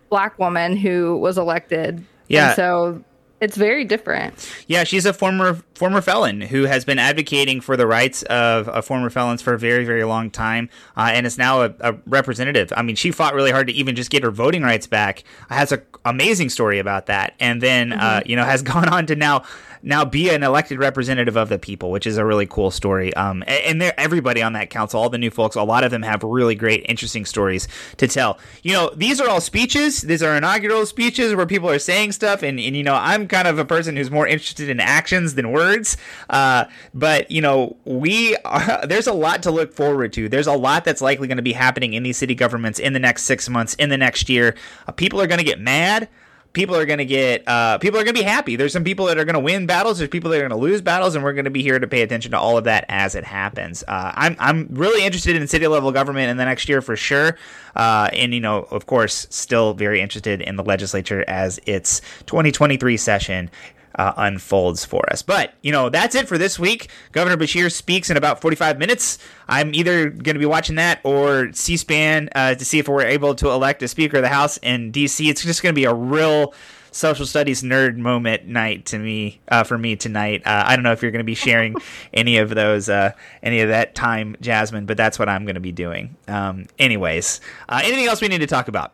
black 0.09 0.39
woman 0.39 0.75
who 0.75 1.17
was 1.17 1.37
elected. 1.37 2.03
Yeah. 2.27 2.47
And 2.47 2.55
so 2.55 3.03
it's 3.43 3.57
very 3.57 3.83
different. 3.83 4.49
Yeah, 4.67 4.85
she's 4.85 5.05
a 5.05 5.11
former 5.11 5.55
former 5.75 6.01
felon 6.01 6.39
who 6.39 6.63
has 6.63 6.85
been 6.85 6.97
advocating 6.97 7.59
for 7.59 7.75
the 7.75 7.85
rights 7.85 8.23
of 8.23 8.69
uh, 8.69 8.81
former 8.81 9.09
felons 9.09 9.41
for 9.41 9.53
a 9.53 9.59
very 9.59 9.83
very 9.83 10.05
long 10.05 10.31
time, 10.31 10.69
uh, 10.95 11.11
and 11.13 11.27
is 11.27 11.37
now 11.37 11.63
a, 11.63 11.73
a, 11.81 11.93
representative. 12.07 12.71
I 12.77 12.81
mean, 12.81 12.95
she 12.95 13.11
fought 13.11 13.33
really 13.33 13.51
hard 13.51 13.67
to 13.67 13.73
even 13.73 13.95
just 13.95 14.09
get 14.09 14.23
her 14.23 14.31
voting 14.31 14.63
rights 14.63 14.87
back. 14.87 15.23
Has 15.49 15.73
an 15.73 15.81
amazing 16.05 16.49
story 16.49 16.79
about 16.79 17.07
that, 17.07 17.33
and 17.39 17.61
then 17.61 17.89
mm-hmm. 17.89 17.99
uh, 17.99 18.21
you 18.25 18.37
know 18.37 18.45
has 18.45 18.61
gone 18.73 18.87
on 18.87 19.05
to 19.07 19.15
now 19.15 19.43
now 19.83 20.05
be 20.05 20.29
an 20.29 20.43
elected 20.43 20.79
representative 20.79 21.35
of 21.35 21.49
the 21.49 21.59
people, 21.59 21.91
which 21.91 22.07
is 22.07 22.17
a 22.17 22.25
really 22.25 22.45
cool 22.45 22.71
story. 22.71 23.13
Um, 23.15 23.43
and 23.47 23.83
everybody 23.97 24.41
on 24.41 24.53
that 24.53 24.69
council, 24.69 25.01
all 25.01 25.09
the 25.09 25.17
new 25.17 25.29
folks, 25.29 25.55
a 25.55 25.63
lot 25.63 25.83
of 25.83 25.91
them 25.91 26.01
have 26.03 26.23
really 26.23 26.55
great, 26.55 26.85
interesting 26.87 27.25
stories 27.25 27.67
to 27.97 28.07
tell. 28.07 28.39
You 28.63 28.73
know, 28.73 28.91
these 28.95 29.19
are 29.19 29.29
all 29.29 29.41
speeches. 29.41 30.01
These 30.01 30.23
are 30.23 30.35
inaugural 30.35 30.85
speeches 30.85 31.35
where 31.35 31.45
people 31.45 31.69
are 31.69 31.79
saying 31.79 32.13
stuff, 32.13 32.43
and, 32.43 32.59
and 32.59 32.75
you 32.75 32.83
know, 32.83 32.95
I'm 32.95 33.27
kind 33.27 33.47
of 33.47 33.59
a 33.59 33.65
person 33.65 33.97
who's 33.97 34.09
more 34.09 34.25
interested 34.25 34.69
in 34.69 34.79
actions 34.79 35.35
than 35.35 35.51
words. 35.51 35.97
Uh, 36.29 36.65
but 36.93 37.29
you 37.29 37.41
know, 37.41 37.75
we 37.83 38.37
are, 38.45 38.85
there's 38.87 39.07
a 39.07 39.13
lot 39.13 39.43
to 39.43 39.51
look 39.51 39.73
forward 39.73 40.13
to. 40.13 40.29
There's 40.29 40.47
a 40.47 40.53
lot 40.53 40.85
that's 40.85 41.01
likely 41.01 41.27
going 41.27 41.37
to 41.37 41.43
be 41.43 41.53
happening 41.53 41.93
in 41.93 42.03
these 42.03 42.17
city 42.17 42.35
governments 42.35 42.79
in 42.79 42.93
the 42.93 42.99
next 42.99 43.23
six 43.23 43.49
months, 43.49 43.73
in 43.75 43.89
the 43.89 43.97
next 43.97 44.29
year. 44.29 44.55
Uh, 44.87 44.93
people 44.93 45.19
are 45.21 45.27
going 45.27 45.39
to 45.39 45.45
get 45.45 45.59
mad 45.59 46.07
people 46.53 46.75
are 46.75 46.85
going 46.85 46.99
to 46.99 47.05
get 47.05 47.45
uh, 47.47 47.77
people 47.79 47.99
are 47.99 48.03
going 48.03 48.15
to 48.15 48.21
be 48.21 48.25
happy. 48.25 48.55
There's 48.55 48.71
some 48.71 48.83
people 48.83 49.07
that 49.07 49.17
are 49.17 49.25
going 49.25 49.33
to 49.33 49.39
win 49.39 49.65
battles. 49.65 49.97
There's 49.97 50.09
people 50.09 50.31
that 50.31 50.37
are 50.37 50.47
going 50.47 50.51
to 50.51 50.65
lose 50.65 50.81
battles, 50.81 51.15
and 51.15 51.23
we're 51.23 51.33
going 51.33 51.45
to 51.45 51.51
be 51.51 51.63
here 51.63 51.79
to 51.79 51.87
pay 51.87 52.01
attention 52.01 52.31
to 52.31 52.39
all 52.39 52.57
of 52.57 52.63
that 52.63 52.85
as 52.89 53.15
it 53.15 53.23
happens. 53.23 53.83
Uh, 53.87 54.11
I'm 54.15 54.35
I'm 54.39 54.67
really 54.71 55.05
interested 55.05 55.35
in 55.35 55.47
city 55.47 55.67
level 55.67 55.91
government 55.91 56.29
in 56.29 56.37
the 56.37 56.45
next 56.45 56.69
year 56.69 56.81
for 56.81 56.95
sure, 56.95 57.37
uh, 57.75 58.09
and 58.13 58.33
you 58.33 58.39
know, 58.39 58.67
of 58.71 58.85
course, 58.85 59.27
still 59.29 59.73
very 59.73 59.99
interested 59.99 60.41
in 60.41 60.55
the 60.55 60.63
legislature 60.63 61.25
as 61.27 61.59
its 61.65 62.01
2023 62.27 62.97
session 62.97 63.49
uh, 63.95 64.13
unfolds 64.17 64.85
for 64.85 65.01
us. 65.11 65.21
But, 65.21 65.53
you 65.61 65.71
know, 65.71 65.89
that's 65.89 66.15
it 66.15 66.27
for 66.27 66.37
this 66.37 66.57
week. 66.57 66.89
Governor 67.11 67.37
Beshear 67.37 67.71
speaks 67.71 68.09
in 68.09 68.17
about 68.17 68.41
45 68.41 68.79
minutes. 68.79 69.19
I'm 69.47 69.73
either 69.75 70.09
going 70.09 70.35
to 70.35 70.39
be 70.39 70.45
watching 70.45 70.75
that 70.75 70.99
or 71.03 71.51
C 71.53 71.77
SPAN 71.77 72.29
uh, 72.35 72.55
to 72.55 72.65
see 72.65 72.79
if 72.79 72.87
we're 72.87 73.05
able 73.05 73.35
to 73.35 73.49
elect 73.49 73.83
a 73.83 73.87
Speaker 73.87 74.17
of 74.17 74.23
the 74.23 74.29
House 74.29 74.57
in 74.57 74.91
D.C. 74.91 75.29
It's 75.29 75.43
just 75.43 75.61
going 75.61 75.73
to 75.73 75.79
be 75.79 75.85
a 75.85 75.93
real 75.93 76.53
social 76.95 77.25
studies 77.25 77.63
nerd 77.63 77.97
moment 77.97 78.47
night 78.47 78.85
to 78.85 78.99
me 78.99 79.41
uh, 79.49 79.63
for 79.63 79.77
me 79.77 79.95
tonight. 79.95 80.43
Uh, 80.45 80.63
I 80.65 80.75
don't 80.75 80.83
know 80.83 80.91
if 80.91 81.01
you're 81.01 81.11
going 81.11 81.19
to 81.19 81.25
be 81.25 81.35
sharing 81.35 81.75
any 82.13 82.37
of 82.37 82.49
those 82.49 82.89
uh, 82.89 83.11
any 83.41 83.61
of 83.61 83.69
that 83.69 83.95
time, 83.95 84.35
Jasmine, 84.41 84.85
but 84.85 84.97
that's 84.97 85.19
what 85.19 85.27
I'm 85.29 85.45
going 85.45 85.55
to 85.55 85.61
be 85.61 85.71
doing. 85.71 86.15
Um, 86.27 86.67
anyways, 86.79 87.41
uh, 87.67 87.81
anything 87.83 88.05
else 88.05 88.21
we 88.21 88.27
need 88.27 88.39
to 88.39 88.47
talk 88.47 88.67
about? 88.67 88.93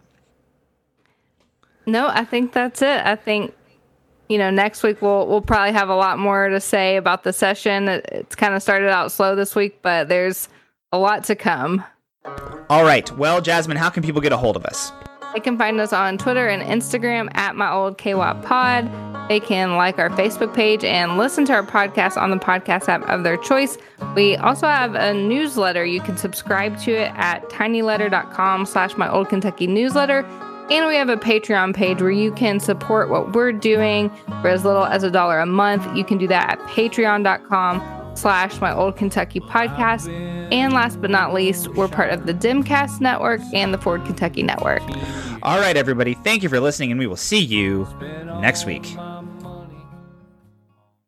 No, 1.86 2.08
I 2.08 2.24
think 2.24 2.54
that's 2.54 2.82
it. 2.82 3.06
I 3.06 3.16
think 3.16 3.54
you 4.30 4.38
know, 4.38 4.50
next 4.50 4.84
week 4.84 5.02
we'll 5.02 5.28
we'll 5.28 5.42
probably 5.42 5.74
have 5.74 5.90
a 5.90 5.96
lot 5.96 6.20
more 6.20 6.48
to 6.48 6.62
say 6.62 6.96
about 6.96 7.24
the 7.24 7.34
session. 7.34 7.90
It, 7.90 8.06
it's 8.12 8.36
kind 8.36 8.54
of 8.54 8.62
started 8.62 8.90
out 8.90 9.12
slow 9.12 9.36
this 9.36 9.56
week, 9.56 9.82
but 9.82 10.08
there's 10.08 10.48
a 10.92 10.98
lot 10.98 11.26
to 11.26 11.36
come. 11.36 11.84
All 12.70 12.84
right. 12.84 13.12
Well, 13.18 13.42
Jasmine, 13.42 13.78
how 13.78 13.90
can 13.90 14.04
people 14.04 14.22
get 14.22 14.32
a 14.32 14.38
hold 14.38 14.56
of 14.56 14.66
us? 14.66 14.92
They 15.34 15.40
can 15.40 15.58
find 15.58 15.80
us 15.80 15.94
on 15.94 16.18
Twitter 16.18 16.48
and 16.48 16.64
Instagram 16.64 17.30
at 17.36 17.56
my 17.56 17.72
old 17.72 17.98
KWAP 17.98 18.44
pod. 18.44 18.90
They 19.30 19.40
can 19.40 19.76
like 19.76 20.00
our 20.00 20.10
Facebook 20.10 20.56
page 20.56 20.84
and 20.84 21.18
listen 21.18 21.46
to 21.46 21.54
our 21.54 21.64
podcast 21.64 22.18
on 22.18 22.32
the 22.32 22.38
podcast 22.38 22.90
app 22.90 23.08
of 23.08 23.24
their 23.24 23.38
choice. 23.38 23.78
We 24.16 24.36
also 24.38 24.66
have 24.66 24.96
a 24.96 25.14
newsletter. 25.14 25.86
You 25.86 26.02
can 26.02 26.18
subscribe 26.18 26.80
to 26.80 26.92
it 26.92 27.12
at 27.16 27.48
tinyletter.com 27.50 28.66
slash 28.66 28.98
my 28.98 29.10
old 29.10 29.30
Kentucky 29.30 29.68
newsletter. 29.68 30.24
And 30.72 30.88
we 30.88 30.96
have 30.96 31.10
a 31.10 31.18
Patreon 31.18 31.76
page 31.76 32.02
where 32.02 32.12
you 32.12 32.32
can 32.32 32.60
support 32.60 33.10
what 33.10 33.34
we're 33.34 33.52
doing 33.52 34.10
for 34.42 34.50
as 34.50 34.64
little 34.64 34.86
as 34.86 35.04
a 35.04 35.10
dollar 35.10 35.40
a 35.40 35.46
month. 35.46 35.88
You 35.98 36.04
can 36.04 36.18
do 36.18 36.28
that 36.28 36.52
at 36.52 36.60
patreon.com 36.68 38.16
slash 38.16 38.60
my 38.60 38.74
old 38.74 38.96
Kentucky 38.96 39.40
podcast. 39.40 40.08
And 40.52 40.74
last 40.74 41.02
but 41.02 41.10
not 41.10 41.34
least, 41.34 41.70
we're 41.70 41.88
part 41.88 42.12
of 42.12 42.26
the 42.26 42.34
DemCast 42.34 43.02
Network 43.02 43.42
and 43.54 43.74
the 43.74 43.78
Forward 43.78 44.06
Kentucky 44.06 44.44
Network. 44.44 44.82
All 45.42 45.60
right, 45.60 45.78
everybody. 45.78 46.16
Thank 46.16 46.44
you 46.44 46.50
for 46.50 46.60
listening, 46.60 46.92
and 46.92 47.00
we 47.00 47.08
will 47.08 47.16
see 47.16 47.40
you 47.40 47.88
next 48.42 48.66
week. 48.66 48.96